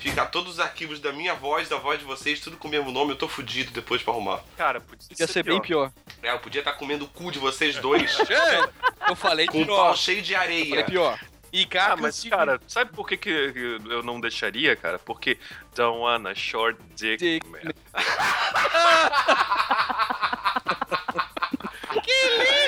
Ficar 0.00 0.26
todos 0.26 0.54
os 0.54 0.60
arquivos 0.60 0.98
da 0.98 1.12
minha 1.12 1.34
voz, 1.34 1.68
da 1.68 1.76
voz 1.76 1.98
de 1.98 2.04
vocês, 2.04 2.40
tudo 2.40 2.56
com 2.56 2.68
o 2.68 2.70
mesmo 2.70 2.90
nome, 2.90 3.12
eu 3.12 3.16
tô 3.16 3.28
fudido 3.28 3.70
depois 3.70 4.02
pra 4.02 4.12
arrumar. 4.14 4.40
Cara, 4.56 4.80
podia 4.80 5.06
Ia 5.18 5.26
ser 5.26 5.42
bem 5.44 5.60
pior. 5.60 5.92
É, 6.22 6.32
eu 6.32 6.38
podia 6.38 6.60
estar 6.60 6.72
comendo 6.72 7.04
o 7.04 7.08
cu 7.08 7.30
de 7.30 7.38
vocês 7.38 7.76
dois 7.76 8.18
É, 8.30 9.10
eu 9.10 9.16
falei 9.16 9.46
com 9.46 9.58
um 9.60 9.64
pior. 9.66 9.76
pau 9.76 9.96
cheio 9.96 10.22
de 10.22 10.34
areia. 10.34 10.84
pior. 10.84 11.18
E 11.52 11.62
Ah, 11.62 11.66
cara, 11.66 11.96
mas 11.96 12.22
cara, 12.24 12.60
sabe 12.66 12.92
por 12.92 13.06
que, 13.08 13.16
que 13.16 13.28
eu 13.28 14.02
não 14.02 14.20
deixaria, 14.20 14.74
cara? 14.76 14.98
Porque 14.98 15.36
don't 15.74 15.98
wanna 15.98 16.34
short 16.34 16.78
dick, 16.94 17.18
Dick, 17.18 17.46
man. 17.48 17.60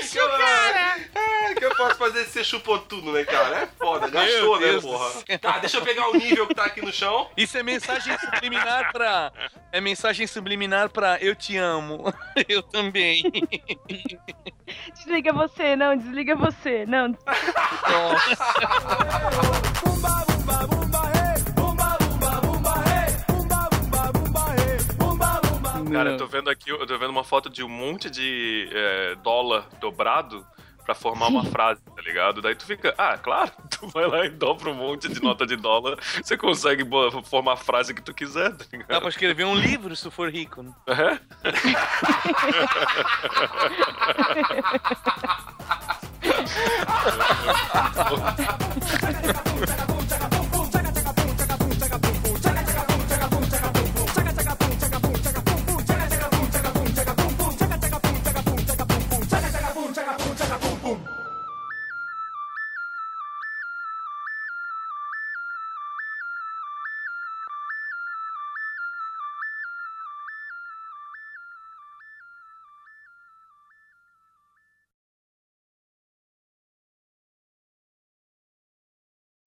Isso, 0.00 0.18
cara! 0.18 0.98
É, 1.14 1.54
que 1.54 1.64
eu 1.64 1.74
posso 1.76 1.96
fazer 1.96 2.24
ser 2.26 2.44
chupou 2.44 2.78
tudo, 2.78 3.12
né, 3.12 3.24
cara? 3.24 3.56
É 3.62 3.66
foda, 3.66 4.08
gastou, 4.08 4.60
né, 4.60 4.80
porra? 4.80 5.38
Tá, 5.38 5.58
deixa 5.58 5.76
eu 5.78 5.82
pegar 5.82 6.08
o 6.08 6.14
nível 6.14 6.46
que 6.46 6.54
tá 6.54 6.64
aqui 6.64 6.80
no 6.80 6.92
chão. 6.92 7.30
Isso 7.36 7.56
é 7.56 7.62
mensagem 7.62 8.16
subliminar 8.18 8.92
pra. 8.92 9.32
É 9.70 9.80
mensagem 9.80 10.26
subliminar 10.26 10.90
pra 10.90 11.18
eu 11.20 11.34
te 11.34 11.56
amo. 11.56 12.12
Eu 12.48 12.62
também. 12.62 13.22
Desliga 14.94 15.32
você, 15.32 15.76
não, 15.76 15.96
desliga 15.96 16.34
você, 16.34 16.84
não. 16.86 17.16
Cara, 25.92 26.10
eu 26.10 26.16
tô 26.16 26.26
vendo 26.26 26.50
aqui, 26.50 26.70
eu 26.70 26.86
tô 26.86 26.98
vendo 26.98 27.10
uma 27.10 27.24
foto 27.24 27.48
de 27.50 27.62
um 27.62 27.68
monte 27.68 28.08
de 28.10 28.68
é, 28.72 29.14
dólar 29.16 29.66
dobrado 29.80 30.46
pra 30.84 30.94
formar 30.94 31.28
uma 31.28 31.44
frase, 31.50 31.80
tá 31.82 32.02
ligado? 32.02 32.40
Daí 32.42 32.54
tu 32.54 32.64
fica, 32.66 32.94
ah, 32.98 33.16
claro, 33.16 33.52
tu 33.70 33.86
vai 33.88 34.06
lá 34.06 34.24
e 34.26 34.30
dobra 34.30 34.70
um 34.70 34.74
monte 34.74 35.08
de 35.08 35.22
nota 35.22 35.46
de 35.46 35.56
dólar, 35.56 35.96
você 36.22 36.36
consegue 36.36 36.84
formar 37.24 37.52
a 37.54 37.56
frase 37.56 37.94
que 37.94 38.02
tu 38.02 38.12
quiser, 38.12 38.50
tá 38.50 38.64
Dá 38.70 38.76
ligado? 38.78 39.00
pra 39.00 39.08
escrever 39.08 39.44
um 39.44 39.54
livro 39.54 39.94
se 39.94 40.02
tu 40.02 40.10
for 40.10 40.30
rico, 40.30 40.62
né? 40.62 40.72
É? 40.88 41.18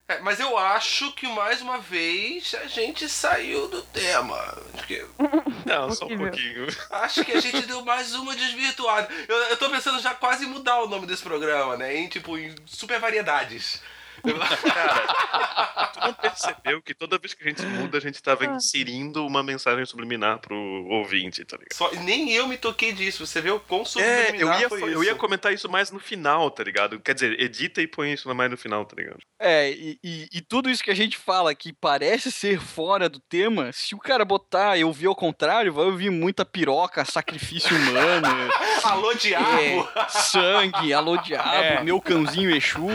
É, 0.08 0.20
mas 0.20 0.40
eu 0.40 0.56
acho 0.56 1.12
que 1.14 1.28
mais 1.28 1.62
uma 1.62 1.80
vez 1.80 2.54
a 2.62 2.68
gente 2.68 3.10
saiu 3.10 3.68
do 3.68 3.82
tema. 3.82 4.38
Acho 4.76 4.86
que, 4.86 5.04
Não, 5.66 5.92
só 5.92 6.06
um 6.06 6.16
pouquinho. 6.16 6.68
acho 6.92 7.26
que 7.26 7.32
a 7.32 7.40
gente 7.42 7.62
deu 7.66 7.84
mais 7.84 8.14
uma 8.14 8.36
desvirtuada. 8.36 9.12
Eu, 9.28 9.36
eu 9.36 9.58
tô 9.58 9.68
pensando 9.70 10.00
já 10.00 10.14
quase 10.14 10.46
em 10.46 10.50
mudar 10.50 10.84
o 10.84 10.88
nome 10.88 11.08
desse 11.08 11.24
programa, 11.24 11.76
né? 11.76 11.98
Em 11.98 12.08
tipo, 12.08 12.38
em 12.38 12.54
super 12.68 13.00
variedades. 13.00 13.82
Cara, 14.34 15.88
tu 15.94 16.00
não 16.00 16.14
percebeu 16.14 16.82
que 16.82 16.94
toda 16.94 17.18
vez 17.18 17.34
que 17.34 17.44
a 17.44 17.48
gente 17.48 17.62
muda, 17.66 17.98
a 17.98 18.02
gente 18.02 18.22
tava 18.22 18.46
inserindo 18.46 19.26
uma 19.26 19.42
mensagem 19.44 19.86
subliminar 19.86 20.40
pro 20.40 20.56
ouvinte, 20.56 21.44
tá 21.46 21.58
ligado? 21.58 21.74
Só, 21.74 21.92
nem 22.02 22.32
eu 22.34 22.48
me 22.48 22.58
toquei 22.58 22.92
disso. 22.92 23.26
Você 23.26 23.42
vê 23.42 23.52
o 23.52 23.60
quão 23.60 23.82
É, 23.82 23.86
subliminar 23.86 24.40
eu 24.56 24.60
ia, 24.62 24.70
foi 24.70 24.84
eu 24.84 24.88
isso. 24.94 25.04
ia 25.04 25.16
comentar 25.16 25.54
isso 25.54 25.70
mais 25.70 25.92
no 25.92 26.00
final, 26.00 26.50
tá 26.52 26.64
ligado? 26.64 27.00
Quer 27.00 27.14
dizer, 27.14 27.40
edita 27.40 27.82
e 27.82 27.88
põe 27.88 28.14
isso 28.14 28.34
mais 28.34 28.50
no 28.52 28.58
final, 28.58 28.86
tá 28.86 28.96
ligado? 28.98 29.20
É, 29.40 29.70
e, 29.72 30.00
e- 30.04 30.28
e 30.34 30.42
tudo 30.42 30.70
isso 30.70 30.84
que 30.84 30.92
a 30.92 30.96
gente 30.96 31.18
fala 31.18 31.54
que 31.56 31.72
parece 31.74 32.32
ser 32.32 32.60
fora 32.60 33.08
do 33.10 33.20
tema, 33.20 33.72
se 33.72 33.94
o 33.96 34.00
cara 34.00 34.24
botar 34.26 34.78
eu 34.78 34.92
vi 34.92 35.06
ao 35.06 35.16
contrário, 35.16 35.74
vai 35.74 35.86
ouvir 35.86 36.10
muita 36.10 36.46
piroca, 36.46 37.04
sacrifício 37.06 37.76
humano, 37.76 38.28
Alô, 38.84 39.14
diabo! 39.14 39.90
é, 39.96 40.10
sangue, 40.10 40.94
alô 40.94 41.18
diabo, 41.18 41.50
É. 41.50 41.84
meu 41.84 42.00
cãozinho 42.02 42.56
Exu, 42.56 42.88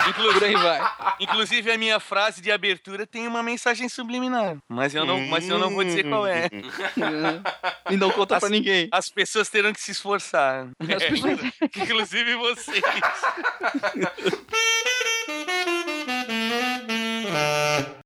aí 0.00 0.12
vai. 0.62 0.80
Inclusive, 1.20 1.70
a 1.70 1.78
minha 1.78 2.00
frase 2.00 2.40
de 2.40 2.50
abertura 2.50 3.06
tem 3.06 3.26
uma 3.26 3.42
mensagem 3.42 3.88
subliminar. 3.88 4.56
Mas 4.68 4.94
eu 4.94 5.04
não, 5.04 5.20
mas 5.26 5.48
eu 5.48 5.58
não 5.58 5.70
vou 5.70 5.84
dizer 5.84 6.08
qual 6.08 6.26
é. 6.26 6.48
E 7.90 7.96
não 7.96 8.10
conta 8.10 8.38
pra 8.38 8.46
As- 8.46 8.50
ninguém. 8.52 8.88
As 8.92 9.08
pessoas 9.08 9.48
terão 9.48 9.72
que 9.72 9.80
se 9.80 9.90
esforçar. 9.92 10.68
As 10.80 11.04
pessoas- 11.04 11.40
Inclusive 11.76 12.34
vocês. 12.36 12.82